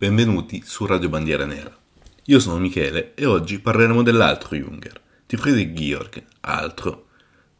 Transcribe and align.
Benvenuti 0.00 0.62
su 0.64 0.86
Radio 0.86 1.08
Bandiera 1.08 1.44
Nera. 1.44 1.76
Io 2.26 2.38
sono 2.38 2.60
Michele 2.60 3.14
e 3.16 3.26
oggi 3.26 3.58
parleremo 3.58 4.04
dell'altro 4.04 4.54
Junger, 4.54 5.00
di 5.26 5.36
Friedrich 5.36 5.72
Georg, 5.72 6.24
altro, 6.42 7.08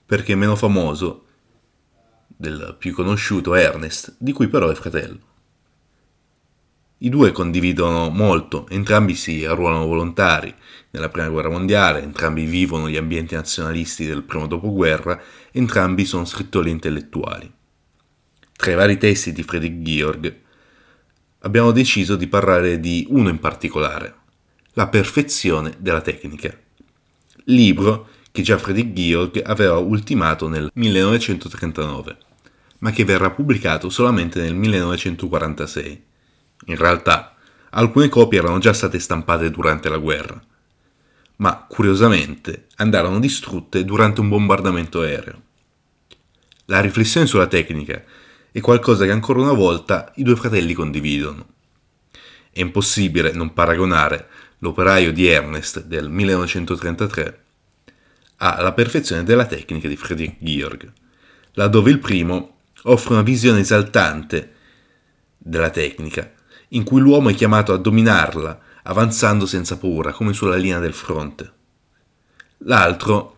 perché 0.06 0.36
meno 0.36 0.54
famoso 0.54 1.24
del 2.28 2.76
più 2.78 2.94
conosciuto 2.94 3.56
Ernest, 3.56 4.14
di 4.18 4.30
cui 4.30 4.46
però 4.46 4.68
è 4.68 4.74
fratello. 4.76 5.18
I 6.98 7.08
due 7.08 7.32
condividono 7.32 8.08
molto, 8.08 8.68
entrambi 8.68 9.16
si 9.16 9.44
arruolano 9.44 9.86
volontari 9.86 10.54
nella 10.90 11.08
Prima 11.08 11.30
Guerra 11.30 11.50
Mondiale, 11.50 12.02
entrambi 12.02 12.44
vivono 12.44 12.88
gli 12.88 12.96
ambienti 12.96 13.34
nazionalisti 13.34 14.06
del 14.06 14.22
primo 14.22 14.46
dopoguerra, 14.46 15.20
entrambi 15.50 16.04
sono 16.04 16.24
scrittori 16.24 16.70
intellettuali. 16.70 17.52
Tra 18.52 18.70
i 18.70 18.76
vari 18.76 18.96
testi 18.96 19.32
di 19.32 19.42
Friedrich 19.42 19.82
Georg 19.82 20.46
abbiamo 21.40 21.70
deciso 21.70 22.16
di 22.16 22.26
parlare 22.26 22.80
di 22.80 23.06
uno 23.10 23.28
in 23.28 23.38
particolare, 23.38 24.14
La 24.78 24.86
perfezione 24.86 25.74
della 25.78 26.00
tecnica, 26.00 26.56
libro 27.44 28.08
che 28.30 28.42
già 28.42 28.58
Friedrich 28.58 28.92
Georg 28.92 29.42
aveva 29.44 29.76
ultimato 29.78 30.46
nel 30.46 30.70
1939, 30.72 32.16
ma 32.78 32.92
che 32.92 33.04
verrà 33.04 33.30
pubblicato 33.30 33.90
solamente 33.90 34.40
nel 34.40 34.54
1946. 34.54 36.04
In 36.66 36.76
realtà, 36.76 37.34
alcune 37.70 38.08
copie 38.08 38.38
erano 38.38 38.58
già 38.58 38.72
state 38.72 39.00
stampate 39.00 39.50
durante 39.50 39.88
la 39.88 39.98
guerra, 39.98 40.40
ma 41.36 41.66
curiosamente 41.68 42.66
andarono 42.76 43.18
distrutte 43.18 43.84
durante 43.84 44.20
un 44.20 44.28
bombardamento 44.28 45.00
aereo. 45.00 45.42
La 46.66 46.80
riflessione 46.80 47.26
sulla 47.26 47.46
tecnica 47.46 48.04
è 48.50 48.60
qualcosa 48.60 49.04
che 49.04 49.10
ancora 49.10 49.40
una 49.40 49.52
volta 49.52 50.12
i 50.16 50.22
due 50.22 50.36
fratelli 50.36 50.72
condividono. 50.72 51.46
È 52.50 52.60
impossibile 52.60 53.32
non 53.32 53.52
paragonare 53.52 54.28
l'operaio 54.58 55.12
di 55.12 55.26
Ernest 55.26 55.84
del 55.84 56.08
1933 56.08 57.42
alla 58.36 58.72
perfezione 58.72 59.24
della 59.24 59.46
tecnica 59.46 59.88
di 59.88 59.96
Friedrich 59.96 60.36
Georg, 60.38 60.92
laddove 61.52 61.90
il 61.90 61.98
primo 61.98 62.58
offre 62.82 63.14
una 63.14 63.22
visione 63.22 63.60
esaltante 63.60 64.54
della 65.36 65.70
tecnica, 65.70 66.32
in 66.68 66.84
cui 66.84 67.00
l'uomo 67.00 67.30
è 67.30 67.34
chiamato 67.34 67.72
a 67.72 67.78
dominarla 67.78 68.60
avanzando 68.84 69.44
senza 69.46 69.76
paura, 69.76 70.12
come 70.12 70.32
sulla 70.32 70.56
linea 70.56 70.78
del 70.78 70.94
fronte. 70.94 71.52
L'altro, 72.58 73.36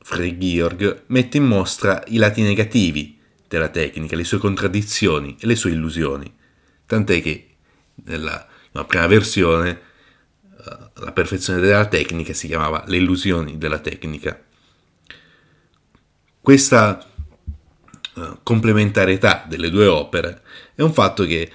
Friedrich 0.00 0.38
Georg, 0.38 1.02
mette 1.06 1.36
in 1.38 1.44
mostra 1.44 2.02
i 2.08 2.16
lati 2.16 2.42
negativi 2.42 3.18
della 3.52 3.68
tecnica, 3.68 4.16
le 4.16 4.24
sue 4.24 4.38
contraddizioni 4.38 5.36
e 5.38 5.46
le 5.46 5.56
sue 5.56 5.72
illusioni. 5.72 6.32
Tant'è 6.86 7.20
che 7.20 7.48
nella, 8.04 8.46
nella 8.72 8.86
prima 8.86 9.06
versione 9.06 9.80
uh, 10.42 11.02
la 11.02 11.12
perfezione 11.12 11.60
della 11.60 11.86
tecnica 11.86 12.32
si 12.32 12.46
chiamava 12.46 12.84
Le 12.86 12.96
illusioni 12.96 13.58
della 13.58 13.78
tecnica. 13.78 14.42
Questa 16.40 17.06
uh, 18.14 18.38
complementarietà 18.42 19.44
delle 19.46 19.70
due 19.70 19.86
opere 19.86 20.42
è 20.74 20.80
un 20.80 20.92
fatto 20.92 21.24
che 21.24 21.52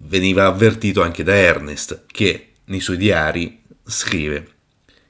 veniva 0.00 0.44
avvertito 0.44 1.02
anche 1.02 1.22
da 1.22 1.34
Ernest, 1.34 2.04
che 2.06 2.52
nei 2.66 2.80
suoi 2.80 2.98
diari 2.98 3.62
scrive 3.82 4.48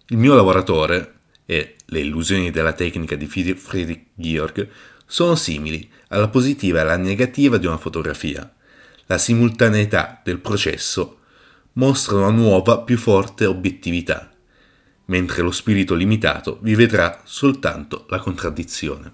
il 0.08 0.16
mio 0.16 0.34
lavoratore 0.34 1.12
e 1.44 1.76
le 1.86 2.00
illusioni 2.00 2.50
della 2.50 2.72
tecnica 2.72 3.16
di 3.16 3.26
Friedrich 3.26 4.06
Georg 4.14 4.68
sono 5.06 5.34
simili 5.34 5.88
alla 6.14 6.28
positiva 6.28 6.78
e 6.78 6.80
alla 6.82 6.96
negativa 6.96 7.58
di 7.58 7.66
una 7.66 7.76
fotografia. 7.76 8.52
La 9.06 9.18
simultaneità 9.18 10.20
del 10.24 10.38
processo 10.38 11.18
mostra 11.72 12.16
una 12.16 12.30
nuova, 12.30 12.80
più 12.80 12.96
forte 12.96 13.46
obiettività, 13.46 14.32
mentre 15.06 15.42
lo 15.42 15.50
spirito 15.50 15.94
limitato 15.94 16.58
vi 16.62 16.74
vedrà 16.74 17.20
soltanto 17.24 18.06
la 18.08 18.18
contraddizione. 18.18 19.12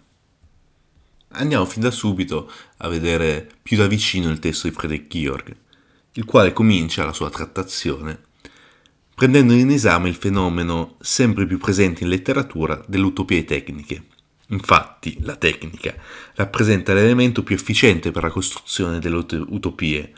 Andiamo 1.33 1.65
fin 1.65 1.83
da 1.83 1.91
subito 1.91 2.51
a 2.79 2.89
vedere 2.89 3.49
più 3.63 3.77
da 3.77 3.87
vicino 3.87 4.31
il 4.31 4.39
testo 4.39 4.69
di 4.69 4.75
Friedrich 4.75 5.07
Georg, 5.09 5.57
il 6.13 6.25
quale 6.25 6.53
comincia 6.53 7.05
la 7.05 7.13
sua 7.13 7.31
trattazione 7.31 8.29
prendendo 9.21 9.53
in 9.53 9.69
esame 9.69 10.09
il 10.09 10.15
fenomeno 10.15 10.97
sempre 10.99 11.45
più 11.45 11.59
presente 11.59 12.05
in 12.05 12.09
letteratura 12.09 12.83
delle 12.87 13.05
utopie 13.05 13.45
tecniche 13.45 14.05
Infatti, 14.51 15.19
la 15.23 15.37
tecnica 15.37 15.95
rappresenta 16.35 16.93
l'elemento 16.93 17.43
più 17.43 17.55
efficiente 17.55 18.11
per 18.11 18.25
la 18.25 18.31
costruzione 18.31 18.99
delle 18.99 19.17
utopie, 19.17 20.13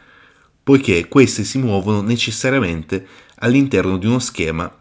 poiché 0.62 1.06
queste 1.08 1.44
si 1.44 1.58
muovono 1.58 2.00
necessariamente 2.00 3.06
all'interno 3.36 3.98
di 3.98 4.06
uno 4.06 4.18
schema 4.18 4.80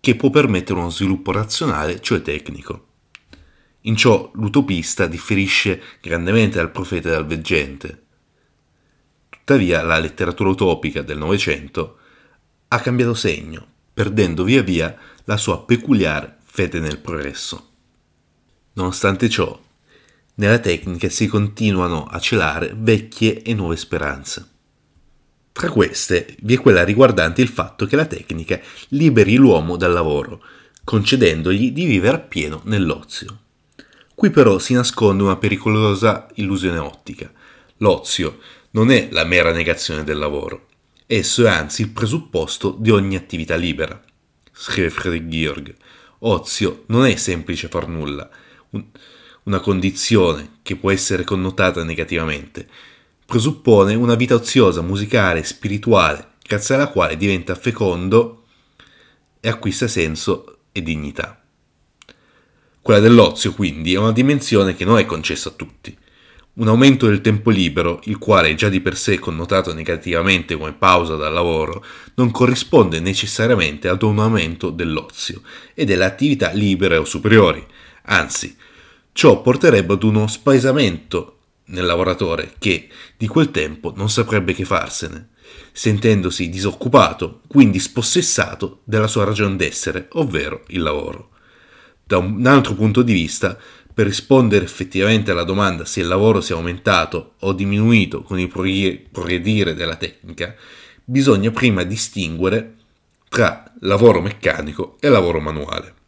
che 0.00 0.16
può 0.16 0.30
permettere 0.30 0.78
uno 0.78 0.88
sviluppo 0.88 1.32
razionale, 1.32 2.00
cioè 2.00 2.22
tecnico. 2.22 2.86
In 3.82 3.96
ciò 3.96 4.30
l'utopista 4.34 5.06
differisce 5.06 5.82
grandemente 6.00 6.56
dal 6.56 6.70
profeta 6.70 7.08
e 7.08 7.12
dal 7.12 7.26
veggente. 7.26 8.02
Tuttavia 9.28 9.82
la 9.82 9.98
letteratura 9.98 10.48
utopica 10.50 11.02
del 11.02 11.18
Novecento 11.18 11.98
ha 12.68 12.80
cambiato 12.80 13.14
segno, 13.14 13.66
perdendo 13.92 14.44
via 14.44 14.62
via 14.62 14.96
la 15.24 15.36
sua 15.36 15.64
peculiare 15.64 16.38
fede 16.44 16.78
nel 16.78 16.98
progresso. 16.98 17.69
Nonostante 18.80 19.28
ciò, 19.28 19.60
nella 20.36 20.58
tecnica 20.58 21.10
si 21.10 21.26
continuano 21.26 22.04
a 22.04 22.18
celare 22.18 22.72
vecchie 22.74 23.42
e 23.42 23.52
nuove 23.52 23.76
speranze. 23.76 24.48
Tra 25.52 25.68
queste 25.68 26.34
vi 26.40 26.54
è 26.54 26.58
quella 26.58 26.82
riguardante 26.82 27.42
il 27.42 27.48
fatto 27.48 27.84
che 27.84 27.94
la 27.94 28.06
tecnica 28.06 28.58
liberi 28.88 29.36
l'uomo 29.36 29.76
dal 29.76 29.92
lavoro, 29.92 30.42
concedendogli 30.82 31.72
di 31.72 31.84
vivere 31.84 32.16
appieno 32.16 32.62
nell'ozio. 32.64 33.40
Qui 34.14 34.30
però 34.30 34.58
si 34.58 34.72
nasconde 34.72 35.24
una 35.24 35.36
pericolosa 35.36 36.26
illusione 36.36 36.78
ottica. 36.78 37.30
L'ozio 37.78 38.38
non 38.70 38.90
è 38.90 39.08
la 39.10 39.24
mera 39.24 39.52
negazione 39.52 40.04
del 40.04 40.16
lavoro, 40.16 40.68
esso 41.04 41.44
è 41.44 41.50
anzi 41.50 41.82
il 41.82 41.90
presupposto 41.90 42.74
di 42.78 42.88
ogni 42.88 43.16
attività 43.16 43.56
libera. 43.56 44.02
Scrive 44.50 44.88
Friedrich 44.88 45.28
Georg, 45.28 45.74
ozio 46.20 46.84
non 46.86 47.04
è 47.04 47.14
semplice 47.16 47.68
far 47.68 47.86
nulla, 47.86 48.28
una 49.44 49.60
condizione 49.60 50.58
che 50.62 50.76
può 50.76 50.90
essere 50.90 51.24
connotata 51.24 51.82
negativamente, 51.84 52.68
presuppone 53.24 53.94
una 53.94 54.14
vita 54.14 54.34
oziosa, 54.34 54.82
musicale, 54.82 55.44
spirituale, 55.44 56.32
grazie 56.46 56.74
alla 56.74 56.88
quale 56.88 57.16
diventa 57.16 57.54
fecondo 57.54 58.44
e 59.40 59.48
acquista 59.48 59.88
senso 59.88 60.58
e 60.72 60.82
dignità. 60.82 61.40
Quella 62.82 63.00
dell'ozio, 63.00 63.52
quindi, 63.52 63.94
è 63.94 63.98
una 63.98 64.12
dimensione 64.12 64.74
che 64.74 64.84
non 64.84 64.98
è 64.98 65.04
concessa 65.04 65.50
a 65.50 65.52
tutti. 65.52 65.96
Un 66.54 66.68
aumento 66.68 67.06
del 67.06 67.20
tempo 67.20 67.50
libero, 67.50 68.00
il 68.04 68.18
quale 68.18 68.50
è 68.50 68.54
già 68.54 68.68
di 68.68 68.80
per 68.80 68.96
sé 68.96 69.18
connotato 69.18 69.72
negativamente 69.72 70.56
come 70.56 70.72
pausa 70.72 71.14
dal 71.14 71.32
lavoro, 71.32 71.84
non 72.14 72.30
corrisponde 72.30 72.98
necessariamente 73.00 73.88
ad 73.88 74.02
un 74.02 74.18
aumento 74.18 74.70
dell'ozio 74.70 75.42
e 75.74 75.84
delle 75.84 76.04
attività 76.04 76.50
libere 76.50 76.96
o 76.96 77.04
superiori, 77.04 77.64
Anzi, 78.10 78.56
Ciò 79.12 79.42
porterebbe 79.42 79.94
ad 79.94 80.02
uno 80.02 80.26
spaesamento 80.28 81.38
nel 81.66 81.84
lavoratore 81.84 82.54
che 82.58 82.88
di 83.16 83.26
quel 83.26 83.50
tempo 83.50 83.92
non 83.94 84.08
saprebbe 84.08 84.54
che 84.54 84.64
farsene, 84.64 85.30
sentendosi 85.72 86.48
disoccupato, 86.48 87.42
quindi 87.46 87.78
spossessato 87.80 88.80
della 88.84 89.08
sua 89.08 89.24
ragione 89.24 89.56
d'essere, 89.56 90.08
ovvero 90.12 90.62
il 90.68 90.80
lavoro. 90.80 91.30
Da 92.02 92.18
un 92.18 92.46
altro 92.46 92.74
punto 92.74 93.02
di 93.02 93.12
vista, 93.12 93.58
per 93.92 94.06
rispondere 94.06 94.64
effettivamente 94.64 95.32
alla 95.32 95.44
domanda 95.44 95.84
se 95.84 96.00
il 96.00 96.06
lavoro 96.06 96.40
sia 96.40 96.54
aumentato 96.54 97.34
o 97.40 97.52
diminuito 97.52 98.22
con 98.22 98.38
il 98.38 98.48
progredire 98.48 99.74
della 99.74 99.96
tecnica, 99.96 100.54
bisogna 101.04 101.50
prima 101.50 101.82
distinguere 101.82 102.76
tra 103.28 103.70
lavoro 103.80 104.20
meccanico 104.20 104.96
e 105.00 105.08
lavoro 105.08 105.40
manuale. 105.40 105.99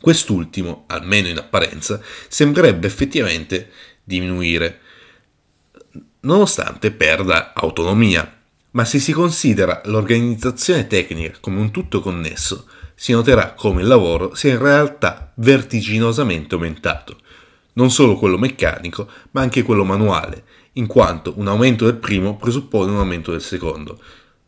Quest'ultimo, 0.00 0.84
almeno 0.86 1.28
in 1.28 1.36
apparenza, 1.36 2.00
sembrerebbe 2.28 2.86
effettivamente 2.86 3.70
diminuire, 4.02 4.80
nonostante 6.20 6.90
perda 6.90 7.52
autonomia. 7.54 8.36
Ma 8.72 8.84
se 8.84 8.98
si 8.98 9.12
considera 9.12 9.82
l'organizzazione 9.86 10.86
tecnica 10.86 11.38
come 11.40 11.58
un 11.58 11.70
tutto 11.70 12.00
connesso, 12.00 12.66
si 12.94 13.12
noterà 13.12 13.54
come 13.54 13.82
il 13.82 13.88
lavoro 13.88 14.34
sia 14.34 14.52
in 14.52 14.58
realtà 14.58 15.32
vertiginosamente 15.36 16.54
aumentato, 16.54 17.18
non 17.74 17.90
solo 17.90 18.16
quello 18.16 18.38
meccanico, 18.38 19.08
ma 19.32 19.40
anche 19.40 19.62
quello 19.62 19.84
manuale, 19.84 20.44
in 20.74 20.86
quanto 20.86 21.34
un 21.36 21.48
aumento 21.48 21.84
del 21.84 21.96
primo 21.96 22.36
presuppone 22.36 22.92
un 22.92 22.98
aumento 22.98 23.32
del 23.32 23.42
secondo, 23.42 24.00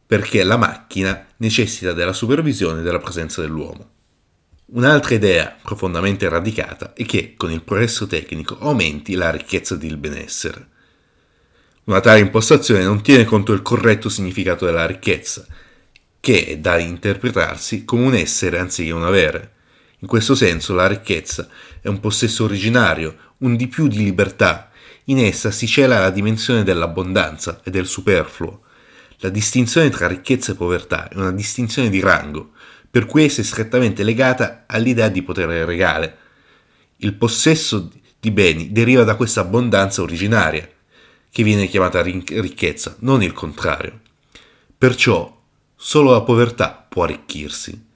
perché 0.07 0.43
la 0.45 0.57
macchina 0.57 1.27
necessita 1.39 1.93
della 1.93 2.13
supervisione 2.13 2.81
e 2.81 2.83
della 2.83 2.99
presenza 2.99 3.41
dell'uomo. 3.41 3.89
Un'altra 4.75 5.15
idea 5.15 5.55
profondamente 5.61 6.27
radicata 6.31 6.95
è 6.95 7.05
che 7.05 7.35
con 7.37 7.53
il 7.53 7.61
progresso 7.61 8.07
tecnico 8.07 8.57
aumenti 8.59 9.13
la 9.13 9.31
ricchezza 9.31 9.77
del 9.77 9.99
benessere. 9.99 10.67
Una 11.85 12.01
tale 12.01 12.21
impostazione 12.21 12.83
non 12.83 13.03
tiene 13.03 13.25
conto 13.25 13.53
del 13.53 13.61
corretto 13.61 14.09
significato 14.09 14.65
della 14.65 14.87
ricchezza, 14.87 15.45
che 16.19 16.47
è 16.47 16.57
da 16.57 16.79
interpretarsi 16.79 17.85
come 17.85 18.07
un 18.07 18.15
essere 18.15 18.59
anziché 18.59 18.93
un 18.93 19.05
avere. 19.05 19.53
In 19.99 20.09
questo 20.09 20.35
senso 20.35 20.73
la 20.73 20.87
ricchezza 20.87 21.49
è 21.83 21.89
un 21.89 22.01
possesso 22.01 22.45
originario, 22.45 23.35
un 23.39 23.57
di 23.57 23.69
più 23.69 23.89
di 23.89 23.99
libertà. 23.99 24.71
In 25.05 25.19
essa 25.19 25.51
si 25.51 25.67
cela 25.67 26.01
la 26.01 26.11
dimensione 26.11 26.63
dell'abbondanza 26.63 27.61
e 27.63 27.71
del 27.71 27.87
superfluo. 27.87 28.63
La 29.19 29.29
distinzione 29.29 29.91
tra 29.91 30.07
ricchezza 30.07 30.53
e 30.53 30.55
povertà 30.55 31.11
è 31.11 31.17
una 31.17 31.31
distinzione 31.31 31.91
di 31.91 32.01
rango, 32.01 32.53
per 32.93 33.07
cui 33.07 33.25
essa 33.25 33.41
è 33.41 33.45
strettamente 33.45 34.05
legata 34.05 34.63
all'idea 34.69 35.09
di 35.09 35.23
potere 35.23 35.65
regale. 35.65 36.19
Il 36.99 37.15
possesso 37.15 37.91
di 38.21 38.31
beni 38.31 38.71
deriva 38.71 39.03
da 39.03 39.17
questa 39.17 39.41
abbondanza 39.41 40.03
originaria, 40.03 40.69
che 41.29 41.43
viene 41.43 41.67
chiamata 41.67 42.01
ricchezza, 42.01 42.95
non 43.01 43.25
il 43.25 43.33
contrario. 43.33 43.99
Perciò 44.79 45.41
Solo 45.85 46.13
la 46.13 46.23
povertà 46.23 46.87
può 46.89 47.03
arricchirsi. 47.03 47.87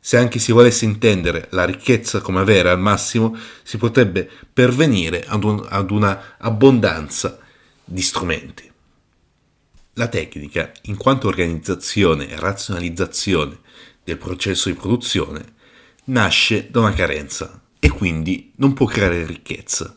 Se 0.00 0.16
anche 0.16 0.40
si 0.40 0.50
volesse 0.50 0.84
intendere 0.84 1.46
la 1.52 1.64
ricchezza 1.64 2.20
come 2.20 2.40
avere 2.40 2.68
al 2.68 2.80
massimo, 2.80 3.38
si 3.62 3.78
potrebbe 3.78 4.28
pervenire 4.52 5.24
ad, 5.24 5.44
un, 5.44 5.64
ad 5.68 5.92
una 5.92 6.34
abbondanza 6.38 7.38
di 7.84 8.02
strumenti. 8.02 8.68
La 9.92 10.08
tecnica, 10.08 10.72
in 10.82 10.96
quanto 10.96 11.28
organizzazione 11.28 12.28
e 12.28 12.34
razionalizzazione 12.34 13.58
del 14.04 14.18
processo 14.18 14.68
di 14.68 14.74
produzione, 14.74 15.54
nasce 16.04 16.68
da 16.70 16.80
una 16.80 16.92
carenza 16.92 17.62
e 17.78 17.88
quindi 17.88 18.52
non 18.56 18.72
può 18.72 18.86
creare 18.86 19.26
ricchezza. 19.26 19.96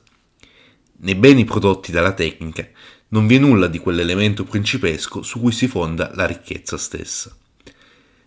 Nei 0.98 1.16
beni 1.16 1.44
prodotti 1.44 1.92
dalla 1.92 2.14
tecnica 2.14 2.68
non 3.10 3.28
vi 3.28 3.36
è 3.36 3.40
nulla 3.40 3.68
di 3.68 3.80
quell'elemento 3.80 4.44
principesco 4.44 5.22
su 5.22 5.40
cui 5.40 5.52
si 5.52 5.68
fonda 5.68 6.12
la 6.16 6.26
ricchezza 6.26 6.78
stessa. 6.78 7.36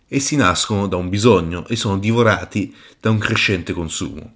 Essi 0.07 0.35
nascono 0.35 0.87
da 0.87 0.95
un 0.95 1.09
bisogno 1.09 1.67
e 1.67 1.75
sono 1.75 1.99
divorati 1.99 2.75
da 2.99 3.09
un 3.09 3.19
crescente 3.19 3.73
consumo. 3.73 4.33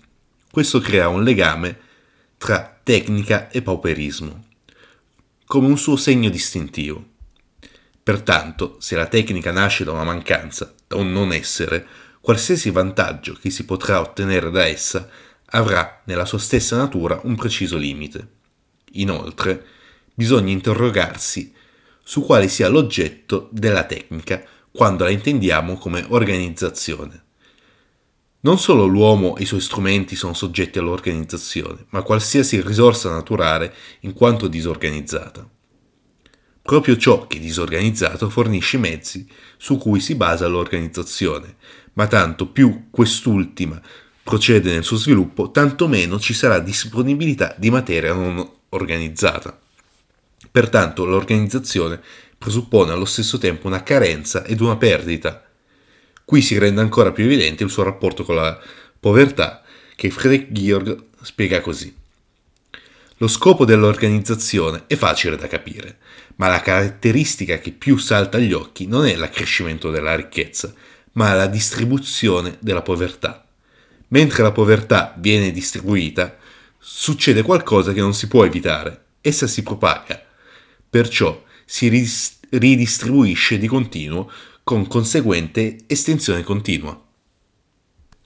Questo 0.52 0.80
crea 0.80 1.08
un 1.08 1.24
legame 1.24 1.80
tra 2.38 2.80
tecnica 2.84 3.50
e 3.50 3.62
pauperismo, 3.62 4.44
come 5.46 5.68
un 5.68 5.78
suo 5.78 5.96
segno 5.96 6.30
distintivo. 6.30 7.12
Pertanto, 8.04 8.76
se 8.80 8.96
la 8.96 9.08
tecnica 9.08 9.52
nasce 9.52 9.84
da 9.84 9.94
una 9.94 10.04
mancanza, 10.04 10.76
un 10.96 11.12
non 11.12 11.34
essere, 11.34 11.86
qualsiasi 12.22 12.70
vantaggio 12.70 13.34
che 13.34 13.50
si 13.50 13.66
potrà 13.66 14.00
ottenere 14.00 14.50
da 14.50 14.66
essa 14.66 15.10
avrà 15.48 16.02
nella 16.06 16.26
sua 16.26 16.40
stessa 16.40 16.78
natura 16.78 17.20
un 17.24 17.36
preciso 17.36 17.78
limite. 17.78 18.28
Inoltre, 18.94 19.66
bisogna 20.14 20.52
interrogarsi 20.52 21.54
su 22.04 22.24
quale 22.24 22.48
sia 22.48 22.68
l'oggetto 22.68 23.50
della 23.52 23.84
tecnica 23.84 24.44
quando 24.72 25.04
la 25.04 25.10
intendiamo 25.10 25.78
come 25.78 26.06
organizzazione. 26.10 27.22
Non 28.42 28.60
solo 28.60 28.86
l'uomo 28.86 29.38
e 29.38 29.44
i 29.44 29.46
suoi 29.46 29.62
strumenti 29.62 30.16
sono 30.16 30.34
soggetti 30.34 30.78
all'organizzazione, 30.78 31.86
ma 31.90 32.02
qualsiasi 32.02 32.62
risorsa 32.62 33.10
naturale 33.10 33.74
in 34.02 34.14
quanto 34.14 34.48
disorganizzata. 34.48 35.48
Proprio 36.64 36.96
ciò 36.96 37.28
che 37.28 37.38
è 37.38 37.42
disorganizzato 37.42 38.30
fornisce 38.30 38.78
i 38.78 38.80
mezzi 38.80 39.28
su 39.58 39.78
cui 39.78 40.00
si 40.00 40.16
basa 40.16 40.48
l'organizzazione, 40.48 41.58
ma 41.94 42.08
tanto 42.08 42.48
più 42.48 42.86
quest'ultima 42.90 43.82
procede 44.24 44.72
nel 44.72 44.86
suo 44.86 44.96
sviluppo, 44.96 45.52
tanto 45.52 45.90
meno 45.90 46.18
ci 46.22 46.34
sarà 46.34 46.60
disponibilità 46.60 47.54
di 47.58 47.70
materia 47.70 48.14
non 48.14 48.50
organizzata. 48.70 49.60
Pertanto 50.50 51.04
l'organizzazione 51.04 52.00
presuppone 52.38 52.94
allo 52.94 53.06
stesso 53.06 53.38
tempo 53.38 53.68
una 53.68 53.84
carenza 53.84 54.46
ed 54.46 54.62
una 54.62 54.78
perdita. 54.78 55.44
Qui 56.24 56.42
si 56.42 56.58
rende 56.58 56.80
ancora 56.80 57.12
più 57.12 57.26
evidente 57.26 57.66
il 57.66 57.70
suo 57.70 57.84
rapporto 57.84 58.24
con 58.24 58.36
la 58.36 58.58
povertà 58.98 59.64
che 59.98 60.10
Friedrich 60.10 60.50
Georg 60.54 61.04
spiega 61.24 61.60
così. 61.60 61.94
Lo 63.24 63.30
scopo 63.30 63.64
dell'organizzazione 63.64 64.84
è 64.86 64.98
facile 64.98 65.38
da 65.38 65.48
capire, 65.48 66.00
ma 66.36 66.50
la 66.50 66.60
caratteristica 66.60 67.58
che 67.58 67.72
più 67.72 67.96
salta 67.96 68.36
agli 68.36 68.52
occhi 68.52 68.86
non 68.86 69.06
è 69.06 69.16
l'accrescimento 69.16 69.92
della 69.92 70.14
ricchezza, 70.14 70.74
ma 71.14 71.32
la 71.32 71.48
distribuzione 71.48 72.58
della 72.60 72.82
povertà. 72.82 73.48
Mentre 74.10 74.44
la 74.44 74.52
povertà 74.52 75.16
viene 75.20 75.54
distribuita, 75.54 76.36
succede 76.78 77.44
qualcosa 77.44 77.94
che 77.94 78.02
non 78.02 78.14
si 78.14 78.28
può 78.28 78.44
evitare, 78.44 79.06
essa 79.22 79.48
si 79.48 79.64
propaga 79.64 80.22
perciò 80.90 81.42
si 81.64 81.88
ridistribuisce 82.50 83.58
di 83.58 83.68
continuo 83.68 84.30
con 84.66 84.86
conseguente 84.86 85.78
estensione 85.88 86.44
continua. 86.44 87.02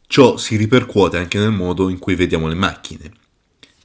Ciò 0.08 0.38
si 0.38 0.56
ripercuote 0.56 1.18
anche 1.18 1.38
nel 1.38 1.52
modo 1.52 1.88
in 1.90 2.00
cui 2.00 2.16
vediamo 2.16 2.48
le 2.48 2.56
macchine. 2.56 3.26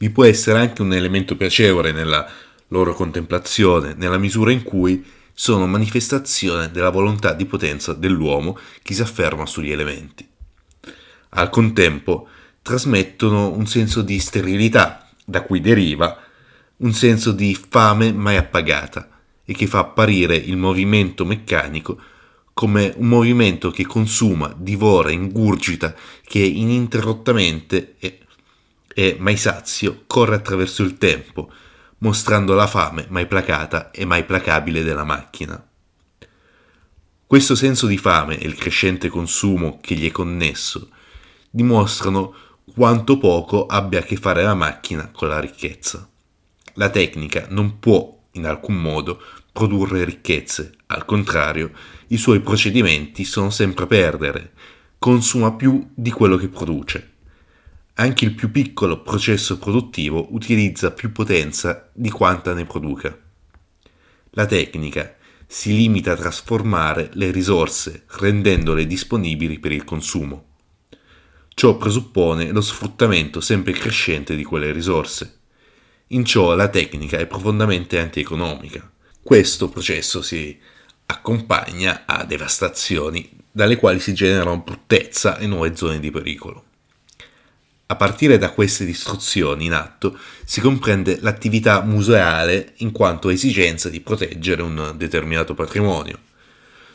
Vi 0.02 0.10
può 0.10 0.24
essere 0.24 0.58
anche 0.58 0.82
un 0.82 0.92
elemento 0.92 1.36
piacevole 1.36 1.92
nella 1.92 2.28
loro 2.68 2.92
contemplazione, 2.92 3.94
nella 3.96 4.18
misura 4.18 4.50
in 4.50 4.64
cui 4.64 5.06
sono 5.32 5.68
manifestazione 5.68 6.72
della 6.72 6.90
volontà 6.90 7.34
di 7.34 7.46
potenza 7.46 7.92
dell'uomo 7.92 8.58
che 8.82 8.94
si 8.94 9.00
afferma 9.00 9.46
sugli 9.46 9.70
elementi. 9.70 10.28
Al 11.28 11.50
contempo 11.50 12.26
trasmettono 12.62 13.52
un 13.52 13.64
senso 13.68 14.02
di 14.02 14.18
sterilità, 14.18 15.08
da 15.24 15.42
cui 15.42 15.60
deriva 15.60 16.20
un 16.78 16.92
senso 16.92 17.30
di 17.30 17.56
fame 17.68 18.12
mai 18.12 18.36
appagata 18.36 19.08
e 19.44 19.54
che 19.54 19.68
fa 19.68 19.78
apparire 19.78 20.34
il 20.34 20.56
movimento 20.56 21.24
meccanico 21.24 21.96
come 22.52 22.92
un 22.96 23.06
movimento 23.06 23.70
che 23.70 23.86
consuma, 23.86 24.52
divora, 24.58 25.12
ingurgita, 25.12 25.94
che 26.24 26.40
ininterrottamente 26.40 27.94
e, 28.94 29.16
mai 29.18 29.36
sazio 29.36 30.04
corre 30.06 30.34
attraverso 30.34 30.82
il 30.82 30.98
tempo, 30.98 31.50
mostrando 31.98 32.54
la 32.54 32.66
fame 32.66 33.06
mai 33.08 33.26
placata 33.26 33.90
e 33.90 34.04
mai 34.04 34.24
placabile 34.24 34.82
della 34.82 35.04
macchina. 35.04 35.64
Questo 37.26 37.54
senso 37.54 37.86
di 37.86 37.96
fame 37.96 38.38
e 38.38 38.46
il 38.46 38.56
crescente 38.56 39.08
consumo 39.08 39.78
che 39.80 39.94
gli 39.94 40.06
è 40.06 40.10
connesso 40.10 40.90
dimostrano 41.48 42.34
quanto 42.74 43.18
poco 43.18 43.66
abbia 43.66 44.00
a 44.00 44.02
che 44.02 44.16
fare 44.16 44.42
la 44.42 44.54
macchina 44.54 45.10
con 45.10 45.28
la 45.28 45.38
ricchezza. 45.38 46.08
La 46.74 46.88
tecnica 46.88 47.46
non 47.50 47.78
può 47.78 48.20
in 48.32 48.46
alcun 48.46 48.76
modo 48.76 49.20
produrre 49.52 50.04
ricchezze, 50.04 50.72
al 50.86 51.04
contrario, 51.04 51.72
i 52.08 52.16
suoi 52.16 52.40
procedimenti 52.40 53.24
sono 53.24 53.50
sempre 53.50 53.84
a 53.84 53.86
perdere, 53.86 54.52
consuma 54.98 55.52
più 55.52 55.90
di 55.94 56.10
quello 56.10 56.36
che 56.36 56.48
produce. 56.48 57.11
Anche 57.94 58.24
il 58.24 58.34
più 58.34 58.50
piccolo 58.50 59.02
processo 59.02 59.58
produttivo 59.58 60.28
utilizza 60.30 60.92
più 60.92 61.12
potenza 61.12 61.90
di 61.92 62.08
quanta 62.08 62.54
ne 62.54 62.64
produca. 62.64 63.16
La 64.30 64.46
tecnica 64.46 65.14
si 65.46 65.76
limita 65.76 66.12
a 66.12 66.16
trasformare 66.16 67.10
le 67.12 67.30
risorse 67.30 68.04
rendendole 68.12 68.86
disponibili 68.86 69.58
per 69.58 69.72
il 69.72 69.84
consumo. 69.84 70.46
Ciò 71.50 71.76
presuppone 71.76 72.50
lo 72.50 72.62
sfruttamento 72.62 73.42
sempre 73.42 73.72
crescente 73.72 74.36
di 74.36 74.42
quelle 74.42 74.72
risorse. 74.72 75.40
In 76.08 76.24
ciò 76.24 76.54
la 76.54 76.68
tecnica 76.68 77.18
è 77.18 77.26
profondamente 77.26 77.98
antieconomica. 77.98 78.90
Questo 79.22 79.68
processo 79.68 80.22
si 80.22 80.58
accompagna 81.04 82.04
a 82.06 82.24
devastazioni 82.24 83.28
dalle 83.50 83.76
quali 83.76 84.00
si 84.00 84.14
generano 84.14 84.62
bruttezza 84.62 85.36
e 85.36 85.46
nuove 85.46 85.76
zone 85.76 86.00
di 86.00 86.10
pericolo. 86.10 86.70
A 87.86 87.96
partire 87.96 88.38
da 88.38 88.50
queste 88.52 88.84
distruzioni 88.84 89.66
in 89.66 89.74
atto 89.74 90.16
si 90.44 90.60
comprende 90.60 91.18
l'attività 91.20 91.82
museale 91.82 92.72
in 92.78 92.90
quanto 92.90 93.28
esigenza 93.28 93.88
di 93.88 94.00
proteggere 94.00 94.62
un 94.62 94.94
determinato 94.96 95.54
patrimonio. 95.54 96.18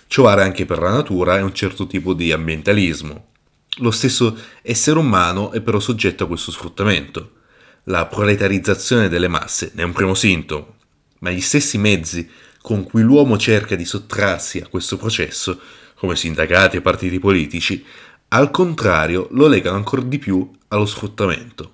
Ciò 0.07 0.23
vale 0.23 0.41
anche 0.41 0.65
per 0.65 0.79
la 0.79 0.89
natura 0.89 1.37
e 1.37 1.41
un 1.41 1.53
certo 1.53 1.85
tipo 1.85 2.13
di 2.13 2.31
ambientalismo. 2.31 3.25
Lo 3.79 3.91
stesso 3.91 4.35
essere 4.63 4.97
umano 4.97 5.51
è 5.51 5.61
però 5.61 5.79
soggetto 5.79 6.23
a 6.23 6.27
questo 6.27 6.51
sfruttamento. 6.51 7.33
La 7.83 8.07
proletarizzazione 8.07 9.07
delle 9.07 9.27
masse 9.27 9.71
ne 9.75 9.83
è 9.83 9.85
un 9.85 9.93
primo 9.93 10.15
sintomo, 10.15 10.77
ma 11.19 11.29
gli 11.29 11.41
stessi 11.41 11.77
mezzi 11.77 12.27
con 12.59 12.83
cui 12.83 13.01
l'uomo 13.01 13.37
cerca 13.37 13.75
di 13.75 13.85
sottrarsi 13.85 14.59
a 14.59 14.67
questo 14.67 14.97
processo, 14.97 15.59
come 15.95 16.15
sindacati 16.15 16.77
e 16.77 16.81
partiti 16.81 17.19
politici, 17.19 17.85
al 18.29 18.51
contrario 18.51 19.27
lo 19.31 19.47
legano 19.47 19.77
ancora 19.77 20.01
di 20.01 20.19
più 20.19 20.49
allo 20.69 20.85
sfruttamento, 20.85 21.71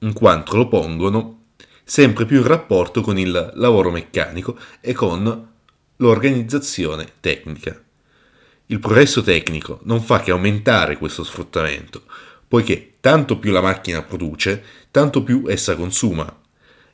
in 0.00 0.12
quanto 0.12 0.56
lo 0.56 0.68
pongono 0.68 1.42
sempre 1.84 2.24
più 2.24 2.38
in 2.38 2.46
rapporto 2.46 3.02
con 3.02 3.18
il 3.18 3.52
lavoro 3.54 3.90
meccanico 3.90 4.58
e 4.80 4.92
con 4.92 5.48
l'organizzazione 5.96 7.14
tecnica. 7.20 7.80
Il 8.66 8.80
progresso 8.80 9.22
tecnico 9.22 9.80
non 9.82 10.02
fa 10.02 10.20
che 10.20 10.30
aumentare 10.30 10.96
questo 10.96 11.22
sfruttamento, 11.22 12.02
poiché 12.48 12.94
tanto 13.00 13.38
più 13.38 13.52
la 13.52 13.60
macchina 13.60 14.02
produce, 14.02 14.62
tanto 14.90 15.22
più 15.22 15.44
essa 15.46 15.76
consuma. 15.76 16.40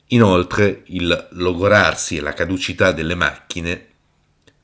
Inoltre 0.09 0.83
il 0.87 1.29
logorarsi 1.33 2.17
e 2.17 2.21
la 2.21 2.35
caducità 2.35 2.91
delle 2.91 3.15
macchine 3.15 3.87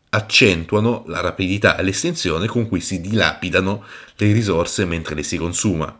accentuano 0.08 1.04
la 1.06 1.20
rapidità 1.20 1.76
e 1.76 1.82
l'estensione 1.84 2.46
con 2.46 2.66
cui 2.66 2.80
si 2.80 3.00
dilapidano 3.00 3.84
le 4.16 4.32
risorse 4.32 4.84
mentre 4.84 5.14
le 5.14 5.22
si 5.22 5.36
consuma, 5.36 5.96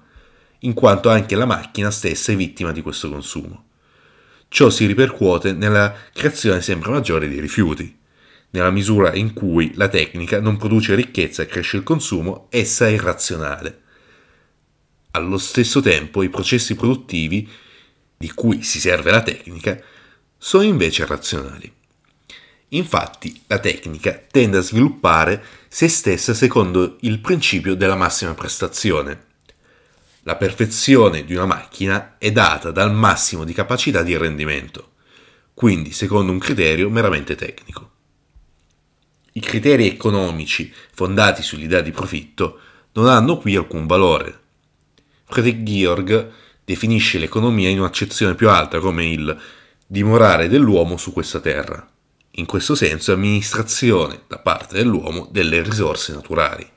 in 0.67 0.75
quanto 0.75 1.09
anche 1.09 1.37
la 1.37 1.47
macchina 1.47 1.91
stessa 1.91 2.33
è 2.33 2.37
vittima 2.37 2.73
di 2.73 2.83
questo 2.83 3.09
consumo. 3.09 3.65
Ciò 4.49 4.69
si 4.69 4.85
ripercuote 4.85 5.53
nella 5.53 5.95
creazione 6.13 6.61
sempre 6.61 6.91
maggiore 6.91 7.29
di 7.29 7.41
rifiuti. 7.41 7.97
Nella 8.51 8.71
misura 8.71 9.15
in 9.15 9.33
cui 9.33 9.73
la 9.75 9.89
tecnica 9.89 10.41
non 10.41 10.57
produce 10.57 10.95
ricchezza 10.95 11.43
e 11.43 11.47
cresce 11.47 11.77
il 11.77 11.83
consumo, 11.85 12.49
essa 12.51 12.87
è 12.87 12.91
irrazionale. 12.91 13.83
Allo 15.13 15.39
stesso 15.39 15.81
tempo 15.81 16.23
i 16.23 16.29
processi 16.29 16.75
produttivi, 16.75 17.49
di 18.17 18.31
cui 18.33 18.63
si 18.63 18.81
serve 18.81 19.11
la 19.11 19.23
tecnica, 19.23 19.81
sono 20.37 20.65
invece 20.65 21.07
razionali. 21.07 21.73
Infatti 22.71 23.43
la 23.47 23.59
tecnica 23.59 24.21
tende 24.31 24.59
a 24.59 24.63
sviluppare 24.63 25.45
se 25.69 25.87
stessa 25.89 26.35
secondo 26.35 26.97
il 27.01 27.21
principio 27.21 27.77
della 27.77 27.95
massima 27.95 28.35
prestazione. 28.35 29.35
La 30.27 30.35
perfezione 30.35 31.25
di 31.25 31.35
una 31.35 31.47
macchina 31.47 32.17
è 32.19 32.33
data 32.33 32.73
dal 32.73 32.93
massimo 32.93 33.45
di 33.45 33.53
capacità 33.53 34.03
di 34.03 34.17
rendimento, 34.17 34.95
quindi 35.55 35.93
secondo 35.93 36.33
un 36.33 36.41
criterio 36.41 36.91
meramente 36.91 37.37
tecnico. 37.37 37.91
I 39.35 39.41
criteri 39.41 39.87
economici 39.87 40.75
fondati 40.93 41.43
sull'idea 41.43 41.81
di 41.81 41.93
profitto 41.93 42.59
non 42.95 43.07
hanno 43.07 43.39
qui 43.39 43.55
alcun 43.55 43.87
valore. 43.87 44.41
Friedrich 45.27 45.63
Georg 45.63 46.31
definisce 46.65 47.19
l'economia 47.19 47.69
in 47.69 47.79
un'accezione 47.79 48.35
più 48.35 48.51
alta 48.51 48.81
come 48.81 49.07
il 49.07 49.41
dimorare 49.87 50.49
dell'uomo 50.49 50.97
su 50.97 51.13
questa 51.13 51.39
terra 51.39 51.89
in 52.39 52.47
questo 52.47 52.75
senso 52.75 53.13
amministrazione 53.13 54.23
da 54.27 54.39
parte 54.39 54.77
dell'uomo 54.77 55.29
delle 55.31 55.63
risorse 55.63 56.13
naturali, 56.13 56.69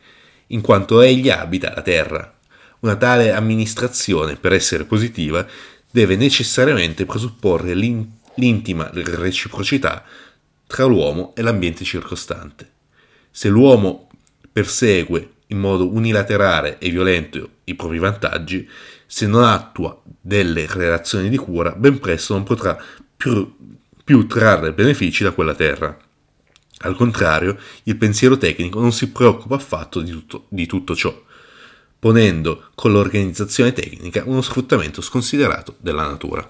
in 0.47 0.61
quanto 0.61 1.01
egli 1.01 1.29
abita 1.29 1.73
la 1.73 1.81
terra. 1.81 2.38
Una 2.79 2.95
tale 2.95 3.31
amministrazione, 3.31 4.35
per 4.35 4.53
essere 4.53 4.85
positiva, 4.85 5.45
deve 5.91 6.15
necessariamente 6.15 7.05
presupporre 7.05 7.73
l'intima 7.73 8.89
reciprocità 8.93 10.03
tra 10.67 10.85
l'uomo 10.85 11.33
e 11.35 11.41
l'ambiente 11.41 11.83
circostante. 11.83 12.71
Se 13.31 13.49
l'uomo 13.49 14.09
persegue 14.51 15.33
in 15.47 15.59
modo 15.59 15.91
unilaterale 15.91 16.77
e 16.77 16.89
violento 16.89 17.49
i 17.65 17.75
propri 17.75 17.97
vantaggi, 17.97 18.69
se 19.05 19.25
non 19.25 19.43
attua 19.43 19.99
delle 20.21 20.67
relazioni 20.69 21.29
di 21.29 21.37
cura, 21.37 21.71
ben 21.71 21.99
presto 21.99 22.33
non 22.33 22.43
potrà 22.43 22.81
più 23.17 23.57
più 24.09 24.25
trarre 24.25 24.73
benefici 24.73 25.21
da 25.21 25.33
quella 25.33 25.53
terra. 25.53 25.95
Al 26.79 26.95
contrario, 26.95 27.59
il 27.83 27.95
pensiero 27.95 28.39
tecnico 28.39 28.79
non 28.79 28.91
si 28.91 29.11
preoccupa 29.11 29.53
affatto 29.53 30.01
di 30.01 30.09
tutto, 30.09 30.47
di 30.49 30.65
tutto 30.65 30.95
ciò, 30.95 31.15
ponendo 31.99 32.69
con 32.75 32.91
l'organizzazione 32.91 33.73
tecnica 33.73 34.23
uno 34.25 34.41
sfruttamento 34.41 35.01
sconsiderato 35.01 35.75
della 35.77 36.07
natura. 36.07 36.49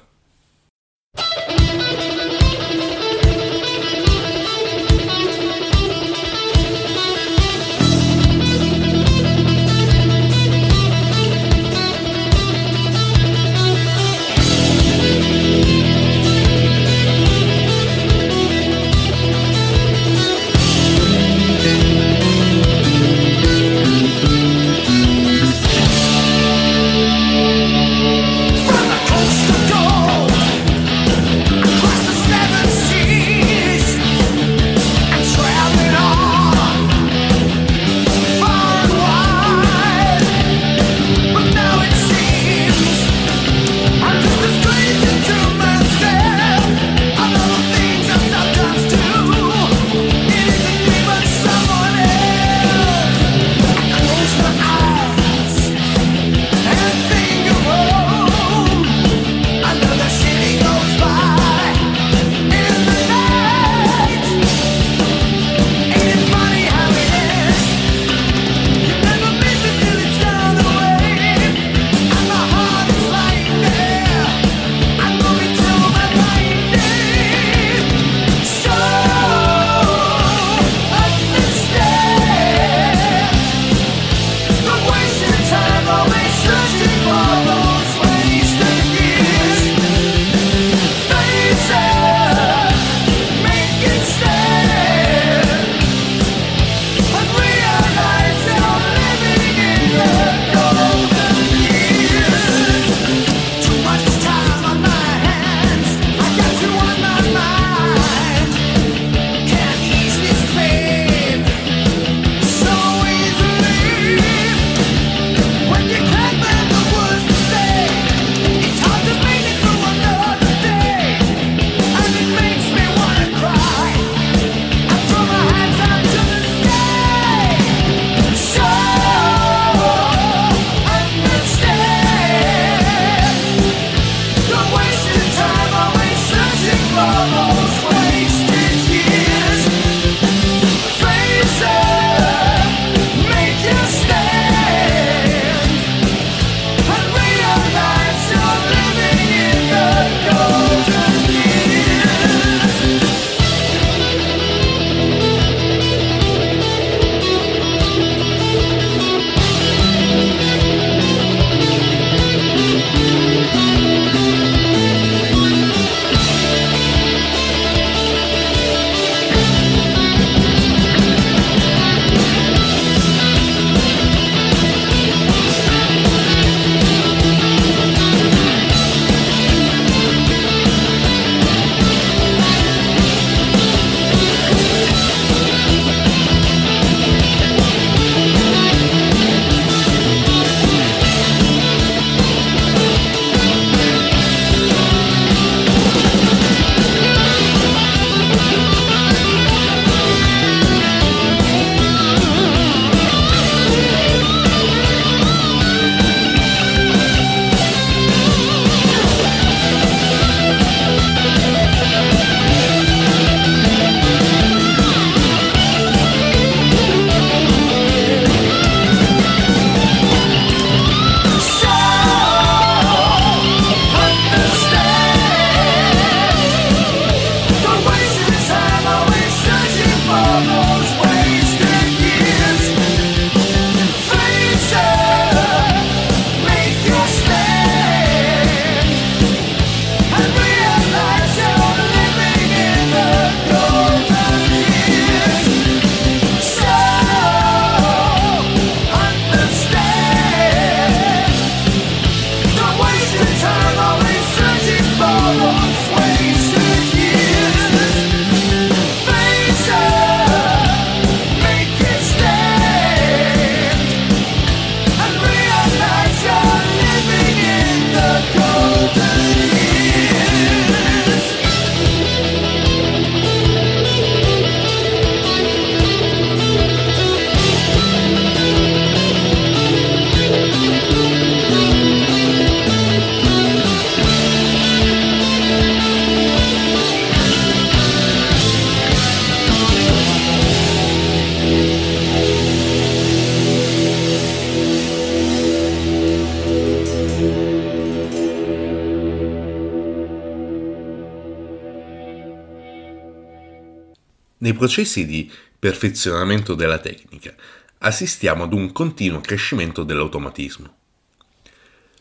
Nei 304.41 304.53
processi 304.53 305.05
di 305.05 305.29
perfezionamento 305.59 306.55
della 306.55 306.77
tecnica 306.77 307.35
assistiamo 307.79 308.43
ad 308.43 308.53
un 308.53 308.71
continuo 308.71 309.19
crescimento 309.19 309.83
dell'automatismo. 309.83 310.75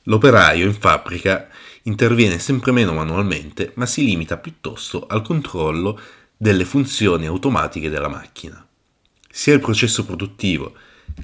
L'operaio 0.04 0.64
in 0.64 0.74
fabbrica 0.74 1.48
interviene 1.82 2.38
sempre 2.38 2.70
meno 2.70 2.92
manualmente, 2.92 3.72
ma 3.74 3.86
si 3.86 4.04
limita 4.04 4.36
piuttosto 4.36 5.06
al 5.06 5.22
controllo 5.22 6.00
delle 6.36 6.64
funzioni 6.64 7.26
automatiche 7.26 7.90
della 7.90 8.08
macchina. 8.08 8.64
Sia 9.28 9.54
il 9.54 9.60
processo 9.60 10.04
produttivo 10.04 10.74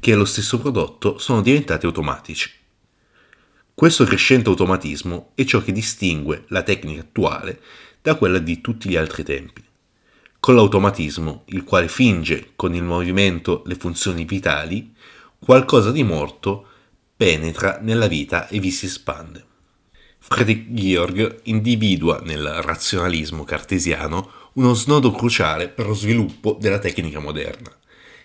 che 0.01 0.17
lo 0.17 0.25
stesso 0.25 0.59
prodotto 0.59 1.19
sono 1.19 1.43
diventati 1.43 1.87
automatici. 1.87 2.51
Questo 3.73 4.05
crescente 4.05 4.49
automatismo 4.49 5.31
è 5.35 5.45
ciò 5.45 5.63
che 5.63 5.71
distingue 5.71 6.45
la 6.49 6.63
tecnica 6.63 7.03
attuale 7.03 7.61
da 8.03 8.17
quella 8.17 8.39
di 8.39 8.61
tutti 8.61 8.89
gli 8.89 8.97
altri 8.97 9.23
tempi. 9.23 9.64
Con 10.45 10.57
l'automatismo, 10.57 11.45
il 11.47 11.65
quale 11.65 11.89
finge 11.89 12.51
con 12.55 12.75
il 12.75 12.83
movimento 12.83 13.63
le 13.65 13.77
funzioni 13.77 14.27
vitali, 14.27 14.95
qualcosa 15.39 15.91
di 15.91 16.03
morto 16.03 16.67
penetra 17.17 17.79
nella 17.81 18.09
vita 18.09 18.49
e 18.49 18.59
vi 18.59 18.71
si 18.71 18.85
espande. 18.85 19.43
Friedrich 20.19 20.67
Georg 20.69 21.41
individua 21.45 22.21
nel 22.23 22.47
razionalismo 22.61 23.45
cartesiano 23.45 24.31
uno 24.53 24.75
snodo 24.75 25.13
cruciale 25.13 25.69
per 25.69 25.87
lo 25.87 25.95
sviluppo 25.95 26.59
della 26.61 26.79
tecnica 26.79 27.21
moderna. 27.21 27.75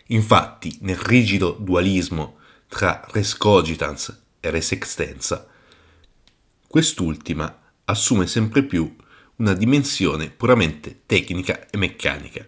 Infatti, 0.07 0.77
nel 0.81 0.97
rigido 0.97 1.55
dualismo 1.57 2.39
tra 2.67 3.01
res 3.13 3.37
cogitans 3.37 4.23
e 4.41 4.49
res 4.49 4.73
extensa, 4.73 5.47
quest'ultima 6.67 7.61
assume 7.85 8.27
sempre 8.27 8.63
più 8.63 8.93
una 9.39 9.53
dimensione 9.53 10.29
puramente 10.29 11.01
tecnica 11.05 11.67
e 11.69 11.77
meccanica. 11.77 12.45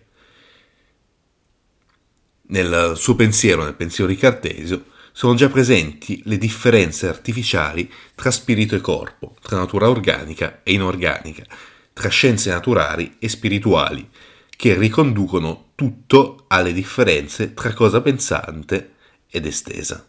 Nel 2.44 2.94
suo 2.96 3.16
pensiero, 3.16 3.64
nel 3.64 3.76
pensiero 3.76 4.10
di 4.10 4.18
Cartesio, 4.18 4.86
sono 5.14 5.36
già 5.36 5.50
presenti 5.50 6.22
le 6.26 6.38
differenze 6.38 7.08
artificiali 7.08 7.92
tra 8.16 8.32
spirito 8.32 8.76
e 8.76 8.82
corpo, 8.82 9.36
tra 9.42 9.58
natura 9.58 9.90
organica 9.90 10.62
e 10.64 10.74
inorganica, 10.74 11.46
tra 11.94 12.10
scienze 12.10 12.50
naturali 12.50 13.16
e 13.20 13.28
spirituali, 13.30 14.10
che 14.50 14.78
riconducono 14.78 15.72
tutto 15.76 16.46
alle 16.48 16.74
differenze 16.74 17.54
tra 17.54 17.74
cosa 17.74 18.02
pensante 18.02 18.96
ed 19.30 19.46
estesa. 19.46 20.06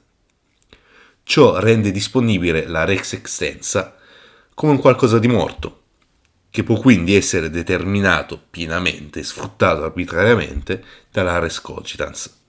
Ciò 1.23 1.59
rende 1.61 1.93
disponibile 1.93 2.67
la 2.67 2.85
rex 2.85 3.13
extensa 3.13 3.97
come 4.55 4.73
un 4.73 4.79
qualcosa 4.79 5.19
di 5.19 5.29
morto, 5.29 5.82
che 6.53 6.65
può 6.65 6.79
quindi 6.79 7.15
essere 7.15 7.49
determinato 7.49 8.39
pienamente 8.51 9.23
sfruttato 9.23 9.85
arbitrariamente 9.85 10.85
dalla 11.11 11.39
res 11.39 11.63
cogitans. 11.63 12.41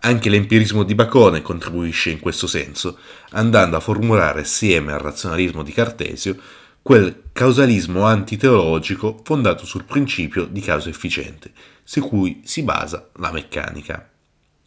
Anche 0.00 0.30
l'empirismo 0.30 0.82
di 0.82 0.94
Bacone 0.94 1.42
contribuisce 1.42 2.08
in 2.08 2.20
questo 2.20 2.46
senso, 2.46 2.98
andando 3.32 3.76
a 3.76 3.80
formulare 3.80 4.40
assieme 4.40 4.92
al 4.94 5.00
razionalismo 5.00 5.62
di 5.62 5.72
Cartesio 5.72 6.40
quel 6.80 7.24
causalismo 7.32 8.06
antiteologico 8.06 9.20
fondato 9.22 9.66
sul 9.66 9.84
principio 9.84 10.46
di 10.46 10.62
causa 10.62 10.88
efficiente, 10.88 11.52
su 11.84 12.00
cui 12.00 12.40
si 12.44 12.62
basa 12.62 13.10
la 13.16 13.30
meccanica. 13.30 14.08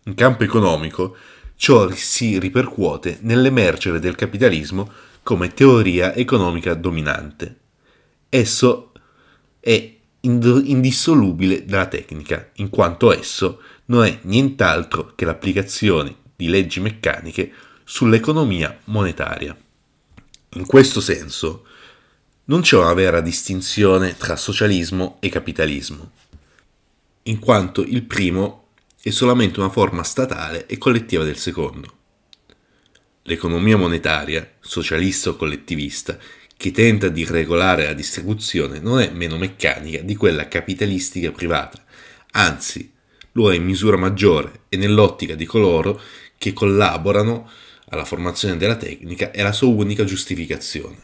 In 0.03 0.13
campo 0.13 0.43
economico, 0.43 1.15
ciò 1.55 1.89
si 1.89 2.37
ripercuote 2.37 3.17
nell'emergere 3.21 3.99
del 3.99 4.13
capitalismo 4.13 4.87
come 5.23 5.51
teoria 5.51 6.13
economica 6.13 6.75
dominante. 6.75 7.60
Esso 8.33 8.93
è 9.59 9.93
indissolubile 10.21 11.65
dalla 11.65 11.87
tecnica, 11.87 12.51
in 12.55 12.69
quanto 12.69 13.11
esso 13.11 13.61
non 13.87 14.05
è 14.05 14.19
nient'altro 14.21 15.11
che 15.15 15.25
l'applicazione 15.25 16.15
di 16.37 16.47
leggi 16.47 16.79
meccaniche 16.79 17.51
sull'economia 17.83 18.79
monetaria. 18.85 19.53
In 20.51 20.65
questo 20.65 21.01
senso, 21.01 21.65
non 22.45 22.61
c'è 22.61 22.77
una 22.77 22.93
vera 22.93 23.19
distinzione 23.19 24.15
tra 24.15 24.37
socialismo 24.37 25.17
e 25.19 25.27
capitalismo, 25.27 26.11
in 27.23 27.37
quanto 27.39 27.81
il 27.81 28.03
primo 28.03 28.67
è 29.01 29.09
solamente 29.09 29.59
una 29.59 29.69
forma 29.69 30.03
statale 30.03 30.67
e 30.67 30.77
collettiva 30.77 31.25
del 31.25 31.37
secondo. 31.37 31.97
L'economia 33.23 33.75
monetaria, 33.75 34.49
socialista 34.61 35.31
o 35.31 35.35
collettivista, 35.35 36.17
che 36.61 36.69
tenta 36.71 37.09
di 37.09 37.25
regolare 37.25 37.85
la 37.85 37.93
distribuzione 37.93 38.77
non 38.77 38.99
è 38.99 39.09
meno 39.09 39.35
meccanica 39.35 39.97
di 40.01 40.15
quella 40.15 40.47
capitalistica 40.47 41.31
privata, 41.31 41.83
anzi 42.33 42.93
lo 43.31 43.51
è 43.51 43.55
in 43.55 43.63
misura 43.63 43.97
maggiore 43.97 44.65
e 44.69 44.77
nell'ottica 44.77 45.33
di 45.33 45.45
coloro 45.45 45.99
che 46.37 46.53
collaborano 46.53 47.49
alla 47.89 48.05
formazione 48.05 48.57
della 48.57 48.75
tecnica 48.75 49.31
è 49.31 49.41
la 49.41 49.53
sua 49.53 49.69
unica 49.69 50.03
giustificazione. 50.03 50.97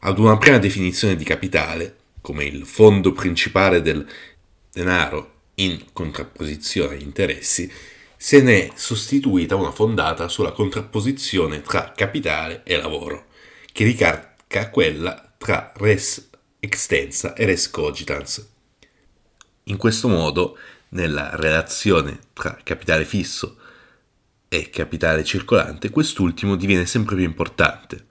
Ad 0.00 0.18
una 0.18 0.36
prima 0.38 0.58
definizione 0.58 1.14
di 1.14 1.22
capitale, 1.22 1.96
come 2.20 2.44
il 2.46 2.66
fondo 2.66 3.12
principale 3.12 3.80
del 3.80 4.04
denaro 4.72 5.34
in 5.56 5.84
contrapposizione 5.92 6.96
agli 6.96 7.02
interessi, 7.02 7.70
se 8.16 8.42
ne 8.42 8.66
è 8.66 8.70
sostituita 8.74 9.54
una 9.54 9.70
fondata 9.70 10.26
sulla 10.26 10.50
contrapposizione 10.50 11.62
tra 11.62 11.92
capitale 11.94 12.62
e 12.64 12.76
lavoro, 12.76 13.28
che 13.72 13.84
ricalca 13.84 14.70
quella 14.70 15.32
tra 15.38 15.72
res 15.76 16.28
extensa 16.58 17.34
e 17.34 17.46
res 17.46 17.70
cogitans. 17.70 18.48
In 19.64 19.76
questo 19.76 20.08
modo, 20.08 20.58
nella 20.90 21.36
relazione 21.36 22.18
tra 22.32 22.58
capitale 22.62 23.04
fisso 23.04 23.56
e 24.48 24.68
capitale 24.70 25.24
circolante, 25.24 25.90
quest'ultimo 25.90 26.56
diviene 26.56 26.86
sempre 26.86 27.14
più 27.14 27.24
importante. 27.24 28.06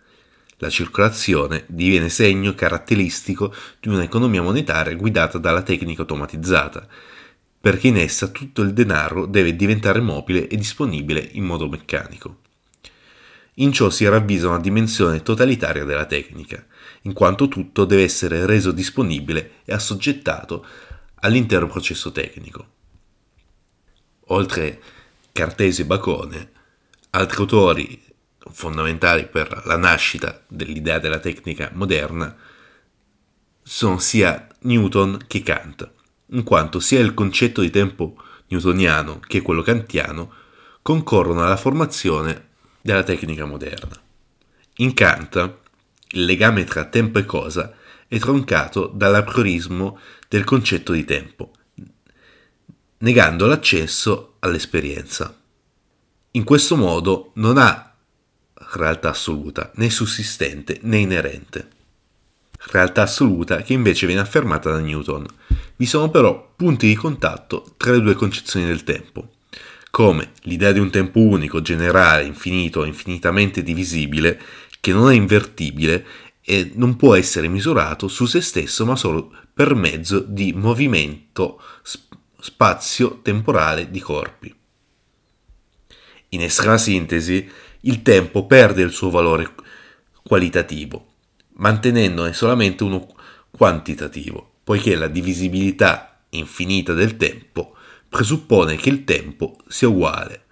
La 0.58 0.70
circolazione 0.70 1.66
diviene 1.68 2.10
segno 2.10 2.54
caratteristico 2.54 3.54
di 3.80 3.90
un'economia 3.90 4.42
monetaria 4.42 4.96
guidata 4.96 5.38
dalla 5.38 5.62
tecnica 5.62 6.02
automatizzata, 6.02 6.88
perché 7.62 7.90
in 7.90 7.98
essa 7.98 8.28
tutto 8.30 8.62
il 8.62 8.74
denaro 8.74 9.26
deve 9.26 9.56
diventare 9.56 10.00
mobile 10.00 10.48
e 10.48 10.56
disponibile 10.56 11.20
in 11.34 11.44
modo 11.44 11.68
meccanico. 11.68 12.40
In 13.60 13.74
ciò 13.74 13.90
si 13.90 14.08
ravvisa 14.08 14.48
una 14.48 14.60
dimensione 14.60 15.22
totalitaria 15.22 15.84
della 15.84 16.06
tecnica, 16.06 16.66
in 17.02 17.14
quanto 17.14 17.50
tutto 17.50 17.84
deve 17.84 18.04
essere 18.04 18.46
reso 18.46 18.72
disponibile 18.72 19.56
e 19.66 19.74
assoggettato 19.74 20.66
all'intero 21.16 21.68
processo 21.68 22.12
tecnico. 22.14 22.68
Oltre 24.28 24.82
Cartesio 25.34 25.84
e 25.84 25.88
Bacone, 25.88 26.52
altri 27.10 27.38
autori 27.38 28.02
fondamentali 28.52 29.28
per 29.28 29.64
la 29.66 29.76
nascita 29.76 30.42
dell'idea 30.48 31.00
della 31.00 31.20
tecnica 31.20 31.70
moderna 31.74 32.34
sono 33.62 34.00
sia 34.00 34.48
Newton 34.62 35.26
che 35.28 35.44
Kant, 35.44 35.92
in 36.28 36.44
quanto 36.44 36.80
sia 36.80 37.00
il 37.00 37.14
concetto 37.14 37.60
di 37.60 37.70
tempo 37.70 38.16
newtoniano 38.48 39.20
che 39.20 39.42
quello 39.42 39.62
kantiano 39.64 40.34
concorrono 40.82 41.44
alla 41.44 41.58
formazione 41.58 42.48
della 42.92 43.04
tecnica 43.04 43.46
moderna. 43.46 44.02
In 44.78 44.94
Kant, 44.94 45.58
il 46.12 46.26
legame 46.26 46.64
tra 46.64 46.86
tempo 46.86 47.20
e 47.20 47.26
cosa 47.26 47.74
è 48.08 48.18
troncato 48.18 48.92
dall'apriorismo 48.94 50.00
del 50.28 50.44
concetto 50.44 50.94
di 50.94 51.06
tempo, 51.06 51.52
negando 53.00 53.46
l'accesso 53.46 54.36
all'esperienza. 54.40 55.38
In 56.32 56.44
questo 56.44 56.76
modo 56.76 57.32
non 57.36 57.58
ha 57.58 57.94
realtà 58.74 59.10
assoluta, 59.10 59.72
né 59.76 59.90
sussistente 59.90 60.80
né 60.84 60.98
inerente. 60.98 61.68
Realtà 62.72 63.04
assoluta 63.04 63.62
che 63.62 63.74
invece 63.74 64.06
viene 64.06 64.22
affermata 64.22 64.72
da 64.72 64.80
Newton. 64.80 65.26
Vi 65.76 65.86
sono 65.86 66.10
però 66.10 66.54
punti 66.56 66.88
di 66.88 66.96
contatto 66.96 67.74
tra 67.78 67.92
le 67.92 68.02
due 68.02 68.16
concezioni 68.16 68.66
del 68.66 68.84
tempo, 68.84 69.30
come 69.90 70.32
l'idea 70.44 70.72
di 70.72 70.80
un 70.80 70.90
tempo 70.90 71.20
unico, 71.20 71.62
generale, 71.62 72.24
infinito, 72.24 72.86
infinitamente 72.86 73.64
divisibile, 73.64 74.40
che 74.80 74.94
non 74.94 75.12
è 75.12 75.16
invertibile 75.16 76.06
e 76.42 76.72
non 76.76 76.96
può 76.96 77.16
essere 77.16 77.48
misurato 77.48 78.08
su 78.08 78.26
se 78.26 78.42
stesso 78.42 78.86
ma 78.86 78.96
solo 78.96 79.32
per 79.54 79.76
mezzo 79.76 80.20
di 80.20 80.54
movimento 80.54 81.62
spazio-temporale 82.40 83.90
di 83.90 84.00
corpi. 84.00 84.56
In 86.30 86.42
estrema 86.42 86.78
sintesi, 86.78 87.50
il 87.82 88.02
tempo 88.02 88.46
perde 88.46 88.84
il 88.84 88.92
suo 88.92 89.10
valore 89.10 89.54
qualitativo, 90.24 91.14
mantenendone 91.54 92.34
solamente 92.34 92.84
uno 92.84 93.08
quantitativo, 93.50 94.58
poiché 94.64 94.96
la 94.96 95.08
divisibilità 95.08 96.22
infinita 96.30 96.94
del 96.94 97.18
tempo 97.18 97.76
presuppone 98.10 98.76
che 98.76 98.90
il 98.90 99.04
tempo 99.04 99.58
sia 99.68 99.88
uguale. 99.88 100.46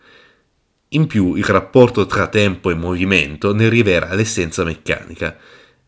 In 0.90 1.08
più 1.08 1.36
il 1.36 1.44
rapporto 1.44 2.06
tra 2.06 2.28
tempo 2.28 2.70
e 2.70 2.76
movimento 2.76 3.54
ne 3.54 3.68
rivela 3.68 4.14
l'essenza 4.14 4.64
meccanica 4.64 5.38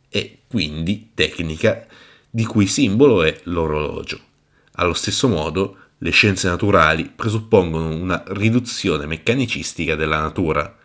e 0.09 0.39
quindi 0.49 1.11
tecnica 1.13 1.85
di 2.29 2.43
cui 2.43 2.67
simbolo 2.67 3.23
è 3.23 3.39
l'orologio. 3.43 4.19
Allo 4.73 4.93
stesso 4.93 5.27
modo, 5.27 5.77
le 5.99 6.11
scienze 6.11 6.47
naturali 6.47 7.11
presuppongono 7.13 7.89
una 7.89 8.23
riduzione 8.27 9.05
meccanicistica 9.05 9.95
della 9.95 10.19
natura. 10.19 10.77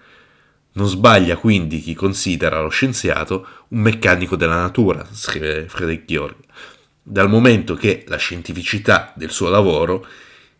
Non 0.72 0.88
sbaglia 0.88 1.36
quindi 1.36 1.80
chi 1.80 1.94
considera 1.94 2.60
lo 2.60 2.68
scienziato 2.68 3.46
un 3.68 3.80
meccanico 3.80 4.36
della 4.36 4.60
natura, 4.60 5.06
scrive 5.12 5.68
Frederick 5.68 6.04
Georg, 6.06 6.36
dal 7.00 7.28
momento 7.28 7.74
che 7.74 8.04
la 8.08 8.16
scientificità 8.16 9.12
del 9.14 9.30
suo 9.30 9.48
lavoro, 9.48 10.04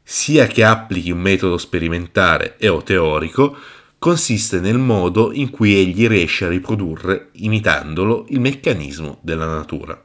sia 0.07 0.47
che 0.47 0.63
applichi 0.63 1.11
un 1.11 1.19
metodo 1.19 1.57
sperimentale 1.57 2.57
e 2.59 2.69
o 2.69 2.83
teorico, 2.83 3.57
consiste 3.99 4.61
nel 4.61 4.77
modo 4.77 5.33
in 5.33 5.49
cui 5.49 5.75
egli 5.75 6.07
riesce 6.07 6.45
a 6.45 6.49
riprodurre, 6.49 7.31
imitandolo, 7.33 8.27
il 8.29 8.39
meccanismo 8.39 9.19
della 9.23 9.47
natura. 9.47 10.01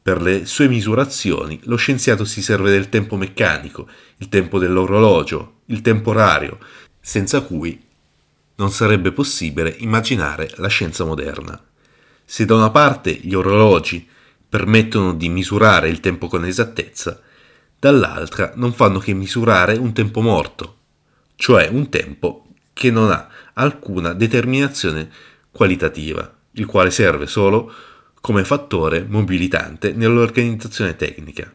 Per 0.00 0.22
le 0.22 0.46
sue 0.46 0.66
misurazioni 0.66 1.60
lo 1.64 1.76
scienziato 1.76 2.24
si 2.24 2.40
serve 2.40 2.70
del 2.70 2.88
tempo 2.88 3.16
meccanico, 3.16 3.86
il 4.16 4.30
tempo 4.30 4.58
dell'orologio, 4.58 5.56
il 5.66 5.82
temporario, 5.82 6.58
senza 6.98 7.42
cui 7.42 7.78
non 8.54 8.70
sarebbe 8.70 9.12
possibile 9.12 9.74
immaginare 9.80 10.50
la 10.56 10.68
scienza 10.68 11.04
moderna. 11.04 11.62
Se 12.24 12.46
da 12.46 12.54
una 12.54 12.70
parte 12.70 13.12
gli 13.12 13.34
orologi 13.34 14.08
permettono 14.48 15.12
di 15.12 15.28
misurare 15.28 15.90
il 15.90 16.00
tempo 16.00 16.28
con 16.28 16.46
esattezza, 16.46 17.20
dall'altra 17.78 18.52
non 18.56 18.72
fanno 18.72 18.98
che 18.98 19.12
misurare 19.12 19.74
un 19.74 19.92
tempo 19.92 20.20
morto, 20.20 20.76
cioè 21.36 21.68
un 21.68 21.88
tempo 21.88 22.46
che 22.72 22.90
non 22.90 23.10
ha 23.10 23.28
alcuna 23.54 24.12
determinazione 24.12 25.10
qualitativa, 25.50 26.30
il 26.52 26.66
quale 26.66 26.90
serve 26.90 27.26
solo 27.26 27.72
come 28.20 28.44
fattore 28.44 29.04
mobilitante 29.08 29.92
nell'organizzazione 29.92 30.96
tecnica. 30.96 31.52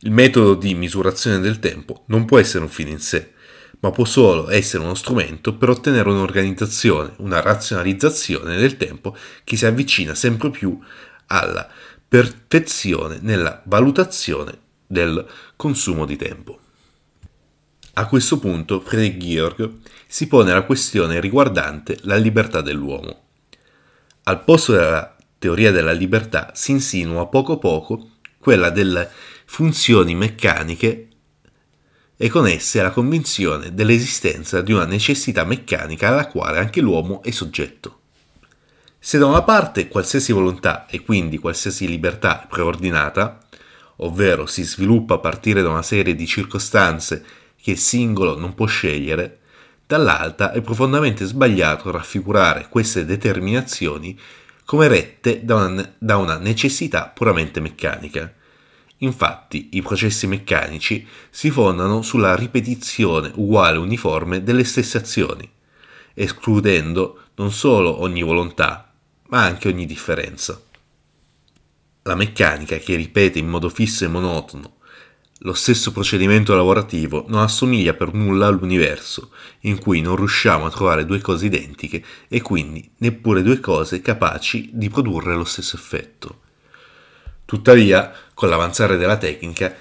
Il 0.00 0.10
metodo 0.10 0.54
di 0.54 0.74
misurazione 0.74 1.40
del 1.40 1.58
tempo 1.58 2.04
non 2.06 2.24
può 2.24 2.38
essere 2.38 2.64
un 2.64 2.70
fine 2.70 2.90
in 2.90 3.00
sé, 3.00 3.32
ma 3.80 3.90
può 3.90 4.04
solo 4.04 4.50
essere 4.50 4.82
uno 4.82 4.94
strumento 4.94 5.54
per 5.54 5.70
ottenere 5.70 6.08
un'organizzazione, 6.10 7.14
una 7.18 7.40
razionalizzazione 7.40 8.56
del 8.56 8.76
tempo 8.76 9.16
che 9.44 9.56
si 9.56 9.66
avvicina 9.66 10.14
sempre 10.14 10.50
più 10.50 10.78
alla 11.26 11.68
perfezione 12.08 13.18
nella 13.22 13.62
valutazione 13.64 14.68
del 14.90 15.24
consumo 15.54 16.04
di 16.04 16.16
tempo. 16.16 16.58
A 17.94 18.06
questo 18.06 18.40
punto 18.40 18.80
Friedrich 18.80 19.18
Georg 19.18 19.72
si 20.08 20.26
pone 20.26 20.52
la 20.52 20.62
questione 20.62 21.20
riguardante 21.20 21.96
la 22.02 22.16
libertà 22.16 22.60
dell'uomo. 22.60 23.22
Al 24.24 24.42
posto 24.42 24.72
della 24.72 25.16
teoria 25.38 25.70
della 25.70 25.92
libertà 25.92 26.50
si 26.54 26.72
insinua 26.72 27.28
poco 27.28 27.58
poco 27.58 28.16
quella 28.38 28.70
delle 28.70 29.08
funzioni 29.44 30.16
meccaniche 30.16 31.08
e 32.16 32.28
con 32.28 32.48
esse 32.48 32.82
la 32.82 32.90
convinzione 32.90 33.72
dell'esistenza 33.72 34.60
di 34.60 34.72
una 34.72 34.86
necessità 34.86 35.44
meccanica 35.44 36.08
alla 36.08 36.26
quale 36.26 36.58
anche 36.58 36.80
l'uomo 36.80 37.22
è 37.22 37.30
soggetto. 37.30 37.98
Se 38.98 39.18
da 39.18 39.26
una 39.26 39.42
parte 39.42 39.86
qualsiasi 39.86 40.32
volontà 40.32 40.86
e 40.86 41.02
quindi 41.02 41.38
qualsiasi 41.38 41.86
libertà 41.86 42.42
è 42.42 42.46
preordinata, 42.48 43.39
ovvero 44.02 44.46
si 44.46 44.62
sviluppa 44.62 45.14
a 45.14 45.18
partire 45.18 45.62
da 45.62 45.68
una 45.68 45.82
serie 45.82 46.14
di 46.14 46.26
circostanze 46.26 47.24
che 47.60 47.72
il 47.72 47.78
singolo 47.78 48.38
non 48.38 48.54
può 48.54 48.66
scegliere, 48.66 49.40
dall'altra 49.86 50.52
è 50.52 50.60
profondamente 50.60 51.24
sbagliato 51.24 51.90
raffigurare 51.90 52.68
queste 52.68 53.04
determinazioni 53.04 54.18
come 54.64 54.86
rette 54.88 55.44
da 55.44 55.56
una, 55.56 55.94
da 55.98 56.16
una 56.16 56.38
necessità 56.38 57.10
puramente 57.12 57.60
meccanica. 57.60 58.32
Infatti, 58.98 59.70
i 59.72 59.82
processi 59.82 60.26
meccanici 60.26 61.06
si 61.28 61.50
fondano 61.50 62.02
sulla 62.02 62.36
ripetizione 62.36 63.32
uguale 63.34 63.78
uniforme 63.78 64.42
delle 64.42 64.64
stesse 64.64 64.98
azioni, 64.98 65.50
escludendo 66.14 67.18
non 67.34 67.50
solo 67.50 68.00
ogni 68.00 68.22
volontà, 68.22 68.92
ma 69.28 69.42
anche 69.42 69.68
ogni 69.68 69.86
differenza. 69.86 70.60
La 72.10 72.16
meccanica 72.16 72.76
che 72.78 72.96
ripete 72.96 73.38
in 73.38 73.46
modo 73.46 73.68
fisso 73.68 74.04
e 74.04 74.08
monotono 74.08 74.78
lo 75.42 75.52
stesso 75.52 75.92
procedimento 75.92 76.56
lavorativo 76.56 77.26
non 77.28 77.40
assomiglia 77.40 77.94
per 77.94 78.12
nulla 78.12 78.48
all'universo, 78.48 79.30
in 79.60 79.78
cui 79.78 80.00
non 80.00 80.16
riusciamo 80.16 80.66
a 80.66 80.70
trovare 80.70 81.06
due 81.06 81.20
cose 81.20 81.46
identiche 81.46 82.04
e 82.26 82.42
quindi 82.42 82.90
neppure 82.96 83.44
due 83.44 83.60
cose 83.60 84.02
capaci 84.02 84.70
di 84.72 84.88
produrre 84.88 85.36
lo 85.36 85.44
stesso 85.44 85.76
effetto. 85.76 86.40
Tuttavia, 87.44 88.12
con 88.34 88.48
l'avanzare 88.48 88.96
della 88.96 89.16
tecnica, 89.16 89.72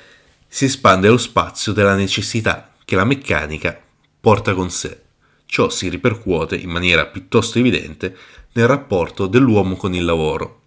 si 0.48 0.66
espande 0.66 1.10
lo 1.10 1.18
spazio 1.18 1.74
della 1.74 1.96
necessità 1.96 2.76
che 2.86 2.96
la 2.96 3.06
meccanica 3.06 3.76
porta 4.22 4.54
con 4.54 4.70
sé. 4.70 5.02
Ciò 5.48 5.70
si 5.70 5.90
ripercuote 5.90 6.56
in 6.56 6.70
maniera 6.70 7.08
piuttosto 7.08 7.58
evidente 7.58 8.16
nel 8.52 8.68
rapporto 8.68 9.26
dell'uomo 9.26 9.76
con 9.76 9.96
il 9.96 10.06
lavoro. 10.06 10.59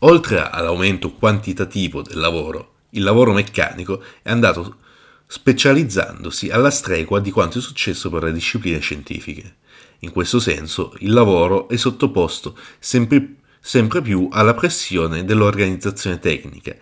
Oltre 0.00 0.50
all'aumento 0.50 1.12
quantitativo 1.12 2.02
del 2.02 2.18
lavoro, 2.18 2.74
il 2.90 3.02
lavoro 3.02 3.32
meccanico 3.32 4.02
è 4.20 4.30
andato 4.30 4.80
specializzandosi 5.26 6.50
alla 6.50 6.70
stregua 6.70 7.18
di 7.18 7.30
quanto 7.30 7.58
è 7.58 7.62
successo 7.62 8.10
per 8.10 8.24
le 8.24 8.32
discipline 8.32 8.78
scientifiche. 8.78 9.56
In 10.00 10.10
questo 10.10 10.38
senso, 10.38 10.94
il 10.98 11.12
lavoro 11.12 11.66
è 11.70 11.76
sottoposto 11.76 12.58
sempre, 12.78 13.36
sempre 13.58 14.02
più 14.02 14.28
alla 14.30 14.52
pressione 14.52 15.24
dell'organizzazione 15.24 16.18
tecnica, 16.18 16.76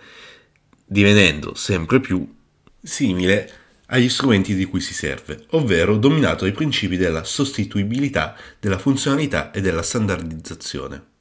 divenendo 0.84 1.54
sempre 1.54 2.00
più 2.00 2.34
simile 2.82 3.52
agli 3.86 4.08
strumenti 4.08 4.56
di 4.56 4.64
cui 4.64 4.80
si 4.80 4.92
serve, 4.92 5.44
ovvero 5.50 5.96
dominato 5.96 6.42
dai 6.42 6.52
principi 6.52 6.96
della 6.96 7.22
sostituibilità, 7.22 8.36
della 8.58 8.78
funzionalità 8.78 9.52
e 9.52 9.60
della 9.60 9.82
standardizzazione 9.82 11.12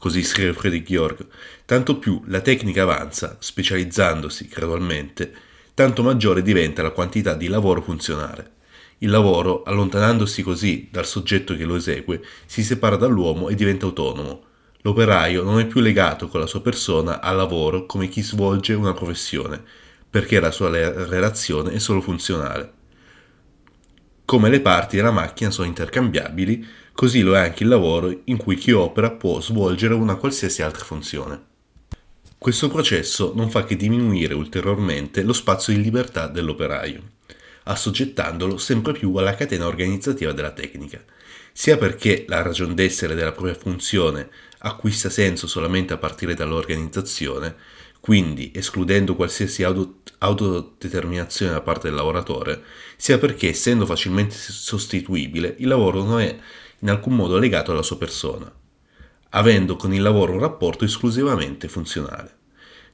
così 0.00 0.24
scrive 0.24 0.54
Friedrich 0.54 0.86
Georg, 0.86 1.26
tanto 1.66 1.98
più 1.98 2.22
la 2.28 2.40
tecnica 2.40 2.84
avanza, 2.84 3.36
specializzandosi 3.38 4.48
gradualmente, 4.48 5.30
tanto 5.74 6.02
maggiore 6.02 6.40
diventa 6.40 6.80
la 6.80 6.92
quantità 6.92 7.34
di 7.34 7.48
lavoro 7.48 7.82
funzionale. 7.82 8.52
Il 8.98 9.10
lavoro, 9.10 9.62
allontanandosi 9.62 10.40
così 10.40 10.88
dal 10.90 11.04
soggetto 11.04 11.54
che 11.54 11.64
lo 11.64 11.76
esegue, 11.76 12.24
si 12.46 12.62
separa 12.62 12.96
dall'uomo 12.96 13.50
e 13.50 13.54
diventa 13.54 13.84
autonomo. 13.84 14.44
L'operaio 14.80 15.42
non 15.42 15.60
è 15.60 15.66
più 15.66 15.82
legato 15.82 16.28
con 16.28 16.40
la 16.40 16.46
sua 16.46 16.62
persona 16.62 17.20
al 17.20 17.36
lavoro 17.36 17.84
come 17.84 18.08
chi 18.08 18.22
svolge 18.22 18.72
una 18.72 18.94
professione, 18.94 19.62
perché 20.08 20.40
la 20.40 20.50
sua 20.50 20.70
relazione 20.70 21.72
è 21.72 21.78
solo 21.78 22.00
funzionale. 22.00 22.72
Come 24.24 24.48
le 24.48 24.60
parti 24.60 24.96
della 24.96 25.10
macchina 25.10 25.50
sono 25.50 25.66
intercambiabili, 25.66 26.66
così 27.00 27.22
lo 27.22 27.34
è 27.34 27.38
anche 27.38 27.62
il 27.62 27.70
lavoro 27.70 28.14
in 28.24 28.36
cui 28.36 28.56
chi 28.56 28.72
opera 28.72 29.10
può 29.10 29.40
svolgere 29.40 29.94
una 29.94 30.16
qualsiasi 30.16 30.60
altra 30.60 30.84
funzione. 30.84 31.44
Questo 32.36 32.68
processo 32.68 33.32
non 33.34 33.48
fa 33.48 33.64
che 33.64 33.74
diminuire 33.74 34.34
ulteriormente 34.34 35.22
lo 35.22 35.32
spazio 35.32 35.72
di 35.72 35.80
libertà 35.80 36.26
dell'operaio, 36.26 37.02
assoggettandolo 37.62 38.58
sempre 38.58 38.92
più 38.92 39.14
alla 39.14 39.34
catena 39.34 39.66
organizzativa 39.66 40.32
della 40.32 40.50
tecnica, 40.50 41.02
sia 41.54 41.78
perché 41.78 42.26
la 42.28 42.42
ragion 42.42 42.74
d'essere 42.74 43.14
della 43.14 43.32
propria 43.32 43.54
funzione 43.54 44.28
acquista 44.58 45.08
senso 45.08 45.46
solamente 45.46 45.94
a 45.94 45.96
partire 45.96 46.34
dall'organizzazione, 46.34 47.56
quindi 47.98 48.52
escludendo 48.54 49.16
qualsiasi 49.16 49.64
autodeterminazione 49.64 51.52
da 51.52 51.62
parte 51.62 51.88
del 51.88 51.96
lavoratore, 51.96 52.62
sia 52.98 53.16
perché 53.16 53.48
essendo 53.48 53.86
facilmente 53.86 54.34
sostituibile, 54.36 55.54
il 55.60 55.66
lavoro 55.66 56.02
non 56.04 56.20
è 56.20 56.38
in 56.80 56.90
alcun 56.90 57.14
modo 57.14 57.38
legato 57.38 57.72
alla 57.72 57.82
sua 57.82 57.98
persona, 57.98 58.52
avendo 59.30 59.76
con 59.76 59.92
il 59.94 60.02
lavoro 60.02 60.32
un 60.32 60.40
rapporto 60.40 60.84
esclusivamente 60.84 61.68
funzionale. 61.68 62.36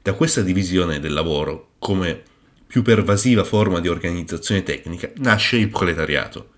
Da 0.02 0.12
questa 0.12 0.42
divisione 0.42 1.00
del 1.00 1.12
lavoro, 1.12 1.70
come 1.78 2.22
più 2.66 2.82
pervasiva 2.82 3.44
forma 3.44 3.80
di 3.80 3.88
organizzazione 3.88 4.62
tecnica, 4.62 5.10
nasce 5.16 5.56
il 5.56 5.68
proletariato. 5.68 6.50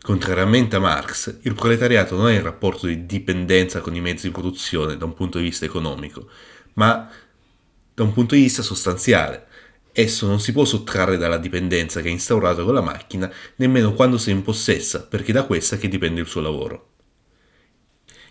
Contrariamente 0.00 0.76
a 0.76 0.80
Marx, 0.80 1.38
il 1.42 1.54
proletariato 1.54 2.16
non 2.16 2.28
è 2.28 2.34
in 2.34 2.42
rapporto 2.42 2.86
di 2.86 3.06
dipendenza 3.06 3.80
con 3.80 3.94
i 3.94 4.00
mezzi 4.00 4.26
di 4.26 4.32
produzione 4.32 4.96
da 4.96 5.04
un 5.04 5.14
punto 5.14 5.38
di 5.38 5.44
vista 5.44 5.64
economico, 5.64 6.28
ma 6.74 7.10
da 7.94 8.02
un 8.04 8.12
punto 8.12 8.34
di 8.34 8.42
vista 8.42 8.62
sostanziale. 8.62 9.46
Esso 9.92 10.26
non 10.26 10.40
si 10.40 10.52
può 10.52 10.64
sottrarre 10.64 11.16
dalla 11.16 11.38
dipendenza 11.38 12.00
che 12.00 12.08
è 12.08 12.12
instaurato 12.12 12.64
con 12.64 12.74
la 12.74 12.80
macchina 12.80 13.32
nemmeno 13.56 13.94
quando 13.94 14.18
si 14.18 14.30
è 14.30 14.32
in 14.32 14.42
possessa, 14.42 15.02
perché 15.02 15.30
è 15.30 15.34
da 15.34 15.44
questa 15.44 15.76
che 15.76 15.88
dipende 15.88 16.20
il 16.20 16.26
suo 16.26 16.40
lavoro. 16.40 16.90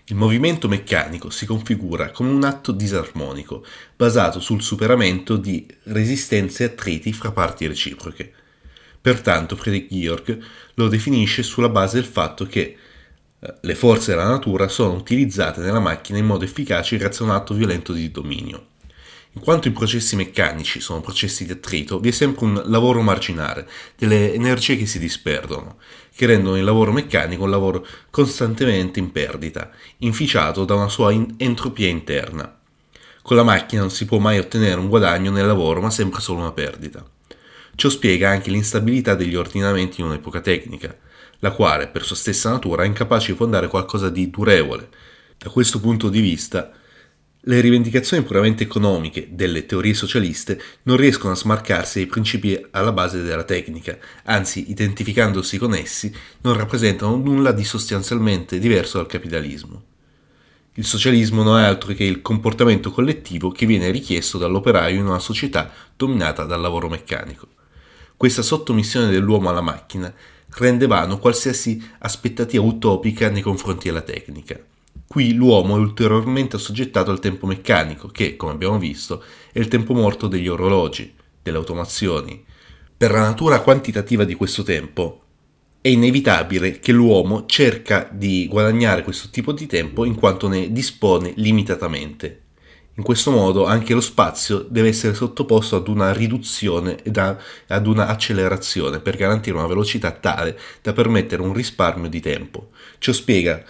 Il 0.10 0.16
movimento 0.16 0.70
meccanico 0.70 1.30
si 1.30 1.46
configura 1.46 2.12
come 2.12 2.30
un 2.30 2.46
atto 2.46 2.72
disarmonico, 2.72 3.66
basato 3.94 4.40
sul 4.40 4.62
superamento 4.62 5.36
di 5.36 5.68
resistenze 5.84 6.64
e 6.64 6.68
attriti 6.68 7.12
fra 7.12 7.32
parti 7.32 7.68
reciproche. 7.68 8.32
Pertanto 9.02 9.58
Friedrich 9.58 9.90
Georg 9.90 10.40
lo 10.76 10.88
definisce 10.88 11.44
sulla 11.44 11.68
base 11.68 12.00
del 12.00 12.10
fatto 12.10 12.46
che 12.46 12.78
eh, 13.40 13.54
le 13.60 13.76
forze 13.76 14.12
della 14.12 14.30
natura 14.30 14.70
sono 14.70 14.94
utilizzate 14.94 15.60
nella 15.60 15.82
macchina 15.82 16.18
in 16.20 16.26
modo 16.26 16.46
efficace 16.46 16.96
grazie 16.96 17.26
a 17.26 17.28
un 17.28 17.36
atto 17.36 17.54
violento 17.54 17.92
di 17.92 18.10
dominio. 18.10 18.68
In 19.38 19.44
quanto 19.44 19.68
i 19.68 19.72
processi 19.72 20.16
meccanici 20.16 20.80
sono 20.80 21.00
processi 21.00 21.46
di 21.46 21.52
attrito, 21.52 22.00
vi 22.00 22.10
è 22.10 22.12
sempre 22.12 22.44
un 22.44 22.64
lavoro 22.66 23.04
marginale, 23.04 23.70
delle 23.96 24.34
energie 24.34 24.76
che 24.76 24.88
si 24.88 24.98
disperdono, 24.98 25.78
che 26.16 26.26
rendono 26.26 26.58
il 26.58 26.64
lavoro 26.64 26.92
meccanico 26.92 27.44
un 27.44 27.52
lavoro 27.52 27.86
costantemente 28.10 28.98
in 28.98 29.12
perdita, 29.12 29.70
inficiato 30.00 30.66
da 30.66 30.74
una 30.74 30.90
sua 30.90 31.12
in- 31.12 31.36
entropia 31.38 31.88
interna. 31.88 32.52
Con 33.22 33.38
la 33.38 33.44
macchina 33.44 33.82
non 33.82 33.92
si 33.92 34.06
può 34.06 34.18
mai 34.18 34.40
ottenere 34.40 34.80
un 34.80 34.88
guadagno 34.88 35.30
nel 35.30 35.46
lavoro, 35.46 35.82
ma 35.82 35.92
sempre 35.92 36.20
solo 36.20 36.40
una 36.40 36.52
perdita. 36.52 37.06
Ciò 37.76 37.90
spiega 37.90 38.32
anche 38.32 38.50
l'instabilità 38.50 39.14
degli 39.14 39.36
ordinamenti 39.36 40.02
in 40.02 40.08
un'epoca 40.08 40.42
tecnica, 40.42 40.98
la 41.40 41.52
quale, 41.52 41.88
per 41.90 42.04
sua 42.04 42.16
stessa 42.16 42.50
natura, 42.50 42.82
è 42.82 42.88
incapace 42.88 43.34
di 43.34 43.38
fondare 43.38 43.68
qualcosa 43.68 44.10
di 44.10 44.32
durevole. 44.32 44.90
Da 45.38 45.52
questo 45.52 45.80
punto 45.80 46.10
di 46.10 46.22
vista, 46.22 46.72
le 47.48 47.62
rivendicazioni 47.62 48.24
puramente 48.24 48.64
economiche 48.64 49.30
delle 49.32 49.66
teorie 49.66 49.94
socialiste 49.94 50.62
non 50.84 50.98
riescono 50.98 51.32
a 51.32 51.38
smarcarsi 51.38 52.00
dai 52.00 52.08
principi 52.08 52.62
alla 52.72 52.92
base 52.92 53.22
della 53.22 53.46
tecnica, 53.46 53.98
anzi, 54.26 54.70
identificandosi 54.70 55.58
con 55.58 55.74
essi, 55.74 56.14
non 56.42 56.58
rappresentano 56.58 57.16
nulla 57.16 57.54
di 57.54 57.64
sostanzialmente 57.64 58.60
diverso 58.60 58.98
dal 58.98 59.08
capitalismo. 59.08 59.84
Il 60.74 60.86
socialismo 60.86 61.42
non 61.42 61.58
è 61.58 61.64
altro 61.64 61.94
che 61.94 62.04
il 62.04 62.22
comportamento 62.22 62.92
collettivo 62.92 63.50
che 63.50 63.66
viene 63.66 63.92
richiesto 63.92 64.38
dall'operaio 64.38 65.00
in 65.00 65.08
una 65.08 65.20
società 65.20 65.72
dominata 65.96 66.44
dal 66.44 66.60
lavoro 66.60 66.90
meccanico. 66.90 67.48
Questa 68.18 68.42
sottomissione 68.42 69.10
dell'uomo 69.10 69.50
alla 69.50 69.62
macchina 69.62 70.14
rende 70.50 70.86
vano 70.86 71.18
qualsiasi 71.18 71.82
aspettativa 72.00 72.64
utopica 72.64 73.30
nei 73.30 73.42
confronti 73.42 73.88
della 73.88 74.02
tecnica. 74.02 74.60
Qui 75.08 75.34
l'uomo 75.34 75.78
è 75.78 75.80
ulteriormente 75.80 76.58
assoggettato 76.58 77.12
al 77.12 77.20
tempo 77.20 77.48
meccanico, 77.48 78.10
che, 78.10 78.36
come 78.36 78.52
abbiamo 78.52 78.78
visto, 78.78 79.24
è 79.54 79.60
il 79.60 79.70
tempo 79.70 79.94
morto 79.94 80.28
degli 80.28 80.50
orologi, 80.50 81.14
delle 81.42 81.58
automazioni. 81.58 82.44
Per 82.98 83.12
la 83.12 83.22
natura 83.22 83.62
quantitativa 83.62 84.26
di 84.26 84.36
questo 84.36 84.64
tempo, 84.64 85.22
è 85.80 85.88
inevitabile 85.88 86.80
che 86.80 86.92
l'uomo 86.92 87.46
cerca 87.46 88.10
di 88.12 88.48
guadagnare 88.50 89.04
questo 89.04 89.30
tipo 89.30 89.54
di 89.54 89.66
tempo 89.66 90.04
in 90.04 90.16
quanto 90.16 90.50
ne 90.50 90.74
dispone 90.74 91.32
limitatamente. 91.38 92.42
In 92.96 93.04
questo 93.04 93.32
modo 93.32 93.66
anche 93.66 93.94
lo 93.94 94.02
spazio 94.02 94.66
deve 94.68 94.90
essere 94.90 95.14
sottoposto 95.14 95.76
ad 95.78 95.88
una 95.88 96.12
riduzione 96.12 97.02
e 97.04 97.12
ad 97.68 97.88
una 97.88 98.08
accelerazione 98.08 99.00
per 99.00 99.16
garantire 99.16 99.56
una 99.56 99.68
velocità 99.68 100.12
tale 100.12 100.60
da 100.82 100.92
permettere 100.92 101.44
un 101.44 101.54
risparmio 101.54 102.10
di 102.10 102.20
tempo. 102.20 102.72
Ciò 102.98 103.14
spiega 103.14 103.64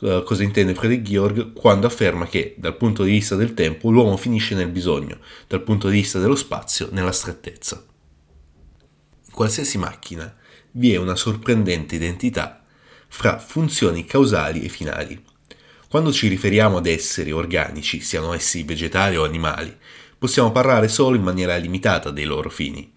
uh, 0.00 0.22
cosa 0.22 0.42
intende 0.42 0.74
Friedrich 0.74 1.02
Georg 1.02 1.52
quando 1.52 1.86
afferma 1.86 2.26
che 2.26 2.54
dal 2.58 2.76
punto 2.76 3.02
di 3.02 3.10
vista 3.10 3.36
del 3.36 3.54
tempo 3.54 3.90
l'uomo 3.90 4.16
finisce 4.16 4.54
nel 4.54 4.68
bisogno, 4.68 5.18
dal 5.46 5.62
punto 5.62 5.88
di 5.88 5.94
vista 5.94 6.18
dello 6.18 6.36
spazio 6.36 6.88
nella 6.92 7.12
strettezza. 7.12 7.84
In 9.26 9.32
qualsiasi 9.32 9.78
macchina 9.78 10.34
vi 10.72 10.92
è 10.92 10.96
una 10.96 11.16
sorprendente 11.16 11.96
identità 11.96 12.64
fra 13.08 13.38
funzioni 13.38 14.04
causali 14.04 14.62
e 14.62 14.68
finali. 14.68 15.22
Quando 15.88 16.12
ci 16.12 16.28
riferiamo 16.28 16.76
ad 16.76 16.86
esseri 16.86 17.32
organici, 17.32 18.00
siano 18.00 18.32
essi 18.32 18.62
vegetali 18.62 19.16
o 19.16 19.24
animali, 19.24 19.76
possiamo 20.16 20.52
parlare 20.52 20.86
solo 20.86 21.16
in 21.16 21.22
maniera 21.22 21.56
limitata 21.56 22.10
dei 22.10 22.24
loro 22.24 22.50
fini, 22.50 22.92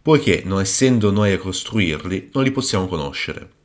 poiché 0.00 0.42
non 0.46 0.60
essendo 0.60 1.10
noi 1.10 1.32
a 1.32 1.38
costruirli 1.38 2.30
non 2.32 2.44
li 2.44 2.50
possiamo 2.50 2.86
conoscere. 2.86 3.56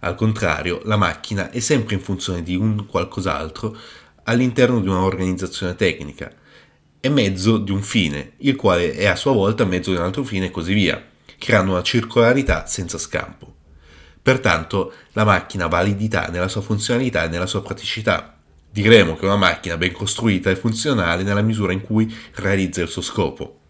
Al 0.00 0.14
contrario, 0.14 0.80
la 0.84 0.96
macchina 0.96 1.50
è 1.50 1.60
sempre 1.60 1.94
in 1.94 2.00
funzione 2.00 2.42
di 2.42 2.54
un 2.54 2.86
qualcos'altro 2.86 3.76
all'interno 4.24 4.80
di 4.80 4.88
un'organizzazione 4.88 5.74
tecnica, 5.76 6.32
è 7.00 7.08
mezzo 7.08 7.58
di 7.58 7.70
un 7.70 7.82
fine, 7.82 8.32
il 8.38 8.56
quale 8.56 8.92
è 8.92 9.06
a 9.06 9.16
sua 9.16 9.32
volta 9.32 9.64
mezzo 9.64 9.90
di 9.90 9.96
un 9.96 10.02
altro 10.02 10.24
fine 10.24 10.46
e 10.46 10.50
così 10.50 10.72
via 10.72 11.14
creando 11.38 11.72
una 11.72 11.82
circolarità 11.82 12.66
senza 12.66 12.98
scampo. 12.98 13.54
Pertanto 14.20 14.92
la 15.12 15.24
macchina 15.24 15.66
ha 15.66 15.68
validità 15.68 16.26
nella 16.28 16.48
sua 16.48 16.60
funzionalità 16.60 17.24
e 17.24 17.28
nella 17.28 17.46
sua 17.46 17.62
praticità. 17.62 18.36
Diremo 18.68 19.16
che 19.16 19.24
una 19.24 19.36
macchina 19.36 19.76
ben 19.76 19.92
costruita 19.92 20.50
è 20.50 20.56
funzionale 20.56 21.22
nella 21.22 21.42
misura 21.42 21.72
in 21.72 21.80
cui 21.80 22.12
realizza 22.34 22.82
il 22.82 22.88
suo 22.88 23.02
scopo. 23.02 23.60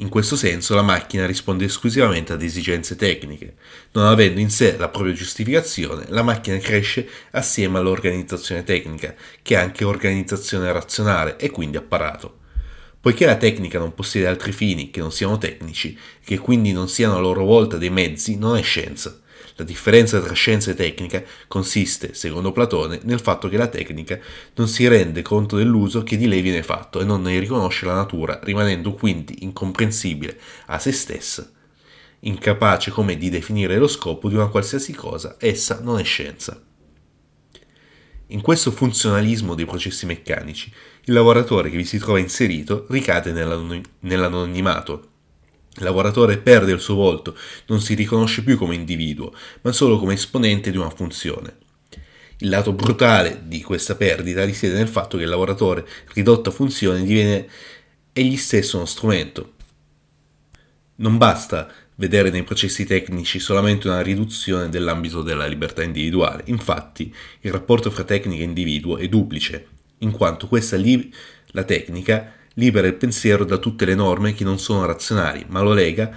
In 0.00 0.08
questo 0.08 0.34
senso 0.34 0.74
la 0.74 0.80
macchina 0.80 1.26
risponde 1.26 1.66
esclusivamente 1.66 2.32
ad 2.32 2.42
esigenze 2.42 2.96
tecniche. 2.96 3.56
Non 3.92 4.06
avendo 4.06 4.40
in 4.40 4.48
sé 4.48 4.78
la 4.78 4.88
propria 4.88 5.12
giustificazione, 5.12 6.06
la 6.08 6.22
macchina 6.22 6.56
cresce 6.56 7.06
assieme 7.32 7.78
all'organizzazione 7.78 8.64
tecnica, 8.64 9.14
che 9.42 9.54
è 9.54 9.58
anche 9.58 9.84
organizzazione 9.84 10.72
razionale 10.72 11.36
e 11.36 11.50
quindi 11.50 11.76
apparato. 11.76 12.38
Poiché 12.98 13.26
la 13.26 13.36
tecnica 13.36 13.78
non 13.78 13.94
possiede 13.94 14.26
altri 14.26 14.52
fini 14.52 14.90
che 14.90 15.00
non 15.00 15.12
siano 15.12 15.36
tecnici, 15.36 15.96
che 16.24 16.38
quindi 16.38 16.72
non 16.72 16.88
siano 16.88 17.16
a 17.16 17.20
loro 17.20 17.44
volta 17.44 17.76
dei 17.76 17.90
mezzi, 17.90 18.38
non 18.38 18.56
è 18.56 18.62
scienza. 18.62 19.20
La 19.60 19.66
differenza 19.66 20.18
tra 20.22 20.32
scienza 20.32 20.70
e 20.70 20.74
tecnica 20.74 21.22
consiste, 21.46 22.14
secondo 22.14 22.50
Platone, 22.50 23.00
nel 23.02 23.20
fatto 23.20 23.46
che 23.46 23.58
la 23.58 23.66
tecnica 23.66 24.18
non 24.54 24.68
si 24.68 24.88
rende 24.88 25.20
conto 25.20 25.56
dell'uso 25.56 26.02
che 26.02 26.16
di 26.16 26.26
lei 26.26 26.40
viene 26.40 26.62
fatto 26.62 26.98
e 26.98 27.04
non 27.04 27.20
ne 27.20 27.38
riconosce 27.38 27.84
la 27.84 27.92
natura, 27.92 28.40
rimanendo 28.42 28.94
quindi 28.94 29.44
incomprensibile 29.44 30.40
a 30.68 30.78
se 30.78 30.92
stessa. 30.92 31.46
Incapace 32.20 32.90
come 32.90 33.18
di 33.18 33.28
definire 33.28 33.76
lo 33.76 33.86
scopo 33.86 34.30
di 34.30 34.34
una 34.34 34.48
qualsiasi 34.48 34.94
cosa, 34.94 35.36
essa 35.38 35.80
non 35.82 35.98
è 35.98 36.04
scienza. 36.04 36.58
In 38.28 38.40
questo 38.40 38.70
funzionalismo 38.70 39.54
dei 39.54 39.66
processi 39.66 40.06
meccanici, 40.06 40.72
il 41.04 41.12
lavoratore 41.12 41.68
che 41.68 41.76
vi 41.76 41.84
si 41.84 41.98
trova 41.98 42.18
inserito 42.18 42.86
ricade 42.88 43.30
nell'anonimato. 44.00 45.09
Il 45.80 45.86
lavoratore 45.86 46.36
perde 46.36 46.72
il 46.72 46.80
suo 46.80 46.94
volto, 46.94 47.34
non 47.66 47.80
si 47.80 47.94
riconosce 47.94 48.44
più 48.44 48.58
come 48.58 48.74
individuo, 48.74 49.32
ma 49.62 49.72
solo 49.72 49.98
come 49.98 50.12
esponente 50.12 50.70
di 50.70 50.76
una 50.76 50.90
funzione. 50.90 51.56
Il 52.40 52.50
lato 52.50 52.74
brutale 52.74 53.44
di 53.46 53.62
questa 53.62 53.94
perdita 53.94 54.44
risiede 54.44 54.76
nel 54.76 54.88
fatto 54.88 55.16
che 55.16 55.22
il 55.22 55.30
lavoratore, 55.30 55.86
ridotto 56.12 56.50
a 56.50 56.52
funzione, 56.52 57.02
diviene 57.02 57.48
egli 58.12 58.36
stesso 58.36 58.76
uno 58.76 58.84
strumento. 58.84 59.54
Non 60.96 61.16
basta 61.16 61.72
vedere 61.94 62.28
nei 62.28 62.44
processi 62.44 62.84
tecnici 62.84 63.38
solamente 63.38 63.88
una 63.88 64.02
riduzione 64.02 64.68
dell'ambito 64.68 65.22
della 65.22 65.46
libertà 65.46 65.82
individuale. 65.82 66.42
Infatti, 66.46 67.14
il 67.40 67.52
rapporto 67.52 67.90
fra 67.90 68.04
tecnica 68.04 68.42
e 68.42 68.46
individuo 68.46 68.98
è 68.98 69.08
duplice, 69.08 69.66
in 69.98 70.10
quanto 70.10 70.46
questa 70.46 70.76
li- 70.76 71.10
la 71.52 71.64
tecnica 71.64 72.34
libera 72.54 72.86
il 72.86 72.94
pensiero 72.94 73.44
da 73.44 73.58
tutte 73.58 73.84
le 73.84 73.94
norme 73.94 74.34
che 74.34 74.44
non 74.44 74.58
sono 74.58 74.84
razionali, 74.84 75.44
ma 75.48 75.60
lo 75.60 75.72
lega 75.72 76.10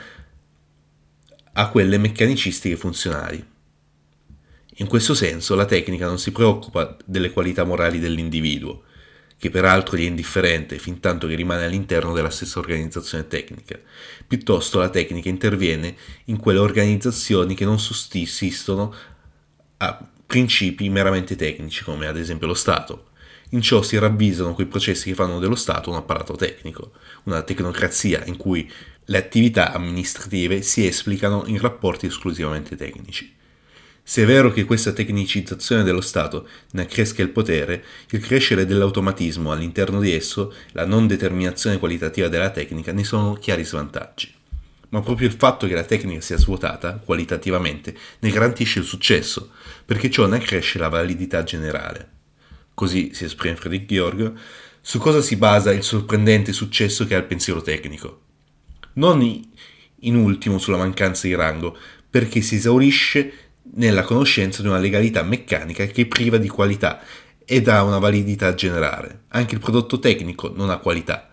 a 1.54 1.70
quelle 1.70 1.98
meccanicistiche 1.98 2.76
funzionali. 2.76 3.52
In 4.78 4.88
questo 4.88 5.14
senso 5.14 5.54
la 5.54 5.66
tecnica 5.66 6.08
non 6.08 6.18
si 6.18 6.32
preoccupa 6.32 6.98
delle 7.06 7.32
qualità 7.32 7.64
morali 7.64 8.00
dell'individuo, 8.00 8.84
che 9.38 9.50
peraltro 9.50 9.98
gli 9.98 10.06
è 10.06 10.08
indifferente 10.08 10.80
fin 10.80 11.00
tanto 11.00 11.28
che 11.28 11.36
rimane 11.36 11.66
all'interno 11.66 12.14
della 12.14 12.30
stessa 12.30 12.60
organizzazione 12.60 13.28
tecnica. 13.28 13.78
Piuttosto 14.26 14.80
la 14.80 14.90
tecnica 14.90 15.30
interviene 15.30 15.96
in 16.26 16.38
quelle 16.38 16.60
organizzazioni 16.60 17.54
che 17.54 17.66
non 17.66 17.80
sussistono 17.80 18.96
a 19.78 20.10
principi 20.26 20.90
meramente 20.90 21.36
tecnici, 21.36 21.84
come 21.84 22.08
ad 22.08 22.18
esempio 22.18 22.48
lo 22.48 22.54
Stato. 22.54 23.10
In 23.54 23.62
ciò 23.62 23.84
si 23.84 24.00
ravvisano 24.00 24.56
quei 24.56 24.66
processi 24.66 25.10
che 25.10 25.16
fanno 25.16 25.38
dello 25.38 25.54
Stato 25.54 25.92
un 25.92 25.96
apparato 25.96 26.34
tecnico, 26.34 26.94
una 27.26 27.44
tecnocrazia 27.44 28.26
in 28.26 28.36
cui 28.36 28.70
le 29.06 29.18
attività 29.18 29.74
amministrative 29.74 30.64
si 30.64 30.88
esplicano 30.88 31.44
in 31.46 31.60
rapporti 31.60 32.08
esclusivamente 32.08 32.76
tecnici. 32.76 33.32
Se 34.02 34.24
è 34.24 34.26
vero 34.26 34.52
che 34.52 34.64
questa 34.64 34.92
tecnicizzazione 34.92 35.84
dello 35.84 36.02
Stato 36.02 36.48
ne 36.72 36.82
accresca 36.82 37.22
il 37.22 37.30
potere, 37.30 37.84
il 38.10 38.22
crescere 38.22 38.66
dell'automatismo 38.66 39.52
all'interno 39.52 40.00
di 40.00 40.12
esso, 40.12 40.52
la 40.72 40.88
non 40.88 41.06
determinazione 41.06 41.78
qualitativa 41.78 42.30
della 42.30 42.50
tecnica, 42.50 42.92
ne 42.92 43.04
sono 43.04 43.36
chiari 43.36 43.64
svantaggi. 43.64 44.34
Ma 44.90 45.02
proprio 45.02 45.28
il 45.28 45.36
fatto 45.36 45.68
che 45.68 45.76
la 45.76 45.84
tecnica 45.84 46.22
sia 46.22 46.38
svuotata, 46.38 47.00
qualitativamente, 47.06 47.96
ne 48.18 48.32
garantisce 48.32 48.80
il 48.80 48.86
successo, 48.86 49.52
perché 49.86 50.10
ciò 50.10 50.26
ne 50.26 50.38
accresce 50.38 50.80
la 50.80 50.90
validità 50.90 51.44
generale. 51.44 52.13
Così 52.74 53.14
si 53.14 53.26
esprime 53.26 53.56
Friedrich 53.56 53.86
Georg, 53.86 54.34
su 54.82 55.00
cosa 55.00 55.22
si 55.22 55.36
basa 55.36 55.72
il 55.72 55.84
sorprendente 55.84 56.52
successo 56.52 57.06
che 57.06 57.16
ha 57.16 57.20
il 57.20 57.26
pensiero 57.26 57.62
tecnico. 57.62 58.22
Non 58.94 59.22
in 60.06 60.16
ultimo 60.16 60.58
sulla 60.58 60.78
mancanza 60.78 61.28
di 61.28 61.36
rango, 61.36 61.78
perché 62.10 62.42
si 62.42 62.56
esaurisce 62.56 63.34
nella 63.76 64.04
conoscenza 64.04 64.62
di 64.62 64.68
una 64.68 64.78
legalità 64.78 65.24
meccanica 65.24 65.86
che 65.86 66.02
è 66.02 66.06
priva 66.06 66.38
di 66.38 66.50
qualità 66.50 67.02
ed 67.46 67.68
ha 67.68 67.84
una 67.84 67.98
validità 67.98 68.54
generale. 68.54 69.24
Anche 69.30 69.56
il 69.56 69.62
prodotto 69.62 70.00
tecnico 70.00 70.52
non 70.54 70.70
ha 70.70 70.78
qualità, 70.78 71.30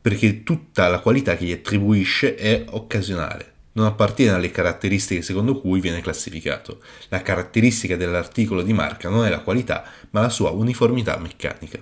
perché 0.00 0.42
tutta 0.42 0.88
la 0.88 1.00
qualità 1.00 1.36
che 1.36 1.44
gli 1.44 1.52
attribuisce 1.52 2.34
è 2.34 2.64
occasionale, 2.68 3.52
non 3.78 3.86
appartiene 3.86 4.32
alle 4.32 4.50
caratteristiche 4.50 5.22
secondo 5.22 5.60
cui 5.60 5.78
viene 5.80 6.00
classificato. 6.00 6.80
La 7.08 7.22
caratteristica 7.22 7.96
dell'articolo 7.96 8.62
di 8.62 8.72
marca 8.72 9.08
non 9.08 9.24
è 9.24 9.30
la 9.30 9.38
qualità, 9.40 9.84
ma 10.10 10.20
la 10.20 10.28
sua 10.28 10.50
uniformità 10.50 11.16
meccanica. 11.16 11.78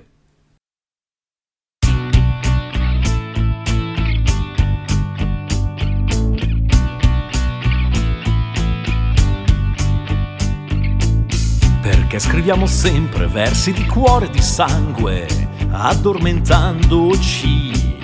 Perché 11.81 12.19
scriviamo 12.19 12.67
sempre 12.67 13.27
versi 13.27 13.73
di 13.73 13.87
cuore 13.87 14.27
e 14.27 14.31
di 14.31 14.43
sangue, 14.43 15.27
addormentandoci 15.71 17.97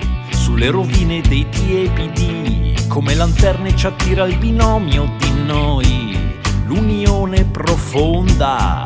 sulle 0.43 0.69
rovine 0.69 1.21
dei 1.21 1.47
tiepidi, 1.47 2.75
come 2.89 3.15
lanterne 3.15 3.73
ci 3.77 3.87
attira 3.87 4.25
il 4.25 4.37
binomio 4.37 5.09
di 5.17 5.31
noi, 5.45 6.35
l'unione 6.65 7.45
profonda, 7.45 8.85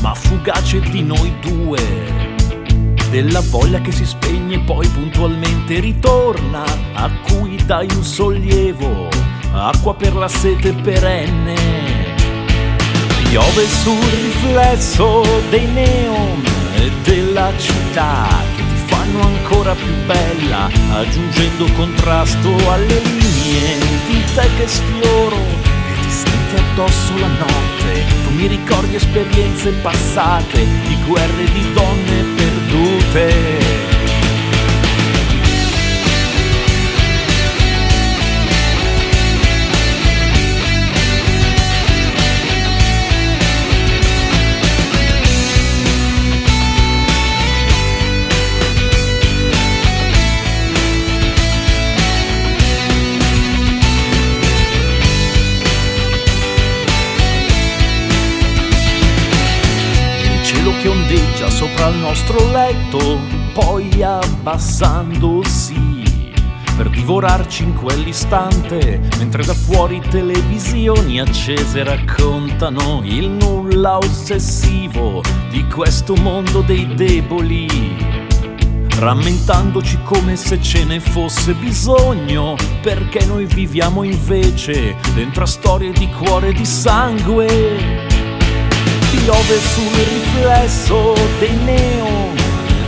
ma 0.00 0.14
fugace 0.14 0.78
di 0.78 1.02
noi 1.02 1.34
due 1.40 2.24
della 3.10 3.40
voglia 3.40 3.80
che 3.80 3.90
si 3.90 4.06
spegne 4.06 4.54
e 4.54 4.60
poi 4.60 4.86
puntualmente 4.86 5.80
ritorna, 5.80 6.62
a 6.94 7.10
cui 7.28 7.56
dai 7.66 7.88
un 7.92 8.04
sollievo, 8.04 9.08
acqua 9.54 9.92
per 9.92 10.14
la 10.14 10.28
sete 10.28 10.72
perenne. 10.72 11.54
Piove 13.28 13.66
sul 13.66 13.98
riflesso 13.98 15.22
dei 15.50 15.66
neon 15.66 16.44
e 16.76 16.92
della 17.02 17.50
città 17.58 18.28
che 18.54 18.62
ti 18.68 18.75
fanno 18.96 19.20
ancora 19.20 19.74
più 19.74 19.92
bella, 20.06 20.70
aggiungendo 20.92 21.66
contrasto 21.76 22.48
alle 22.70 22.98
linee 23.00 23.78
di 24.08 24.24
te 24.34 24.48
che 24.56 24.66
sfioro 24.66 25.36
e 25.36 26.00
ti 26.00 26.10
senti 26.10 26.56
addosso 26.56 27.18
la 27.18 27.26
notte. 27.26 28.04
Tu 28.24 28.30
mi 28.30 28.46
ricordi 28.46 28.94
esperienze 28.94 29.70
passate 29.82 30.66
di 30.86 30.96
guerre 31.06 31.44
di 31.44 31.72
donne 31.74 32.24
perdute. 32.36 33.65
Che 60.80 60.88
ondeggia 60.88 61.48
sopra 61.50 61.88
il 61.88 61.96
nostro 61.96 62.50
letto, 62.50 63.18
poi 63.52 64.02
abbassandosi 64.02 65.94
per 66.76 66.90
divorarci 66.90 67.62
in 67.62 67.74
quell'istante, 67.74 69.00
mentre 69.18 69.44
da 69.44 69.54
fuori 69.54 70.00
televisioni 70.10 71.18
accese 71.20 71.82
raccontano 71.82 73.00
il 73.04 73.30
nulla 73.30 73.96
ossessivo 73.96 75.22
di 75.50 75.66
questo 75.68 76.14
mondo 76.16 76.60
dei 76.60 76.94
deboli 76.94 78.24
rammentandoci 78.98 79.98
come 80.04 80.36
se 80.36 80.60
ce 80.60 80.84
ne 80.84 81.00
fosse 81.00 81.52
bisogno, 81.54 82.56
perché 82.80 83.24
noi 83.26 83.44
viviamo 83.44 84.02
invece 84.02 84.96
dentro 85.14 85.44
a 85.44 85.46
storie 85.46 85.92
di 85.92 86.08
cuore 86.08 86.48
e 86.48 86.52
di 86.52 86.64
sangue. 86.64 88.05
Piove 89.10 89.58
sul 89.60 89.92
riflesso 89.92 91.14
dei 91.38 91.56
neon 91.64 92.34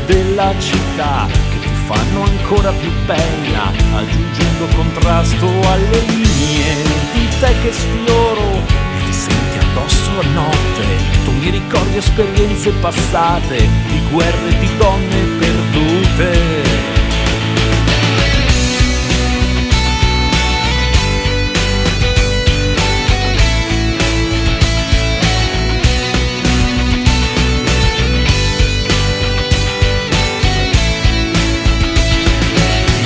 della 0.06 0.52
città 0.58 1.26
che 1.26 1.58
ti 1.60 1.68
fanno 1.86 2.22
ancora 2.22 2.72
più 2.72 2.90
bella, 3.06 3.72
aggiungendo 3.94 4.66
contrasto 4.74 5.46
alle 5.46 6.00
linee 6.00 6.82
di 7.12 7.28
te 7.40 7.54
che 7.62 7.72
sfioro 7.72 8.52
e 8.52 9.04
ti 9.04 9.12
senti 9.12 9.58
addosso 9.58 10.10
la 10.16 10.28
notte. 10.28 10.86
Tu 11.24 11.32
mi 11.32 11.50
ricordi 11.50 11.96
esperienze 11.96 12.70
passate 12.80 13.56
di 13.86 14.00
guerre 14.10 14.58
di 14.58 14.76
donne 14.76 15.22
perdute. 15.38 16.67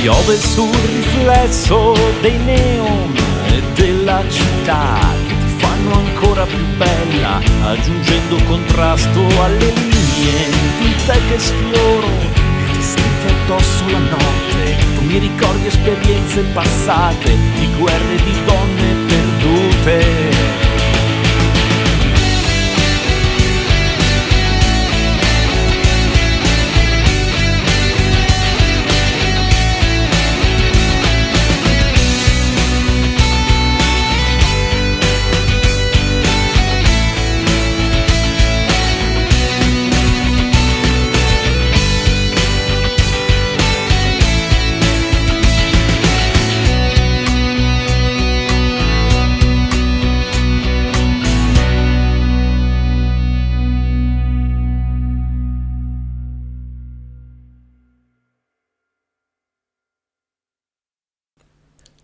Piove 0.02 0.36
sul 0.36 0.68
riflesso 0.68 1.94
dei 2.20 2.36
neon 2.38 3.14
e 3.46 3.62
della 3.74 4.20
città 4.28 4.98
che 5.28 5.36
ti 5.38 5.54
fanno 5.58 5.94
ancora 5.94 6.44
più 6.44 6.58
bella, 6.76 7.40
aggiungendo 7.62 8.36
contrasto 8.48 9.20
alle 9.20 9.70
linee 9.70 10.50
di 10.80 10.92
te 11.06 11.20
che 11.28 11.38
sfioro 11.38 12.08
e 12.18 12.72
ti 12.72 12.82
senti 12.82 13.26
addosso 13.28 13.84
la 13.92 13.98
notte. 13.98 14.76
Tu 14.96 15.04
mi 15.04 15.18
ricordi 15.18 15.68
esperienze 15.68 16.42
passate 16.52 17.38
di 17.54 17.68
guerre 17.78 18.16
di 18.16 18.44
donne 18.44 18.94
perdute. 19.06 20.41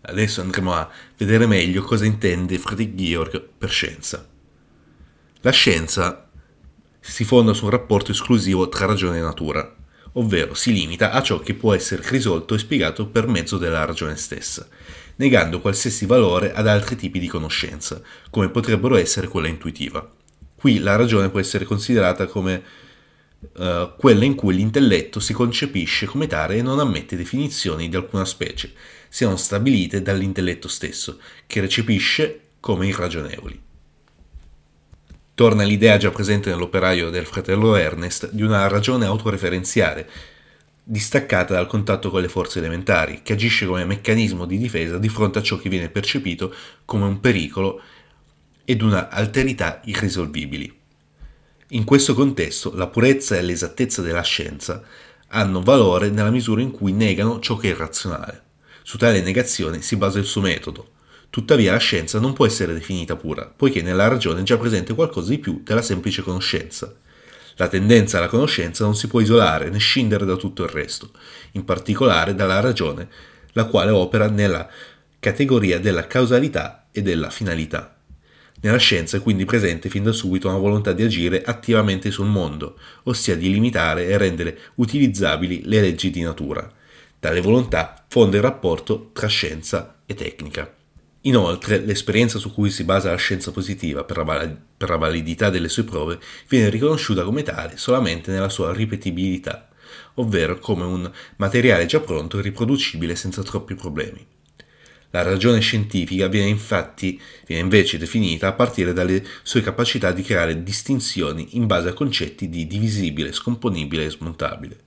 Adesso 0.09 0.41
andremo 0.41 0.73
a 0.73 0.89
vedere 1.17 1.45
meglio 1.45 1.81
cosa 1.83 2.05
intende 2.05 2.57
Friedrich 2.57 2.95
Georg 2.95 3.47
per 3.57 3.69
scienza. 3.69 4.27
La 5.41 5.51
scienza 5.51 6.29
si 6.99 7.23
fonda 7.23 7.53
su 7.53 7.65
un 7.65 7.71
rapporto 7.71 8.11
esclusivo 8.11 8.67
tra 8.67 8.85
ragione 8.85 9.19
e 9.19 9.21
natura, 9.21 9.75
ovvero 10.13 10.53
si 10.53 10.73
limita 10.73 11.11
a 11.11 11.21
ciò 11.21 11.39
che 11.39 11.53
può 11.53 11.73
essere 11.73 12.03
risolto 12.09 12.55
e 12.55 12.59
spiegato 12.59 13.07
per 13.07 13.27
mezzo 13.27 13.57
della 13.57 13.85
ragione 13.85 14.15
stessa, 14.17 14.67
negando 15.15 15.61
qualsiasi 15.61 16.05
valore 16.05 16.53
ad 16.53 16.67
altri 16.67 16.95
tipi 16.95 17.19
di 17.19 17.27
conoscenza, 17.27 18.01
come 18.29 18.49
potrebbero 18.49 18.95
essere 18.97 19.27
quella 19.27 19.47
intuitiva. 19.47 20.07
Qui 20.55 20.79
la 20.79 20.95
ragione 20.95 21.29
può 21.29 21.39
essere 21.39 21.65
considerata 21.65 22.25
come 22.25 22.61
eh, 23.57 23.93
quella 23.97 24.25
in 24.25 24.35
cui 24.35 24.55
l'intelletto 24.55 25.19
si 25.21 25.31
concepisce 25.31 26.05
come 26.05 26.27
tale 26.27 26.57
e 26.57 26.61
non 26.61 26.79
ammette 26.79 27.15
definizioni 27.15 27.87
di 27.87 27.95
alcuna 27.95 28.25
specie, 28.25 28.73
siano 29.09 29.35
stabilite 29.35 30.01
dall'intelletto 30.01 30.67
stesso, 30.67 31.19
che 31.45 31.59
recepisce 31.59 32.41
come 32.59 32.87
irragionevoli. 32.87 33.61
Torna 35.33 35.63
l'idea 35.63 35.97
già 35.97 36.11
presente 36.11 36.49
nell'operaio 36.49 37.09
del 37.09 37.25
fratello 37.25 37.75
Ernest 37.75 38.31
di 38.31 38.43
una 38.43 38.67
ragione 38.67 39.05
autoreferenziale, 39.05 40.09
distaccata 40.83 41.53
dal 41.53 41.67
contatto 41.67 42.09
con 42.09 42.21
le 42.21 42.27
forze 42.27 42.59
elementari, 42.59 43.21
che 43.23 43.33
agisce 43.33 43.65
come 43.65 43.85
meccanismo 43.85 44.45
di 44.45 44.57
difesa 44.57 44.97
di 44.97 45.07
fronte 45.07 45.39
a 45.39 45.41
ciò 45.41 45.57
che 45.57 45.69
viene 45.69 45.89
percepito 45.89 46.53
come 46.83 47.05
un 47.05 47.19
pericolo 47.19 47.81
ed 48.65 48.81
una 48.81 49.09
alterità 49.09 49.81
irrisolvibili. 49.85 50.77
In 51.69 51.83
questo 51.83 52.15
contesto 52.15 52.73
la 52.75 52.87
purezza 52.87 53.37
e 53.37 53.41
l'esattezza 53.41 54.01
della 54.01 54.23
scienza 54.23 54.83
hanno 55.27 55.61
valore 55.61 56.09
nella 56.09 56.31
misura 56.31 56.61
in 56.61 56.71
cui 56.71 56.91
negano 56.91 57.39
ciò 57.39 57.55
che 57.55 57.71
è 57.71 57.75
razionale. 57.75 58.47
Su 58.89 58.97
tale 58.97 59.21
negazione 59.21 59.83
si 59.83 59.97
basa 59.97 60.17
il 60.17 60.25
suo 60.25 60.41
metodo. 60.41 60.93
Tuttavia 61.29 61.73
la 61.73 61.77
scienza 61.77 62.19
non 62.19 62.33
può 62.33 62.47
essere 62.47 62.73
definita 62.73 63.15
pura, 63.15 63.45
poiché 63.45 63.83
nella 63.83 64.07
ragione 64.07 64.39
è 64.39 64.43
già 64.43 64.57
presente 64.57 64.95
qualcosa 64.95 65.29
di 65.29 65.37
più 65.37 65.61
della 65.63 65.83
semplice 65.83 66.23
conoscenza. 66.23 66.91
La 67.57 67.67
tendenza 67.67 68.17
alla 68.17 68.25
conoscenza 68.25 68.85
non 68.85 68.95
si 68.95 69.05
può 69.05 69.19
isolare 69.19 69.69
né 69.69 69.77
scindere 69.77 70.25
da 70.25 70.37
tutto 70.37 70.63
il 70.63 70.69
resto, 70.69 71.11
in 71.51 71.65
particolare 71.65 72.33
dalla 72.33 72.61
ragione, 72.61 73.07
la 73.51 73.65
quale 73.65 73.91
opera 73.91 74.27
nella 74.27 74.67
categoria 75.19 75.79
della 75.79 76.07
causalità 76.07 76.87
e 76.91 77.03
della 77.03 77.29
finalità. 77.29 77.95
Nella 78.61 78.77
scienza 78.77 79.17
è 79.17 79.21
quindi 79.21 79.45
presente 79.45 79.87
fin 79.89 80.01
da 80.01 80.11
subito 80.11 80.47
una 80.47 80.57
volontà 80.57 80.93
di 80.93 81.03
agire 81.03 81.43
attivamente 81.43 82.09
sul 82.09 82.25
mondo, 82.25 82.75
ossia 83.03 83.35
di 83.35 83.51
limitare 83.51 84.07
e 84.07 84.17
rendere 84.17 84.57
utilizzabili 84.77 85.61
le 85.65 85.79
leggi 85.79 86.09
di 86.09 86.23
natura. 86.23 86.77
Tale 87.19 87.41
volontà 87.41 88.05
fonda 88.07 88.37
il 88.37 88.41
rapporto 88.41 89.09
tra 89.11 89.27
scienza 89.27 90.03
e 90.05 90.13
tecnica. 90.13 90.73
Inoltre, 91.23 91.79
l'esperienza 91.79 92.39
su 92.39 92.53
cui 92.53 92.69
si 92.69 92.85
basa 92.85 93.11
la 93.11 93.17
scienza 93.17 93.51
positiva 93.51 94.05
per 94.05 94.25
la, 94.25 94.55
per 94.77 94.89
la 94.89 94.95
validità 94.95 95.49
delle 95.49 95.67
sue 95.67 95.83
prove 95.83 96.17
viene 96.47 96.69
riconosciuta 96.69 97.25
come 97.25 97.43
tale 97.43 97.75
solamente 97.75 98.31
nella 98.31 98.47
sua 98.47 98.71
ripetibilità, 98.71 99.67
ovvero 100.13 100.59
come 100.59 100.85
un 100.85 101.11
materiale 101.35 101.85
già 101.87 101.99
pronto 101.99 102.39
e 102.39 102.41
riproducibile 102.41 103.17
senza 103.17 103.43
troppi 103.43 103.75
problemi. 103.75 104.25
La 105.09 105.21
ragione 105.21 105.59
scientifica 105.59 106.27
viene 106.27 106.47
infatti 106.47 107.19
viene 107.45 107.63
invece 107.63 107.97
definita 107.97 108.47
a 108.47 108.53
partire 108.53 108.93
dalle 108.93 109.25
sue 109.43 109.61
capacità 109.61 110.13
di 110.13 110.21
creare 110.21 110.63
distinzioni 110.63 111.57
in 111.57 111.65
base 111.65 111.89
a 111.89 111.93
concetti 111.93 112.47
di 112.47 112.65
divisibile, 112.65 113.33
scomponibile 113.33 114.05
e 114.05 114.09
smontabile. 114.09 114.77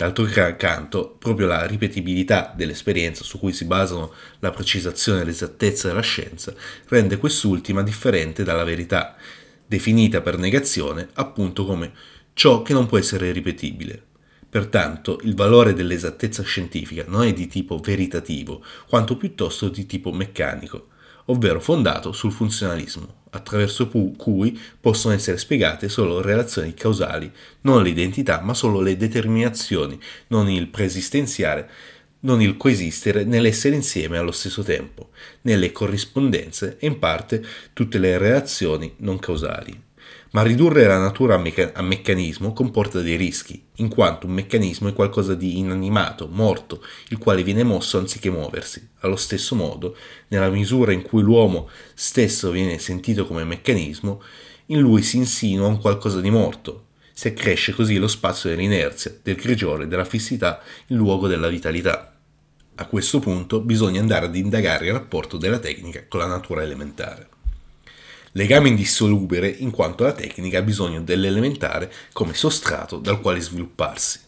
D'altro 0.00 0.26
canto, 0.56 1.14
proprio 1.18 1.46
la 1.46 1.66
ripetibilità 1.66 2.54
dell'esperienza 2.56 3.22
su 3.22 3.38
cui 3.38 3.52
si 3.52 3.66
basano 3.66 4.14
la 4.38 4.50
precisazione 4.50 5.20
e 5.20 5.24
l'esattezza 5.24 5.88
della 5.88 6.00
scienza 6.00 6.54
rende 6.88 7.18
quest'ultima 7.18 7.82
differente 7.82 8.42
dalla 8.42 8.64
verità, 8.64 9.14
definita 9.66 10.22
per 10.22 10.38
negazione 10.38 11.06
appunto 11.12 11.66
come 11.66 11.92
ciò 12.32 12.62
che 12.62 12.72
non 12.72 12.86
può 12.86 12.96
essere 12.96 13.30
ripetibile. 13.30 14.02
Pertanto 14.48 15.20
il 15.24 15.34
valore 15.34 15.74
dell'esattezza 15.74 16.42
scientifica 16.44 17.04
non 17.06 17.24
è 17.24 17.34
di 17.34 17.46
tipo 17.46 17.76
veritativo, 17.76 18.64
quanto 18.88 19.18
piuttosto 19.18 19.68
di 19.68 19.84
tipo 19.84 20.12
meccanico, 20.12 20.88
ovvero 21.26 21.60
fondato 21.60 22.12
sul 22.12 22.32
funzionalismo, 22.32 23.19
attraverso 23.30 23.88
cui 23.88 24.58
possono 24.80 25.14
essere 25.14 25.38
spiegate 25.38 25.88
solo 25.88 26.20
relazioni 26.20 26.74
causali, 26.74 27.30
non 27.62 27.82
l'identità, 27.82 28.40
ma 28.40 28.54
solo 28.54 28.80
le 28.80 28.96
determinazioni, 28.96 29.98
non 30.28 30.48
il 30.48 30.68
preesistenziale, 30.68 31.68
non 32.20 32.42
il 32.42 32.56
coesistere 32.56 33.24
nell'essere 33.24 33.74
insieme 33.74 34.18
allo 34.18 34.32
stesso 34.32 34.62
tempo, 34.62 35.10
nelle 35.42 35.72
corrispondenze 35.72 36.76
e 36.78 36.86
in 36.86 36.98
parte 36.98 37.42
tutte 37.72 37.98
le 37.98 38.18
relazioni 38.18 38.94
non 38.98 39.18
causali. 39.18 39.88
Ma 40.32 40.42
ridurre 40.42 40.86
la 40.86 40.98
natura 40.98 41.34
a, 41.34 41.38
meca- 41.38 41.72
a, 41.74 41.82
meccanismo 41.82 42.52
comporta 42.52 43.00
dei 43.00 43.16
rischi, 43.16 43.64
in 43.76 43.88
quanto 43.88 44.28
un 44.28 44.32
meccanismo 44.32 44.88
è 44.88 44.92
qualcosa 44.92 45.34
di 45.34 45.58
inanimato, 45.58 46.28
morto, 46.30 46.84
il 47.08 47.18
quale 47.18 47.42
viene 47.42 47.64
mosso 47.64 47.98
anziché 47.98 48.30
muoversi. 48.30 48.90
Allo 49.00 49.16
stesso 49.16 49.56
modo, 49.56 49.96
nella 50.28 50.48
misura 50.48 50.92
in 50.92 51.02
cui 51.02 51.22
l'uomo 51.22 51.68
stesso 51.94 52.52
viene 52.52 52.78
sentito 52.78 53.26
come 53.26 53.42
meccanismo, 53.42 54.22
in 54.66 54.78
lui 54.78 55.02
si 55.02 55.16
insinua 55.16 55.66
un 55.66 55.80
qualcosa 55.80 56.20
di 56.20 56.30
morto. 56.30 56.86
Si 57.12 57.26
accresce 57.26 57.72
così 57.72 57.96
lo 57.96 58.06
spazio 58.06 58.50
dell'inerzia, 58.50 59.12
del 59.20 59.34
grigiore, 59.34 59.88
della 59.88 60.04
fissità 60.04 60.62
in 60.86 60.96
luogo 60.96 61.26
della 61.26 61.48
vitalità. 61.48 62.14
A 62.76 62.86
questo 62.86 63.18
punto 63.18 63.60
bisogna 63.60 64.00
andare 64.00 64.26
ad 64.26 64.36
indagare 64.36 64.86
il 64.86 64.92
rapporto 64.92 65.36
della 65.36 65.58
tecnica 65.58 66.04
con 66.06 66.20
la 66.20 66.26
natura 66.26 66.62
elementare. 66.62 67.29
Legame 68.32 68.68
indissolubile 68.68 69.48
in 69.48 69.70
quanto 69.70 70.04
la 70.04 70.12
tecnica 70.12 70.58
ha 70.58 70.62
bisogno 70.62 71.00
dell'elementare 71.00 71.92
come 72.12 72.34
sostrato 72.34 72.98
dal 72.98 73.20
quale 73.20 73.40
svilupparsi. 73.40 74.20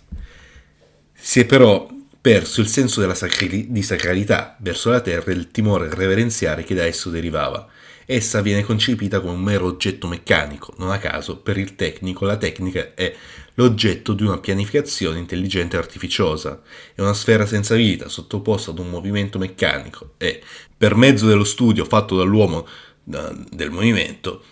Si 1.12 1.38
è 1.38 1.44
però 1.44 1.88
perso 2.20 2.60
il 2.60 2.66
senso 2.66 3.00
della 3.00 3.14
sacri- 3.14 3.70
di 3.70 3.82
sacralità 3.82 4.56
verso 4.60 4.90
la 4.90 5.00
terra 5.00 5.30
e 5.30 5.34
il 5.34 5.50
timore 5.50 5.92
reverenziale 5.92 6.64
che 6.64 6.74
da 6.74 6.84
esso 6.84 7.10
derivava. 7.10 7.68
Essa 8.04 8.42
viene 8.42 8.64
concepita 8.64 9.20
come 9.20 9.34
un 9.34 9.40
mero 9.40 9.66
oggetto 9.66 10.08
meccanico, 10.08 10.74
non 10.78 10.90
a 10.90 10.98
caso 10.98 11.38
per 11.38 11.56
il 11.56 11.76
tecnico 11.76 12.24
la 12.24 12.36
tecnica 12.36 12.94
è 12.94 13.14
l'oggetto 13.54 14.12
di 14.12 14.24
una 14.24 14.38
pianificazione 14.38 15.18
intelligente 15.18 15.76
e 15.76 15.78
artificiosa, 15.78 16.60
è 16.94 17.00
una 17.00 17.14
sfera 17.14 17.46
senza 17.46 17.76
vita 17.76 18.08
sottoposta 18.08 18.70
ad 18.70 18.78
un 18.78 18.90
movimento 18.90 19.38
meccanico 19.38 20.14
e, 20.18 20.42
per 20.76 20.96
mezzo 20.96 21.26
dello 21.26 21.44
studio 21.44 21.84
fatto 21.84 22.16
dall'uomo 22.16 22.66
del 23.04 23.70
movimento 23.70 24.42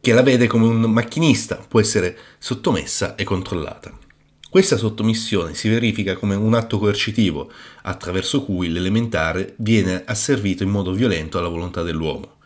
che 0.00 0.12
la 0.14 0.22
vede 0.22 0.46
come 0.46 0.66
un 0.66 0.80
macchinista, 0.90 1.56
può 1.68 1.78
essere 1.78 2.16
sottomessa 2.38 3.16
e 3.16 3.24
controllata. 3.24 3.96
Questa 4.48 4.76
sottomissione 4.76 5.54
si 5.54 5.68
verifica 5.68 6.16
come 6.16 6.34
un 6.34 6.54
atto 6.54 6.78
coercitivo, 6.78 7.52
attraverso 7.82 8.42
cui 8.42 8.70
l'elementare 8.70 9.54
viene 9.58 10.02
asservito 10.04 10.62
in 10.62 10.70
modo 10.70 10.92
violento 10.92 11.38
alla 11.38 11.48
volontà 11.48 11.82
dell'uomo. 11.82 12.38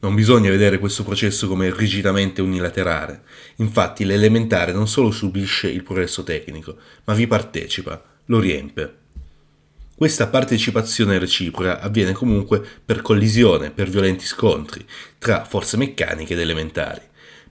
Non 0.00 0.14
bisogna 0.14 0.50
vedere 0.50 0.78
questo 0.78 1.04
processo 1.04 1.48
come 1.48 1.74
rigidamente 1.74 2.42
unilaterale, 2.42 3.22
infatti 3.56 4.04
l'elementare 4.04 4.72
non 4.72 4.86
solo 4.86 5.10
subisce 5.10 5.70
il 5.70 5.82
progresso 5.82 6.24
tecnico, 6.24 6.76
ma 7.04 7.14
vi 7.14 7.26
partecipa, 7.26 8.02
lo 8.26 8.38
riempie. 8.38 9.05
Questa 9.96 10.26
partecipazione 10.26 11.18
reciproca 11.18 11.80
avviene 11.80 12.12
comunque 12.12 12.62
per 12.84 13.00
collisione, 13.00 13.70
per 13.70 13.88
violenti 13.88 14.26
scontri 14.26 14.84
tra 15.16 15.46
forze 15.46 15.78
meccaniche 15.78 16.34
ed 16.34 16.40
elementari. 16.40 17.00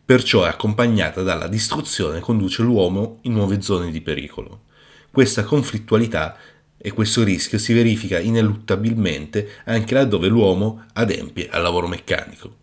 Perciò 0.06 0.44
è 0.44 0.50
accompagnata 0.50 1.24
dalla 1.24 1.48
distruzione 1.48 2.20
che 2.20 2.24
conduce 2.24 2.62
l'uomo 2.62 3.18
in 3.24 3.34
nuove 3.34 3.64
zone 3.64 3.90
di 3.90 4.00
pericolo. 4.00 4.66
Questa 5.10 5.44
conflittualità 5.44 6.38
e 6.78 6.92
questo 6.92 7.24
rischio 7.24 7.58
si 7.58 7.74
verifica 7.74 8.20
ineluttabilmente 8.20 9.62
anche 9.66 9.96
laddove 9.96 10.28
l'uomo 10.28 10.86
adempie 10.94 11.50
al 11.50 11.64
lavoro 11.64 11.88
meccanico. 11.88 12.58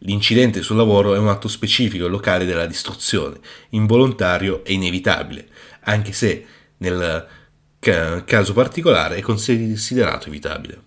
L'incidente 0.00 0.60
sul 0.60 0.76
lavoro 0.76 1.14
è 1.14 1.18
un 1.18 1.28
atto 1.28 1.48
specifico 1.48 2.04
e 2.04 2.10
locale 2.10 2.44
della 2.44 2.66
distruzione, 2.66 3.38
involontario 3.70 4.62
e 4.62 4.74
inevitabile, 4.74 5.48
anche 5.84 6.12
se 6.12 6.44
nel 6.76 7.40
caso 7.82 8.52
particolare 8.52 9.16
è 9.16 9.20
considerato 9.20 10.28
evitabile. 10.28 10.80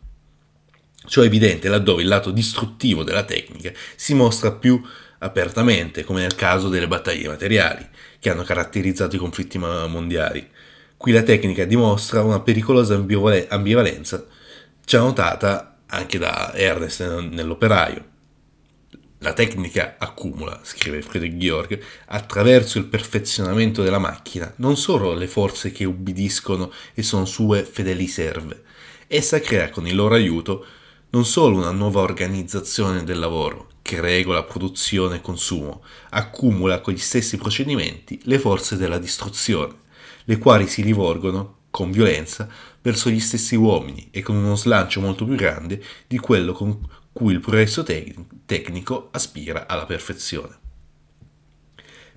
Ciò 1.07 1.21
è 1.23 1.25
evidente 1.25 1.67
laddove 1.67 2.03
il 2.03 2.07
lato 2.07 2.31
distruttivo 2.31 3.03
della 3.03 3.25
tecnica 3.25 3.71
si 3.97 4.13
mostra 4.13 4.53
più 4.53 4.81
apertamente, 5.17 6.05
come 6.05 6.21
nel 6.21 6.35
caso 6.35 6.69
delle 6.69 6.87
battaglie 6.87 7.27
materiali, 7.27 7.85
che 8.17 8.29
hanno 8.29 8.43
caratterizzato 8.43 9.17
i 9.17 9.19
conflitti 9.19 9.57
mondiali. 9.57 10.49
Qui 10.95 11.11
la 11.11 11.23
tecnica 11.23 11.65
dimostra 11.65 12.23
una 12.23 12.39
pericolosa 12.39 12.95
ambivalenza, 12.95 14.25
già 14.85 14.99
notata 14.99 15.79
anche 15.87 16.17
da 16.17 16.53
Ernest 16.55 17.01
nell'operaio. 17.29 18.13
La 19.20 19.34
tecnica 19.34 19.95
accumula, 19.97 20.59
scrive 20.63 21.01
Friedrich 21.01 21.38
Georg, 21.38 21.82
attraverso 22.07 22.78
il 22.78 22.86
perfezionamento 22.86 23.82
della 23.82 23.97
macchina 23.97 24.53
non 24.57 24.76
solo 24.76 25.13
le 25.13 25.28
forze 25.28 25.72
che 25.72 25.86
ubbidiscono 25.86 26.72
e 26.93 27.01
sono 27.01 27.26
sue 27.26 27.63
fedeli 27.63 28.07
serve, 28.07 28.63
essa 29.07 29.39
crea 29.39 29.70
con 29.70 29.88
il 29.88 29.95
loro 29.95 30.16
aiuto 30.16 30.66
non 31.11 31.26
solo 31.26 31.57
una 31.57 31.72
nuova 31.72 32.01
organizzazione 32.01 33.03
del 33.03 33.20
lavoro, 33.20 33.70
che 33.82 34.01
regola 34.01 34.43
produzione 34.43 35.18
e 35.18 35.22
consumo, 35.22 35.84
accumula 36.09 36.82
con 36.82 36.93
gli 36.93 36.97
stessi 36.97 37.38
procedimenti 37.38 38.20
le 38.24 38.39
forze 38.39 38.76
della 38.76 38.97
distruzione, 38.97 39.76
le 40.26 40.38
quali 40.39 40.68
si 40.68 40.82
rivolgono, 40.82 41.59
con 41.70 41.91
violenza, 41.91 42.49
verso 42.86 43.09
gli 43.09 43.19
stessi 43.19 43.55
uomini 43.55 44.09
e 44.11 44.21
con 44.21 44.36
uno 44.36 44.55
slancio 44.55 45.01
molto 45.01 45.25
più 45.25 45.33
grande 45.33 45.83
di 46.05 46.19
quello 46.19 46.53
con 46.53 46.88
cui 47.11 47.33
il 47.33 47.39
progresso 47.39 47.81
tec- 47.81 48.15
tecnico 48.45 49.09
aspira 49.11 49.65
alla 49.65 49.88
perfezione. 49.88 50.55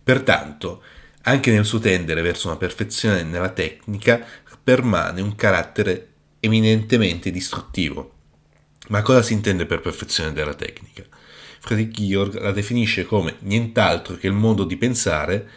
Pertanto, 0.02 0.82
anche 1.22 1.50
nel 1.50 1.64
suo 1.64 1.78
tendere 1.78 2.20
verso 2.20 2.48
una 2.48 2.58
perfezione 2.58 3.22
nella 3.22 3.48
tecnica 3.48 4.22
permane 4.62 5.22
un 5.22 5.34
carattere 5.34 6.08
eminentemente 6.40 7.30
distruttivo. 7.30 8.12
Ma 8.88 9.00
cosa 9.00 9.22
si 9.22 9.32
intende 9.32 9.64
per 9.64 9.80
perfezione 9.80 10.34
della 10.34 10.54
tecnica? 10.54 11.02
Friedrich 11.60 11.98
Georg 11.98 12.38
la 12.42 12.52
definisce 12.52 13.06
come 13.06 13.36
nient'altro 13.40 14.16
che 14.16 14.26
il 14.26 14.34
modo 14.34 14.64
di 14.64 14.76
pensare 14.76 15.48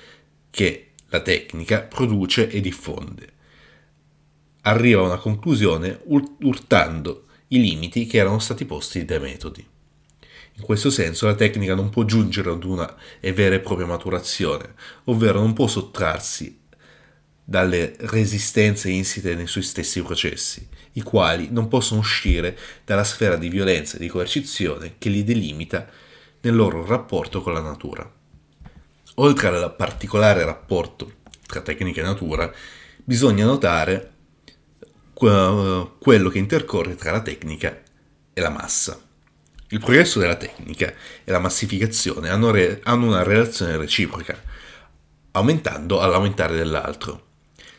che 0.49 0.91
la 1.09 1.20
tecnica 1.20 1.82
produce 1.82 2.49
e 2.49 2.62
diffonde. 2.62 3.39
Arriva 4.62 5.01
a 5.01 5.05
una 5.05 5.18
conclusione 5.18 6.01
urtando 6.05 7.26
i 7.47 7.59
limiti 7.59 8.05
che 8.05 8.18
erano 8.18 8.39
stati 8.39 8.66
posti 8.66 9.05
dai 9.05 9.20
metodi. 9.20 9.66
In 10.55 10.64
questo 10.64 10.89
senso 10.89 11.26
la 11.26 11.36
tecnica 11.36 11.74
non 11.74 11.89
può 11.89 12.03
giungere 12.03 12.51
ad 12.51 12.64
una 12.64 12.93
vera 13.22 13.55
e 13.55 13.59
propria 13.59 13.88
maturazione, 13.88 14.74
ovvero 15.05 15.39
non 15.39 15.53
può 15.53 15.68
sottrarsi 15.68 16.59
dalle 17.43 17.95
resistenze 18.01 18.89
insite 18.89 19.34
nei 19.36 19.47
suoi 19.47 19.64
stessi 19.64 20.01
processi, 20.03 20.68
i 20.93 21.01
quali 21.01 21.47
non 21.51 21.68
possono 21.68 21.99
uscire 21.99 22.57
dalla 22.86 23.03
sfera 23.03 23.36
di 23.36 23.49
violenza 23.49 23.97
e 23.97 23.99
di 23.99 24.07
coercizione 24.07 24.95
che 24.97 25.09
li 25.09 25.24
delimita 25.24 25.88
nel 26.41 26.55
loro 26.55 26.86
rapporto 26.86 27.41
con 27.41 27.53
la 27.53 27.62
natura. 27.62 28.09
Oltre 29.16 29.47
al 29.47 29.76
particolare 29.76 30.45
rapporto 30.45 31.14
tra 31.45 31.62
tecnica 31.62 32.01
e 32.01 32.03
natura, 32.03 32.51
bisogna 33.03 33.45
notare 33.45 34.12
quello 35.99 36.30
che 36.30 36.39
intercorre 36.39 36.95
tra 36.95 37.11
la 37.11 37.22
tecnica 37.22 37.80
e 38.34 38.41
la 38.41 38.49
massa. 38.49 38.99
Il 39.67 39.80
progresso 39.80 40.17
della 40.17 40.36
tecnica 40.36 40.91
e 41.24 41.32
la 41.32 41.38
massificazione 41.38 42.30
hanno, 42.30 42.49
re, 42.49 42.82
hanno 42.84 43.05
una 43.05 43.22
relazione 43.22 43.78
reciproca, 43.78 44.41
aumentando 45.32 46.01
all'aumentare 46.01 46.55
dell'altro, 46.55 47.28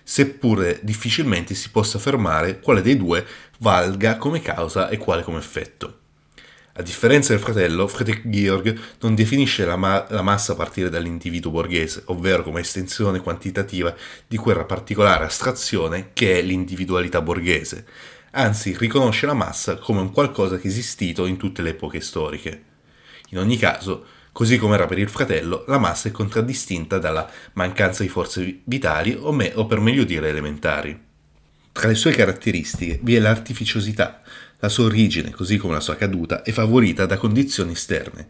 seppure 0.05 0.79
difficilmente 0.83 1.55
si 1.55 1.71
possa 1.71 1.97
affermare 1.97 2.61
quale 2.61 2.81
dei 2.81 2.97
due 2.97 3.27
valga 3.59 4.17
come 4.19 4.41
causa 4.41 4.89
e 4.89 4.97
quale 4.97 5.25
come 5.25 5.39
effetto. 5.39 6.02
A 6.75 6.81
differenza 6.81 7.35
del 7.35 7.43
fratello, 7.43 7.87
Friedrich 7.87 8.27
Georg 8.27 8.79
non 9.01 9.15
definisce 9.15 9.67
la, 9.67 9.77
ma- 9.77 10.07
la, 10.09 10.23
massa 10.23 10.53
a 10.53 10.57
partire 10.57 10.89
dall'individuo 10.89 11.51
borghese, 11.51 12.05
ovvero 12.07 12.43
come 12.43 12.61
estensione 12.61 13.21
quantitativa 13.21 13.95
di 14.27 14.39
quella 14.39 14.65
particolare 14.65 15.27
astrazione 15.27 16.13
che 16.15 16.39
è 16.39 16.43
l'individualità 16.43 17.21
borghese, 17.21 17.85
anzi 18.31 18.75
riconosce 18.79 19.27
la 19.27 19.35
massa 19.35 19.77
come 19.77 20.01
un 20.01 20.13
qualcosa 20.13 20.57
che 20.57 20.63
è 20.63 20.71
esistito 20.71 21.27
in 21.27 21.37
tutte 21.37 21.61
le 21.61 21.71
epoche 21.71 22.01
storiche. 22.01 22.65
In 23.33 23.39
ogni 23.39 23.59
caso, 23.59 24.07
così 24.33 24.57
come 24.57 24.73
era 24.73 24.87
per 24.87 24.99
il 24.99 25.11
fratello, 25.11 25.65
la 25.67 25.79
massa 25.79 26.09
è 26.09 26.11
contraddistinta 26.11 26.97
dalla 26.97 27.31
mancanza 27.53 28.03
di 28.03 28.09
forze 28.09 28.63
vitali 28.65 29.15
o, 29.15 29.31
me- 29.31 29.53
o 29.55 29.67
per 29.67 29.79
meglio 29.79 30.05
dire 30.05 30.31
elementari. 30.31 30.99
Tra 31.71 31.89
le 31.89 31.95
sue 31.95 32.13
caratteristiche 32.13 32.99
vi 33.03 33.15
è 33.15 33.19
l'artificiosità, 33.19 34.23
la 34.63 34.69
sua 34.69 34.85
origine, 34.85 35.31
così 35.31 35.57
come 35.57 35.75
la 35.75 35.81
sua 35.81 35.97
caduta, 35.97 36.43
è 36.43 36.53
favorita 36.53 37.05
da 37.05 37.17
condizioni 37.17 37.73
esterne. 37.73 38.29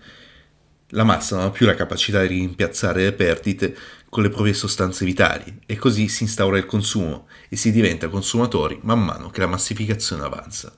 La 0.88 1.04
massa 1.04 1.36
non 1.36 1.44
ha 1.44 1.50
più 1.50 1.66
la 1.66 1.74
capacità 1.74 2.22
di 2.22 2.28
rimpiazzare 2.28 3.04
le 3.04 3.12
perdite 3.12 3.76
con 4.08 4.22
le 4.22 4.30
proprie 4.30 4.54
sostanze 4.54 5.04
vitali 5.04 5.60
e 5.66 5.76
così 5.76 6.08
si 6.08 6.22
instaura 6.22 6.56
il 6.56 6.64
consumo 6.64 7.28
e 7.50 7.56
si 7.56 7.70
diventa 7.70 8.08
consumatori 8.08 8.78
man 8.82 9.04
mano 9.04 9.28
che 9.28 9.40
la 9.40 9.46
massificazione 9.46 10.22
avanza. 10.22 10.74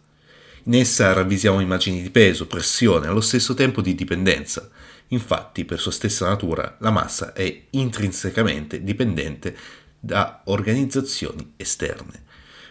In 0.64 0.74
essa 0.74 1.12
ravvisiamo 1.12 1.60
immagini 1.60 2.02
di 2.02 2.10
peso, 2.10 2.48
pressione, 2.48 3.06
allo 3.06 3.20
stesso 3.20 3.54
tempo 3.54 3.80
di 3.80 3.94
dipendenza. 3.94 4.68
Infatti, 5.08 5.64
per 5.64 5.78
sua 5.78 5.92
stessa 5.92 6.26
natura, 6.26 6.78
la 6.80 6.90
massa 6.90 7.32
è 7.32 7.66
intrinsecamente 7.70 8.82
dipendente 8.82 9.56
da 10.00 10.42
organizzazioni 10.46 11.52
esterne, 11.56 12.24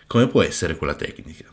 come 0.06 0.28
può 0.28 0.42
essere 0.42 0.76
quella 0.76 0.96
tecnica. 0.96 1.53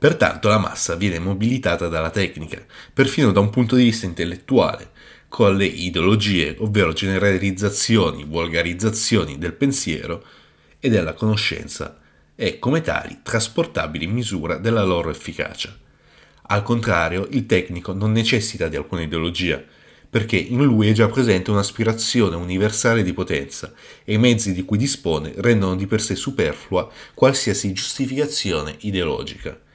Pertanto 0.00 0.48
la 0.48 0.56
massa 0.56 0.94
viene 0.94 1.18
mobilitata 1.18 1.86
dalla 1.86 2.08
tecnica, 2.08 2.64
perfino 2.90 3.32
da 3.32 3.40
un 3.40 3.50
punto 3.50 3.76
di 3.76 3.84
vista 3.84 4.06
intellettuale, 4.06 4.92
con 5.28 5.54
le 5.54 5.66
ideologie, 5.66 6.56
ovvero 6.60 6.94
generalizzazioni, 6.94 8.24
volgarizzazioni 8.24 9.36
del 9.36 9.52
pensiero 9.52 10.24
e 10.80 10.88
della 10.88 11.12
conoscenza, 11.12 11.98
e 12.34 12.58
come 12.58 12.80
tali 12.80 13.18
trasportabili 13.22 14.06
in 14.06 14.12
misura 14.12 14.56
della 14.56 14.84
loro 14.84 15.10
efficacia. 15.10 15.76
Al 16.44 16.62
contrario, 16.62 17.28
il 17.32 17.44
tecnico 17.44 17.92
non 17.92 18.12
necessita 18.12 18.68
di 18.68 18.76
alcuna 18.76 19.02
ideologia, 19.02 19.62
perché 20.08 20.36
in 20.36 20.64
lui 20.64 20.88
è 20.88 20.92
già 20.92 21.08
presente 21.08 21.50
un'aspirazione 21.50 22.36
universale 22.36 23.02
di 23.02 23.12
potenza 23.12 23.74
e 24.02 24.14
i 24.14 24.18
mezzi 24.18 24.54
di 24.54 24.64
cui 24.64 24.78
dispone 24.78 25.34
rendono 25.36 25.76
di 25.76 25.86
per 25.86 26.00
sé 26.00 26.14
superflua 26.14 26.90
qualsiasi 27.12 27.74
giustificazione 27.74 28.76
ideologica. 28.78 29.68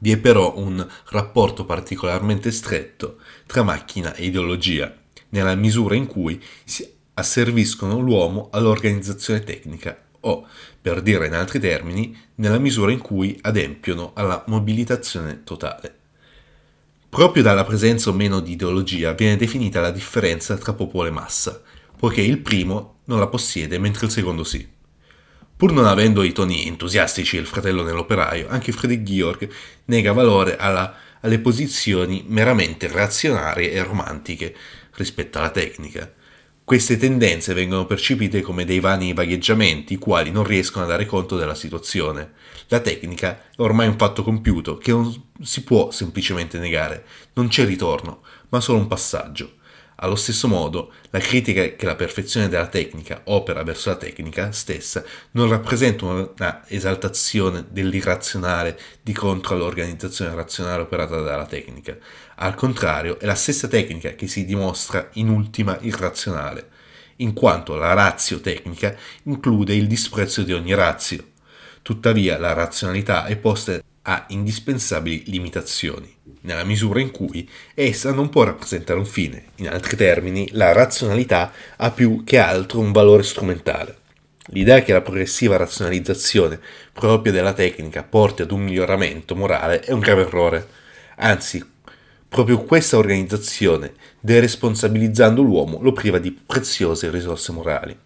Vi 0.00 0.12
è 0.12 0.16
però 0.18 0.56
un 0.56 0.86
rapporto 1.06 1.64
particolarmente 1.64 2.52
stretto 2.52 3.18
tra 3.46 3.62
macchina 3.62 4.14
e 4.14 4.26
ideologia, 4.26 4.94
nella 5.30 5.54
misura 5.54 5.96
in 5.96 6.06
cui 6.06 6.40
si 6.64 6.88
asserviscono 7.14 7.98
l'uomo 7.98 8.48
all'organizzazione 8.52 9.42
tecnica 9.42 10.00
o, 10.20 10.46
per 10.80 11.02
dire 11.02 11.26
in 11.26 11.34
altri 11.34 11.58
termini, 11.58 12.16
nella 12.36 12.58
misura 12.58 12.92
in 12.92 13.00
cui 13.00 13.36
adempiono 13.42 14.12
alla 14.14 14.44
mobilitazione 14.46 15.42
totale. 15.42 15.96
Proprio 17.08 17.42
dalla 17.42 17.64
presenza 17.64 18.10
o 18.10 18.12
meno 18.12 18.40
di 18.40 18.52
ideologia 18.52 19.12
viene 19.12 19.36
definita 19.36 19.80
la 19.80 19.90
differenza 19.90 20.56
tra 20.56 20.74
popolo 20.74 21.08
e 21.08 21.10
massa, 21.10 21.60
poiché 21.96 22.20
il 22.20 22.38
primo 22.38 22.98
non 23.04 23.18
la 23.18 23.26
possiede 23.26 23.78
mentre 23.78 24.06
il 24.06 24.12
secondo 24.12 24.44
sì. 24.44 24.76
Pur 25.58 25.72
non 25.72 25.86
avendo 25.86 26.22
i 26.22 26.30
toni 26.30 26.68
entusiastici 26.68 27.34
del 27.34 27.44
fratello 27.44 27.82
nell'operaio, 27.82 28.46
anche 28.48 28.70
Friedrich 28.70 29.02
Georg 29.02 29.50
nega 29.86 30.12
valore 30.12 30.56
alla, 30.56 30.94
alle 31.22 31.40
posizioni 31.40 32.22
meramente 32.28 32.86
razionali 32.86 33.68
e 33.68 33.82
romantiche 33.82 34.54
rispetto 34.92 35.38
alla 35.38 35.50
tecnica. 35.50 36.14
Queste 36.62 36.96
tendenze 36.96 37.54
vengono 37.54 37.86
percepite 37.86 38.40
come 38.40 38.64
dei 38.64 38.78
vani 38.78 39.12
vagheggiamenti, 39.12 39.94
i 39.94 39.98
quali 39.98 40.30
non 40.30 40.44
riescono 40.44 40.84
a 40.84 40.88
dare 40.88 41.06
conto 41.06 41.36
della 41.36 41.56
situazione. 41.56 42.34
La 42.68 42.78
tecnica 42.78 43.46
è 43.56 43.60
ormai 43.60 43.88
un 43.88 43.98
fatto 43.98 44.22
compiuto 44.22 44.78
che 44.78 44.92
non 44.92 45.12
si 45.42 45.64
può 45.64 45.90
semplicemente 45.90 46.60
negare, 46.60 47.04
non 47.32 47.48
c'è 47.48 47.64
ritorno, 47.64 48.22
ma 48.50 48.60
solo 48.60 48.78
un 48.78 48.86
passaggio. 48.86 49.54
Allo 50.00 50.14
stesso 50.14 50.46
modo, 50.46 50.92
la 51.10 51.18
critica 51.18 51.74
che 51.74 51.84
la 51.84 51.96
perfezione 51.96 52.48
della 52.48 52.68
tecnica 52.68 53.22
opera 53.24 53.64
verso 53.64 53.88
la 53.88 53.96
tecnica 53.96 54.52
stessa 54.52 55.02
non 55.32 55.48
rappresenta 55.48 56.04
una 56.04 56.62
esaltazione 56.68 57.66
dell'irrazionale 57.68 58.78
di 59.02 59.12
contro 59.12 59.56
all'organizzazione 59.56 60.36
razionale 60.36 60.82
operata 60.82 61.20
dalla 61.20 61.46
tecnica. 61.46 61.96
Al 62.36 62.54
contrario, 62.54 63.18
è 63.18 63.26
la 63.26 63.34
stessa 63.34 63.66
tecnica 63.66 64.10
che 64.10 64.28
si 64.28 64.44
dimostra 64.44 65.08
in 65.14 65.30
ultima 65.30 65.76
irrazionale, 65.80 66.68
in 67.16 67.32
quanto 67.32 67.74
la 67.74 67.92
razio 67.92 68.40
tecnica 68.40 68.94
include 69.24 69.74
il 69.74 69.88
disprezzo 69.88 70.44
di 70.44 70.52
ogni 70.52 70.74
razio. 70.74 71.30
Tuttavia, 71.82 72.38
la 72.38 72.52
razionalità 72.52 73.24
è 73.24 73.36
posta 73.36 73.82
a 74.10 74.24
indispensabili 74.28 75.24
limitazioni, 75.26 76.10
nella 76.40 76.64
misura 76.64 76.98
in 76.98 77.10
cui 77.10 77.48
essa 77.74 78.10
non 78.10 78.30
può 78.30 78.42
rappresentare 78.42 78.98
un 78.98 79.04
fine. 79.04 79.48
In 79.56 79.68
altri 79.68 79.96
termini, 79.96 80.48
la 80.52 80.72
razionalità 80.72 81.52
ha 81.76 81.90
più 81.90 82.24
che 82.24 82.38
altro 82.38 82.80
un 82.80 82.90
valore 82.90 83.22
strumentale. 83.22 83.96
L'idea 84.46 84.80
che 84.80 84.94
la 84.94 85.02
progressiva 85.02 85.58
razionalizzazione 85.58 86.58
propria 86.90 87.32
della 87.32 87.52
tecnica 87.52 88.02
porti 88.02 88.40
ad 88.40 88.50
un 88.50 88.62
miglioramento 88.62 89.36
morale 89.36 89.80
è 89.80 89.92
un 89.92 90.00
grave 90.00 90.22
errore. 90.22 90.66
Anzi, 91.16 91.62
proprio 92.26 92.62
questa 92.62 92.96
organizzazione, 92.96 93.92
deresponsabilizzando 94.20 95.42
l'uomo, 95.42 95.82
lo 95.82 95.92
priva 95.92 96.18
di 96.18 96.32
preziose 96.32 97.10
risorse 97.10 97.52
morali. 97.52 97.98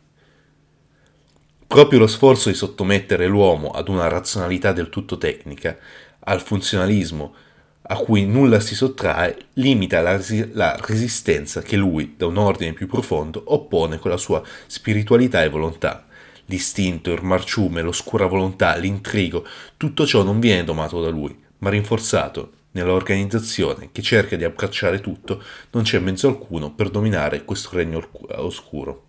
Proprio 1.73 2.01
lo 2.01 2.07
sforzo 2.07 2.51
di 2.51 2.55
sottomettere 2.55 3.27
l'uomo 3.27 3.71
ad 3.71 3.89
una 3.89 4.07
razionalità 4.07 4.73
del 4.73 4.91
tutto 4.91 5.17
tecnica, 5.17 5.75
al 6.19 6.43
funzionalismo, 6.43 7.35
a 7.81 7.97
cui 7.97 8.27
nulla 8.27 8.61
si 8.61 8.75
sottrae, 8.75 9.47
limita 9.55 10.03
la, 10.03 10.21
la, 10.53 10.79
resistenza 10.83 11.63
che 11.63 11.77
lui, 11.77 12.13
da 12.19 12.27
un 12.27 12.37
ordine 12.37 12.75
più 12.75 12.87
profondo, 12.87 13.43
oppone 13.47 13.97
con 13.99 14.11
la 14.11 14.19
sua 14.19 14.43
spiritualità 14.67 15.43
e 15.43 15.49
volontà. 15.49 16.05
L'istinto, 16.45 17.11
il 17.11 17.23
marciume, 17.23 17.81
l'oscura 17.81 18.27
volontà, 18.27 18.77
l'intrigo, 18.77 19.47
tutto 19.79 20.07
ciò 20.07 20.23
non 20.23 20.41
viene 20.41 20.65
domato 20.65 21.01
da 21.01 21.09
lui, 21.09 21.35
ma 21.61 21.71
rinforzato. 21.71 22.53
Nell'organizzazione 22.73 23.89
che 23.93 24.03
cerca 24.03 24.37
di 24.37 24.45
abbracciare 24.45 25.01
tutto, 25.01 25.43
non 25.71 25.85
c'è 25.85 25.99
mezzo 26.01 26.29
alcuno 26.29 26.75
per 26.75 26.91
dominare 26.91 27.47
questo 27.47 27.71
regno 27.73 28.07
oscuro. 28.37 29.07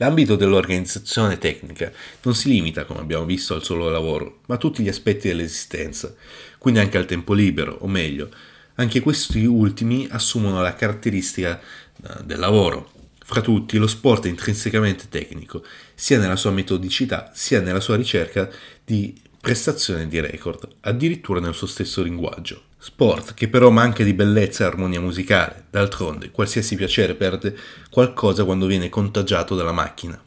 L'ambito 0.00 0.34
dell'organizzazione 0.34 1.36
tecnica 1.36 1.92
non 2.22 2.34
si 2.34 2.48
limita, 2.48 2.86
come 2.86 3.00
abbiamo 3.00 3.26
visto, 3.26 3.52
al 3.52 3.62
solo 3.62 3.90
lavoro, 3.90 4.40
ma 4.46 4.54
a 4.54 4.58
tutti 4.58 4.82
gli 4.82 4.88
aspetti 4.88 5.28
dell'esistenza, 5.28 6.14
quindi 6.56 6.80
anche 6.80 6.96
al 6.96 7.04
tempo 7.04 7.34
libero, 7.34 7.76
o 7.80 7.86
meglio, 7.86 8.30
anche 8.76 9.00
questi 9.00 9.44
ultimi 9.44 10.08
assumono 10.10 10.62
la 10.62 10.74
caratteristica 10.74 11.60
eh, 11.60 12.24
del 12.24 12.38
lavoro. 12.38 12.90
Fra 13.22 13.42
tutti, 13.42 13.76
lo 13.76 13.86
sport 13.86 14.24
è 14.24 14.30
intrinsecamente 14.30 15.04
tecnico, 15.10 15.62
sia 15.94 16.18
nella 16.18 16.36
sua 16.36 16.50
metodicità, 16.50 17.30
sia 17.34 17.60
nella 17.60 17.80
sua 17.80 17.96
ricerca 17.96 18.50
di 18.82 19.14
prestazione 19.38 20.08
di 20.08 20.18
record, 20.18 20.66
addirittura 20.80 21.40
nel 21.40 21.52
suo 21.52 21.66
stesso 21.66 22.02
linguaggio. 22.02 22.68
Sport 22.82 23.34
che 23.34 23.48
però 23.48 23.68
manca 23.68 24.02
di 24.02 24.14
bellezza 24.14 24.64
e 24.64 24.66
armonia 24.66 25.02
musicale, 25.02 25.66
d'altronde 25.68 26.30
qualsiasi 26.30 26.76
piacere 26.76 27.14
perde 27.14 27.54
qualcosa 27.90 28.46
quando 28.46 28.64
viene 28.64 28.88
contagiato 28.88 29.54
dalla 29.54 29.70
macchina. 29.70 30.18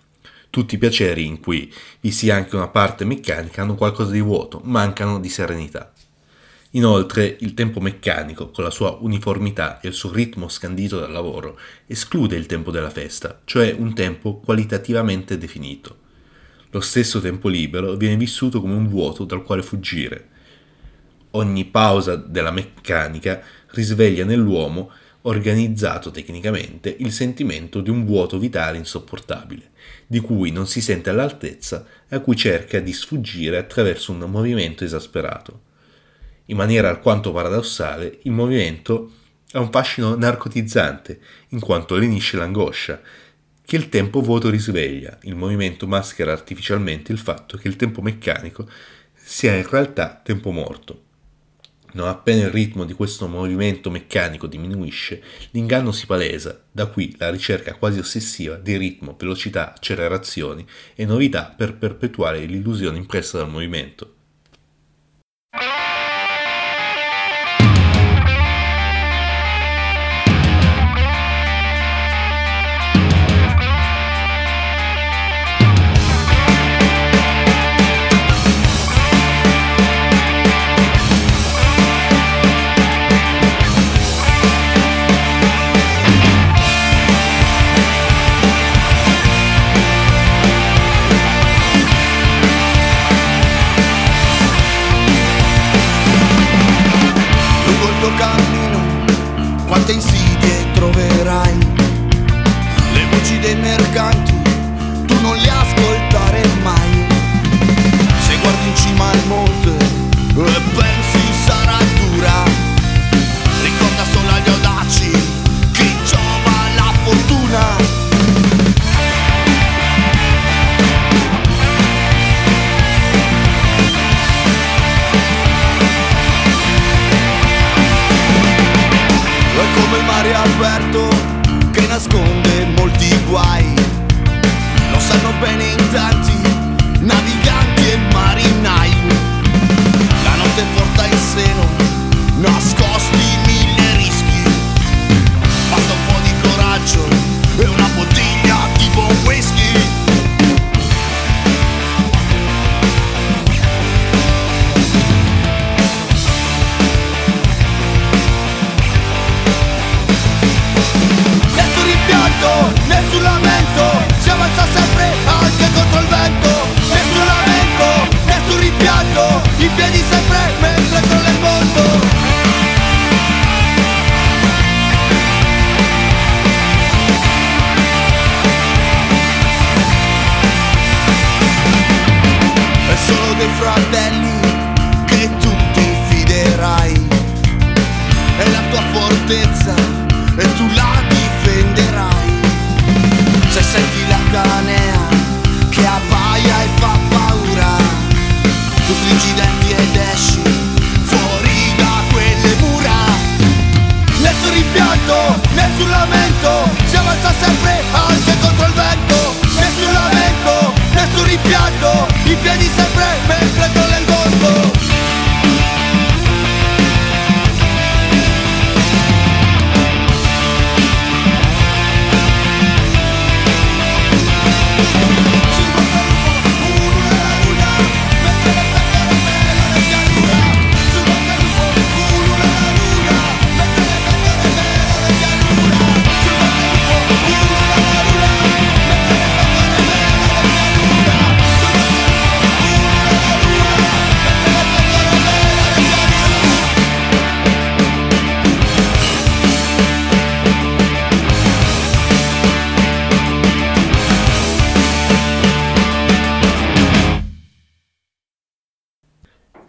Tutti 0.51 0.75
i 0.75 0.77
piaceri 0.77 1.25
in 1.25 1.39
cui 1.39 1.73
vi 1.99 2.11
sia 2.11 2.35
anche 2.35 2.55
una 2.55 2.67
parte 2.67 3.05
meccanica 3.05 3.63
hanno 3.63 3.73
qualcosa 3.73 4.11
di 4.11 4.21
vuoto, 4.21 4.61
mancano 4.65 5.19
di 5.19 5.29
serenità. 5.29 5.91
Inoltre, 6.75 7.37
il 7.39 7.55
tempo 7.55 7.79
meccanico, 7.79 8.51
con 8.51 8.63
la 8.63 8.69
sua 8.69 8.99
uniformità 9.01 9.79
e 9.79 9.87
il 9.87 9.95
suo 9.95 10.11
ritmo 10.11 10.47
scandito 10.47 10.99
dal 10.99 11.11
lavoro, 11.11 11.57
esclude 11.87 12.35
il 12.35 12.45
tempo 12.45 12.69
della 12.69 12.91
festa, 12.91 13.41
cioè 13.45 13.75
un 13.75 13.95
tempo 13.95 14.37
qualitativamente 14.37 15.39
definito. 15.39 15.97
Lo 16.69 16.81
stesso 16.81 17.19
tempo 17.19 17.47
libero 17.47 17.95
viene 17.95 18.15
vissuto 18.15 18.61
come 18.61 18.75
un 18.75 18.87
vuoto 18.87 19.23
dal 19.23 19.41
quale 19.41 19.63
fuggire, 19.63 20.29
ogni 21.35 21.65
pausa 21.65 22.15
della 22.15 22.51
meccanica 22.51 23.41
risveglia 23.71 24.25
nell'uomo, 24.25 24.91
organizzato 25.23 26.11
tecnicamente, 26.11 26.93
il 26.99 27.11
sentimento 27.11 27.79
di 27.79 27.89
un 27.89 28.05
vuoto 28.05 28.37
vitale 28.37 28.77
insopportabile, 28.77 29.71
di 30.05 30.19
cui 30.19 30.51
non 30.51 30.67
si 30.67 30.81
sente 30.81 31.09
all'altezza 31.09 31.85
a 32.09 32.19
cui 32.19 32.35
cerca 32.35 32.79
di 32.79 32.91
sfuggire 32.91 33.57
attraverso 33.57 34.11
un 34.11 34.19
movimento 34.29 34.83
esasperato. 34.83 35.61
In 36.47 36.57
maniera 36.57 36.89
alquanto 36.89 37.31
paradossale, 37.31 38.19
il 38.23 38.31
movimento 38.31 39.11
ha 39.53 39.59
un 39.59 39.71
fascino 39.71 40.15
narcotizzante, 40.15 41.19
in 41.49 41.59
quanto 41.59 41.95
lenisce 41.95 42.35
l'angoscia, 42.35 42.99
che 43.65 43.75
il 43.77 43.87
tempo 43.87 44.21
vuoto 44.21 44.49
risveglia. 44.49 45.17
Il 45.21 45.35
movimento 45.35 45.87
maschera 45.87 46.33
artificialmente 46.33 47.13
il 47.13 47.17
fatto 47.17 47.55
che 47.57 47.69
il 47.69 47.77
tempo 47.77 48.01
meccanico 48.01 48.67
sia 49.13 49.55
in 49.55 49.67
realtà 49.67 50.19
tempo 50.21 50.51
morto. 50.51 51.11
Non 51.93 52.07
appena 52.07 52.43
il 52.43 52.51
ritmo 52.51 52.85
di 52.85 52.93
questo 52.93 53.27
movimento 53.27 53.91
meccanico 53.91 54.47
diminuisce, 54.47 55.21
l'inganno 55.51 55.91
si 55.91 56.07
palesa, 56.07 56.63
da 56.71 56.87
qui 56.87 57.15
la 57.17 57.29
ricerca 57.29 57.75
quasi 57.75 57.99
ossessiva 57.99 58.55
di 58.55 58.77
ritmo, 58.77 59.15
velocità, 59.17 59.73
accelerazioni 59.73 60.65
e 60.95 61.05
novità 61.05 61.53
per 61.55 61.75
perpetuare 61.75 62.45
l'illusione 62.45 62.97
impressa 62.97 63.37
dal 63.37 63.49
movimento. 63.49 64.12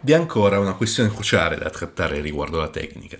Vi 0.05 0.11
è 0.11 0.15
ancora 0.15 0.59
una 0.59 0.75
questione 0.75 1.09
cruciale 1.09 1.57
da 1.57 1.71
trattare 1.71 2.21
riguardo 2.21 2.59
alla 2.59 2.69
tecnica, 2.69 3.17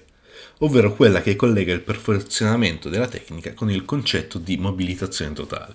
ovvero 0.59 0.93
quella 0.93 1.19
che 1.19 1.35
collega 1.35 1.73
il 1.73 1.81
perfezionamento 1.81 2.89
della 2.89 3.07
tecnica 3.07 3.55
con 3.55 3.71
il 3.71 3.85
concetto 3.85 4.37
di 4.37 4.55
mobilitazione 4.57 5.33
totale. 5.33 5.73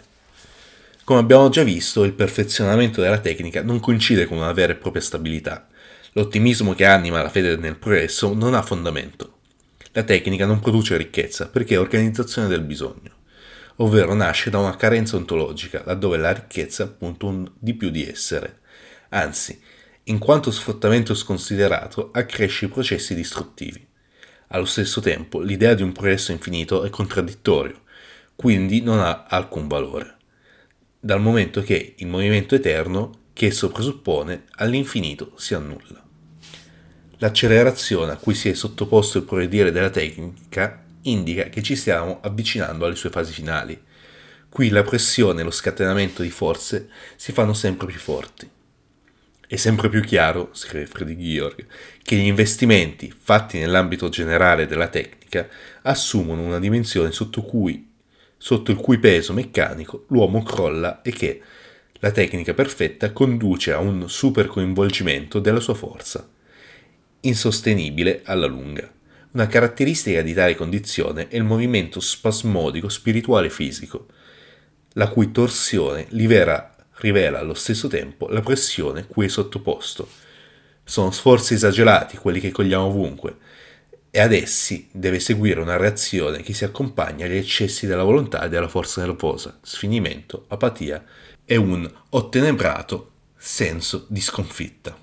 Come 1.02 1.18
abbiamo 1.18 1.48
già 1.48 1.64
visto, 1.64 2.04
il 2.04 2.12
perfezionamento 2.12 3.00
della 3.00 3.18
tecnica 3.18 3.61
non 3.61 3.80
coincide 3.80 4.26
con 4.26 4.36
una 4.36 4.52
vera 4.52 4.72
e 4.72 4.76
propria 4.76 5.02
stabilità. 5.02 5.66
L'ottimismo 6.12 6.74
che 6.74 6.84
anima 6.84 7.22
la 7.22 7.28
fede 7.28 7.56
nel 7.56 7.74
progresso 7.74 8.32
non 8.32 8.54
ha 8.54 8.62
fondamento. 8.62 9.38
La 9.90 10.04
tecnica 10.04 10.46
non 10.46 10.61
produce 10.61 10.96
ricchezza 10.96 11.48
perché 11.48 11.74
è 11.74 11.80
organizzazione 11.80 12.46
del 12.46 12.62
bisogno, 12.62 13.11
ovvero 13.78 14.14
nasce 14.14 14.48
da 14.48 14.58
una 14.58 14.76
carenza 14.76 15.16
ontologica, 15.16 15.82
laddove 15.84 16.18
la 16.18 16.30
ricchezza 16.30 16.84
appunto 16.84 17.26
un 17.26 17.50
di 17.58 17.74
più 17.74 17.90
di 17.90 18.08
essere. 18.08 18.58
Anzi, 19.08 19.61
in 20.11 20.18
quanto 20.18 20.50
sfruttamento 20.50 21.14
sconsiderato 21.14 22.11
accresce 22.12 22.64
i 22.64 22.68
processi 22.68 23.14
distruttivi. 23.14 23.86
Allo 24.48 24.64
stesso 24.64 25.00
tempo, 25.00 25.38
l'idea 25.40 25.74
di 25.74 25.84
un 25.84 25.92
progresso 25.92 26.32
infinito 26.32 26.82
è 26.82 26.90
contraddittorio, 26.90 27.82
quindi 28.34 28.82
non 28.82 28.98
ha 28.98 29.26
alcun 29.28 29.68
valore, 29.68 30.16
dal 30.98 31.20
momento 31.20 31.62
che 31.62 31.94
il 31.96 32.08
movimento 32.08 32.56
eterno 32.56 33.18
che 33.32 33.46
esso 33.46 33.70
presuppone 33.70 34.46
all'infinito 34.56 35.32
si 35.36 35.54
annulla. 35.54 36.04
L'accelerazione 37.18 38.11
a 38.11 38.16
cui 38.16 38.34
si 38.34 38.48
è 38.48 38.54
sottoposto 38.54 39.18
il 39.18 39.24
progredire 39.24 39.70
della 39.70 39.90
tecnica 39.90 40.84
indica 41.02 41.44
che 41.44 41.62
ci 41.62 41.76
stiamo 41.76 42.18
avvicinando 42.20 42.84
alle 42.84 42.96
sue 42.96 43.11
fasi 43.11 43.32
finali. 43.32 43.80
Qui 44.48 44.70
la 44.70 44.82
pressione 44.82 45.42
e 45.42 45.44
lo 45.44 45.52
scatenamento 45.52 46.22
di 46.22 46.30
forze 46.30 46.88
si 47.14 47.30
fanno 47.30 47.52
sempre 47.52 47.86
più 47.86 47.98
forti. 47.98 48.58
È 49.51 49.57
sempre 49.57 49.88
più 49.88 50.01
chiaro, 50.01 50.51
scrive 50.53 50.86
Freddy 50.86 51.16
Georg, 51.16 51.66
che 52.05 52.14
gli 52.14 52.26
investimenti 52.26 53.12
fatti 53.12 53.59
nell'ambito 53.59 54.09
generale 54.09 54.68
della 54.68 54.86
tecnica 54.86 55.48
assumono 55.82 56.42
una 56.42 56.61
dimensione 56.61 57.11
sotto, 57.11 57.42
cui, 57.42 57.90
sotto 58.38 58.70
il 58.70 58.76
cui 58.76 59.01
peso 59.01 59.32
meccanico 59.32 60.05
l'uomo 60.11 60.44
crolla 60.44 61.03
e 61.03 61.11
che 61.11 61.40
la 61.94 62.12
tecnica 62.12 62.55
perfetta 62.55 63.11
conduce 63.11 63.72
a 63.72 63.80
un 63.80 64.09
super 64.09 64.46
coinvolgimento 64.46 65.40
della 65.40 65.59
sua 65.59 65.74
forza, 65.74 66.30
insostenibile 67.22 68.20
alla 68.26 68.46
lunga. 68.46 68.88
Una 69.32 69.48
caratteristica 69.48 70.22
di 70.22 70.32
tale 70.32 70.55
condizione 70.55 71.26
è 71.26 71.34
il 71.34 71.42
movimento 71.42 71.98
spasmodico 71.98 72.88
spirituale 72.88 73.51
fisico, 73.51 74.07
la 74.92 75.09
cui 75.09 75.32
torsione 75.32 76.07
libera 76.11 76.69
rivela 77.01 77.38
allo 77.38 77.55
stesso 77.55 77.88
tempo 77.88 78.28
la 78.28 78.40
pressione 78.40 79.07
cui 79.07 79.26
è 79.26 79.28
sottoposto. 79.28 80.09
Sono 80.84 81.11
sforzi 81.11 81.55
esagerati 81.55 82.16
quelli 82.16 82.40
che 82.40 82.51
cogliamo 82.51 82.84
ovunque, 82.84 83.36
e 84.11 84.20
ad 84.20 84.32
essi 84.32 84.88
deve 84.90 85.20
seguire 85.20 85.61
una 85.61 85.76
reazione 85.76 86.42
che 86.42 86.53
si 86.53 86.64
accompagna 86.64 87.26
agli 87.26 87.36
eccessi 87.36 87.86
della 87.86 88.03
volontà 88.03 88.44
e 88.44 88.48
della 88.48 88.68
forza 88.68 89.01
nervosa, 89.01 89.59
sfinimento, 89.62 90.46
apatia 90.48 91.05
e 91.44 91.57
un 91.57 91.88
ottenebrato 92.11 93.11
senso 93.36 94.07
di 94.09 94.20
sconfitta. 94.20 94.96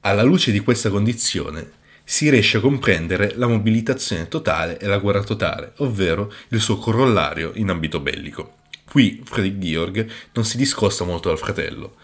Alla 0.00 0.22
luce 0.22 0.52
di 0.52 0.60
questa 0.60 0.88
condizione 0.88 1.72
si 2.02 2.30
riesce 2.30 2.58
a 2.58 2.60
comprendere 2.60 3.34
la 3.34 3.46
mobilitazione 3.46 4.28
totale 4.28 4.78
e 4.78 4.86
la 4.86 4.98
guerra 4.98 5.22
totale, 5.22 5.72
ovvero 5.78 6.32
il 6.50 6.60
suo 6.60 6.78
corollario 6.78 7.50
in 7.56 7.68
ambito 7.68 8.00
bellico. 8.00 8.58
Qui 8.96 9.20
Friedrich 9.26 9.58
Georg 9.58 10.10
non 10.32 10.46
si 10.46 10.56
discosta 10.56 11.04
molto 11.04 11.28
dal 11.28 11.36
fratello, 11.36 11.96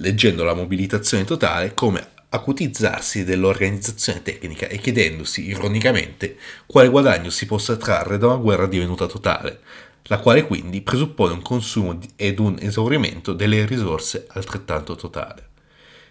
leggendo 0.00 0.44
la 0.44 0.52
mobilitazione 0.52 1.24
totale 1.24 1.72
come 1.72 2.08
acutizzarsi 2.28 3.24
dell'organizzazione 3.24 4.20
tecnica 4.20 4.66
e 4.66 4.76
chiedendosi, 4.76 5.46
ironicamente, 5.46 6.36
quale 6.66 6.90
guadagno 6.90 7.30
si 7.30 7.46
possa 7.46 7.76
trarre 7.76 8.18
da 8.18 8.26
una 8.26 8.36
guerra 8.36 8.66
divenuta 8.66 9.06
totale, 9.06 9.60
la 10.08 10.18
quale 10.18 10.46
quindi 10.46 10.82
presuppone 10.82 11.32
un 11.32 11.40
consumo 11.40 11.98
ed 12.16 12.38
un 12.38 12.58
esaurimento 12.60 13.32
delle 13.32 13.64
risorse 13.64 14.26
altrettanto 14.28 14.94
totale. 14.94 15.48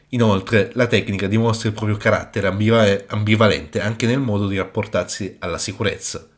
Inoltre, 0.10 0.72
la 0.74 0.88
tecnica 0.88 1.28
dimostra 1.28 1.70
il 1.70 1.76
proprio 1.76 1.98
carattere 1.98 2.48
ambivalente 2.48 3.80
anche 3.80 4.08
nel 4.08 4.18
modo 4.18 4.48
di 4.48 4.58
rapportarsi 4.58 5.36
alla 5.38 5.60
sicurezza. 5.60 6.30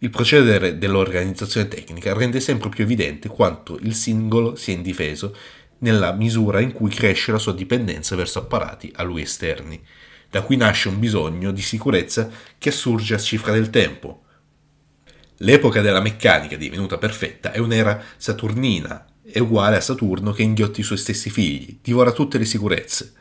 Il 0.00 0.10
procedere 0.10 0.78
dell'organizzazione 0.78 1.66
tecnica 1.66 2.12
rende 2.12 2.38
sempre 2.38 2.68
più 2.68 2.84
evidente 2.84 3.26
quanto 3.28 3.76
il 3.80 3.94
singolo 3.94 4.54
sia 4.54 4.74
indifeso 4.74 5.36
nella 5.78 6.12
misura 6.12 6.60
in 6.60 6.72
cui 6.72 6.90
cresce 6.90 7.32
la 7.32 7.38
sua 7.38 7.52
dipendenza 7.52 8.14
verso 8.14 8.38
apparati 8.38 8.92
a 8.94 9.02
lui 9.02 9.22
esterni, 9.22 9.80
da 10.30 10.42
cui 10.42 10.56
nasce 10.56 10.88
un 10.88 11.00
bisogno 11.00 11.50
di 11.50 11.62
sicurezza 11.62 12.30
che 12.58 12.68
assurge 12.68 13.14
a 13.14 13.18
cifra 13.18 13.52
del 13.52 13.70
tempo. 13.70 14.22
L'epoca 15.38 15.80
della 15.80 16.00
meccanica 16.00 16.56
divenuta 16.56 16.96
perfetta 16.96 17.50
è 17.50 17.58
un'era 17.58 18.00
saturnina, 18.16 19.04
è 19.24 19.40
uguale 19.40 19.76
a 19.76 19.80
Saturno 19.80 20.30
che 20.30 20.42
inghiotti 20.42 20.80
i 20.80 20.84
suoi 20.84 20.98
stessi 20.98 21.28
figli, 21.28 21.78
divora 21.82 22.12
tutte 22.12 22.38
le 22.38 22.44
sicurezze. 22.44 23.14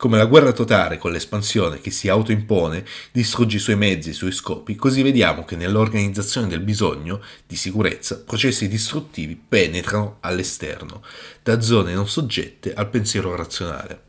Come 0.00 0.16
la 0.16 0.24
guerra 0.24 0.52
totale 0.52 0.96
con 0.96 1.12
l'espansione 1.12 1.78
che 1.78 1.90
si 1.90 2.08
autoimpone 2.08 2.86
distrugge 3.12 3.58
i 3.58 3.60
suoi 3.60 3.76
mezzi 3.76 4.08
e 4.08 4.12
i 4.12 4.14
suoi 4.14 4.32
scopi, 4.32 4.74
così 4.74 5.02
vediamo 5.02 5.44
che 5.44 5.56
nell'organizzazione 5.56 6.46
del 6.46 6.60
bisogno 6.60 7.20
di 7.46 7.54
sicurezza 7.54 8.22
processi 8.24 8.66
distruttivi 8.66 9.38
penetrano 9.46 10.16
all'esterno, 10.20 11.02
da 11.42 11.60
zone 11.60 11.92
non 11.92 12.08
soggette 12.08 12.72
al 12.72 12.88
pensiero 12.88 13.36
razionale. 13.36 14.00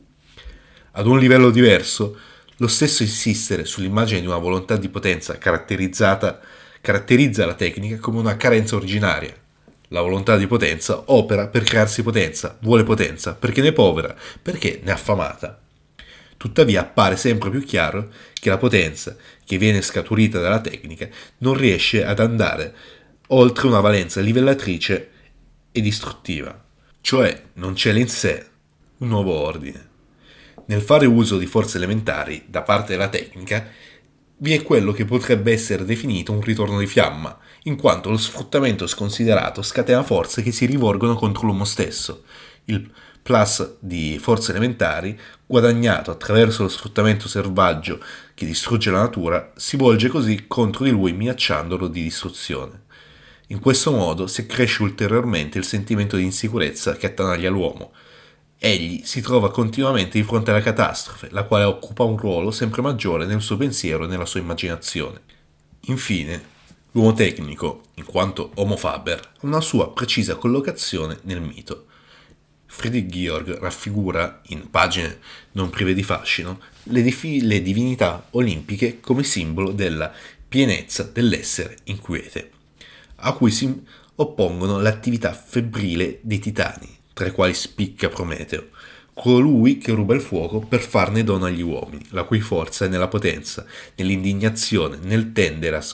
Ad 0.92 1.08
un 1.08 1.20
livello 1.20 1.50
diverso, 1.50 2.18
lo 2.56 2.70
stesso 2.70 3.04
insistere 3.04 3.66
sull'immagine 3.66 4.22
di 4.22 4.28
una 4.28 4.38
volontà 4.38 4.78
di 4.78 4.88
potenza 4.88 5.38
caratterizzata 5.38 6.40
caratterizza 6.80 7.46
la 7.46 7.56
tecnica 7.56 7.98
come 7.98 8.20
una 8.20 8.38
carenza 8.38 8.78
originaria. 8.78 9.36
La 9.90 10.00
volontà 10.00 10.38
di 10.38 10.48
potenza 10.48 11.04
opera 11.08 11.48
per 11.48 11.64
crearsi 11.64 12.02
potenza, 12.02 12.58
vuole 12.62 12.84
potenza, 12.84 13.36
perché 13.36 13.60
ne 13.60 13.68
è 13.68 13.74
povera, 13.74 14.16
perché 14.42 14.80
ne 14.82 14.92
è 14.92 14.94
affamata. 14.94 15.61
Tuttavia 16.42 16.82
appare 16.82 17.18
sempre 17.18 17.52
più 17.52 17.64
chiaro 17.64 18.10
che 18.34 18.50
la 18.50 18.58
potenza 18.58 19.16
che 19.46 19.60
viene 19.60 19.84
scaturita 19.84 20.40
dalla 20.40 20.60
tecnica 20.60 21.08
non 21.38 21.54
riesce 21.54 22.04
ad 22.04 22.20
andare 22.20 22.74
oltre 23.28 23.68
una 23.68 23.80
valenza 23.80 24.22
livellatrice 24.22 25.12
e 25.72 25.82
distruttiva, 25.82 26.60
cioè 27.02 27.44
non 27.54 27.76
cela 27.76 28.00
in 28.00 28.08
sé 28.08 28.44
un 28.98 29.10
nuovo 29.10 29.36
ordine. 29.36 29.90
Nel 30.66 30.82
fare 30.82 31.06
uso 31.06 31.38
di 31.38 31.46
forze 31.46 31.78
elementari 31.78 32.46
da 32.48 32.64
parte 32.64 32.94
della 32.94 33.10
tecnica 33.10 33.68
vi 34.38 34.54
è 34.54 34.64
quello 34.64 34.94
che 34.94 35.06
potrebbe 35.06 35.52
essere 35.52 35.86
definito 35.86 36.32
un 36.32 36.42
ritorno 36.42 36.80
di 36.80 36.88
fiamma, 36.88 37.38
in 37.66 37.76
quanto 37.76 38.10
lo 38.10 38.18
sfruttamento 38.18 38.88
sconsiderato 38.88 39.62
scatena 39.62 40.02
forze 40.02 40.42
che 40.42 40.52
si 40.52 40.66
rivolgono 40.66 41.14
contro 41.14 41.46
l'uomo 41.46 41.66
stesso. 41.66 42.24
Il 42.66 42.92
plus 43.22 43.76
di 43.80 44.18
forze 44.20 44.52
elementari, 44.52 45.18
guadagnato 45.46 46.12
attraverso 46.12 46.64
lo 46.64 46.70
sfruttamento 46.70 47.28
selvaggio 47.28 48.04
che 48.34 48.46
distrugge 48.46 48.90
la 48.90 49.02
natura, 49.02 49.52
si 49.56 49.78
volge 49.78 50.08
così 50.08 50.46
contro 50.48 50.84
di 50.84 50.92
lui 50.92 51.14
minacciandolo 51.14 51.88
di 51.88 52.04
distruzione. 52.04 52.84
In 53.48 53.60
questo 53.60 53.92
modo 53.92 54.28
si 54.28 54.42
accresce 54.42 54.82
ulteriormente 54.82 55.58
il 55.58 55.66
sentimento 55.66 56.16
di 56.16 56.24
insicurezza 56.24 56.96
che 56.96 57.08
attanaglia 57.08 57.50
l'uomo. 57.50 57.92
Egli 58.58 59.02
si 59.04 59.22
trova 59.22 59.52
continuamente 59.52 60.18
di 60.18 60.24
fronte 60.24 60.52
alla 60.52 60.62
catastrofe, 60.62 61.28
la 61.32 61.44
quale 61.44 61.66
occupa 61.66 62.04
un 62.04 62.16
ruolo 62.16 62.52
sempre 62.52 62.82
maggiore 62.82 63.26
nel 63.26 63.42
suo 63.42 63.58
pensiero 63.58 64.06
e 64.06 64.08
nella 64.08 64.26
sua 64.26 64.40
immaginazione. 64.40 65.20
Infine, 65.88 66.42
l'uomo 66.92 67.12
tecnico, 67.14 67.84
in 67.96 68.06
quanto 68.06 68.52
Homo 68.56 68.78
faber, 68.78 69.20
ha 69.20 69.40
una 69.42 69.62
sua 69.62 69.92
precisa 69.92 70.36
collocazione 70.36 71.20
nel 71.24 71.42
mito. 71.42 71.88
Friedrich 72.74 73.10
Georg 73.10 73.60
raffigura, 73.60 74.42
in 74.48 74.70
pagine 74.72 75.20
non 75.52 75.70
prive 75.70 75.94
di 75.94 76.04
fascino, 76.04 76.62
le, 76.84 77.04
difi- 77.04 77.42
le 77.42 77.62
divinità 77.62 78.28
olimpiche 78.32 79.02
come 79.02 79.24
simbolo 79.24 79.72
della 79.72 80.12
pienezza 80.48 81.04
dell'essere 81.04 81.78
inquiete, 81.84 82.50
a 83.18 83.34
cui 83.34 83.52
si 83.52 83.84
oppongono 84.16 84.80
l'attività 84.80 85.34
febbrile 85.34 86.20
dei 86.22 86.40
titani, 86.40 86.88
tra 87.14 87.28
i 87.28 87.32
quali 87.32 87.54
spicca 87.54 88.08
Prometeo, 88.08 88.70
colui 89.14 89.78
che 89.78 89.92
ruba 89.92 90.16
il 90.16 90.22
fuoco 90.22 90.60
per 90.62 90.80
farne 90.80 91.26
dono 91.26 91.46
agli 91.46 91.62
uomini, 91.62 92.06
la 92.12 92.24
cui 92.24 92.40
forza 92.40 92.86
è 92.86 92.88
nella 92.88 93.10
potenza, 93.10 93.66
nell'indignazione, 93.96 94.98
nel 95.04 95.34
tendere 95.34 95.76
a, 95.76 95.86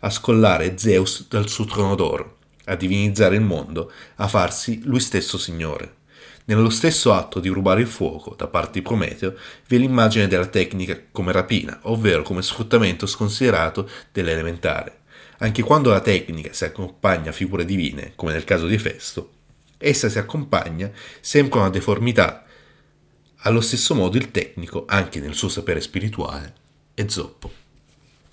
a 0.00 0.10
scollare 0.10 0.76
Zeus 0.76 1.26
dal 1.28 1.48
suo 1.48 1.64
trono 1.64 1.94
d'oro 1.94 2.35
a 2.66 2.76
divinizzare 2.76 3.34
il 3.34 3.42
mondo, 3.42 3.90
a 4.16 4.28
farsi 4.28 4.82
lui 4.84 5.00
stesso 5.00 5.38
Signore. 5.38 6.04
Nello 6.46 6.70
stesso 6.70 7.12
atto 7.12 7.40
di 7.40 7.48
rubare 7.48 7.80
il 7.80 7.88
fuoco 7.88 8.36
da 8.36 8.46
parte 8.46 8.78
di 8.78 8.82
Prometeo 8.82 9.34
vi 9.66 9.76
è 9.76 9.78
l'immagine 9.80 10.28
della 10.28 10.46
tecnica 10.46 10.96
come 11.10 11.32
rapina, 11.32 11.80
ovvero 11.82 12.22
come 12.22 12.42
sfruttamento 12.42 13.06
sconsiderato 13.06 13.88
dell'elementare. 14.12 15.00
Anche 15.38 15.62
quando 15.62 15.90
la 15.90 16.00
tecnica 16.00 16.52
si 16.52 16.64
accompagna 16.64 17.30
a 17.30 17.32
figure 17.32 17.64
divine, 17.64 18.12
come 18.14 18.32
nel 18.32 18.44
caso 18.44 18.68
di 18.68 18.74
Efesto, 18.74 19.32
essa 19.78 20.08
si 20.08 20.18
accompagna 20.18 20.90
sempre 21.20 21.58
a 21.58 21.62
una 21.62 21.70
deformità. 21.70 22.44
Allo 23.38 23.60
stesso 23.60 23.94
modo 23.94 24.16
il 24.16 24.30
tecnico, 24.30 24.84
anche 24.86 25.20
nel 25.20 25.34
suo 25.34 25.48
sapere 25.48 25.80
spirituale, 25.80 26.54
è 26.94 27.04
zoppo. 27.08 27.64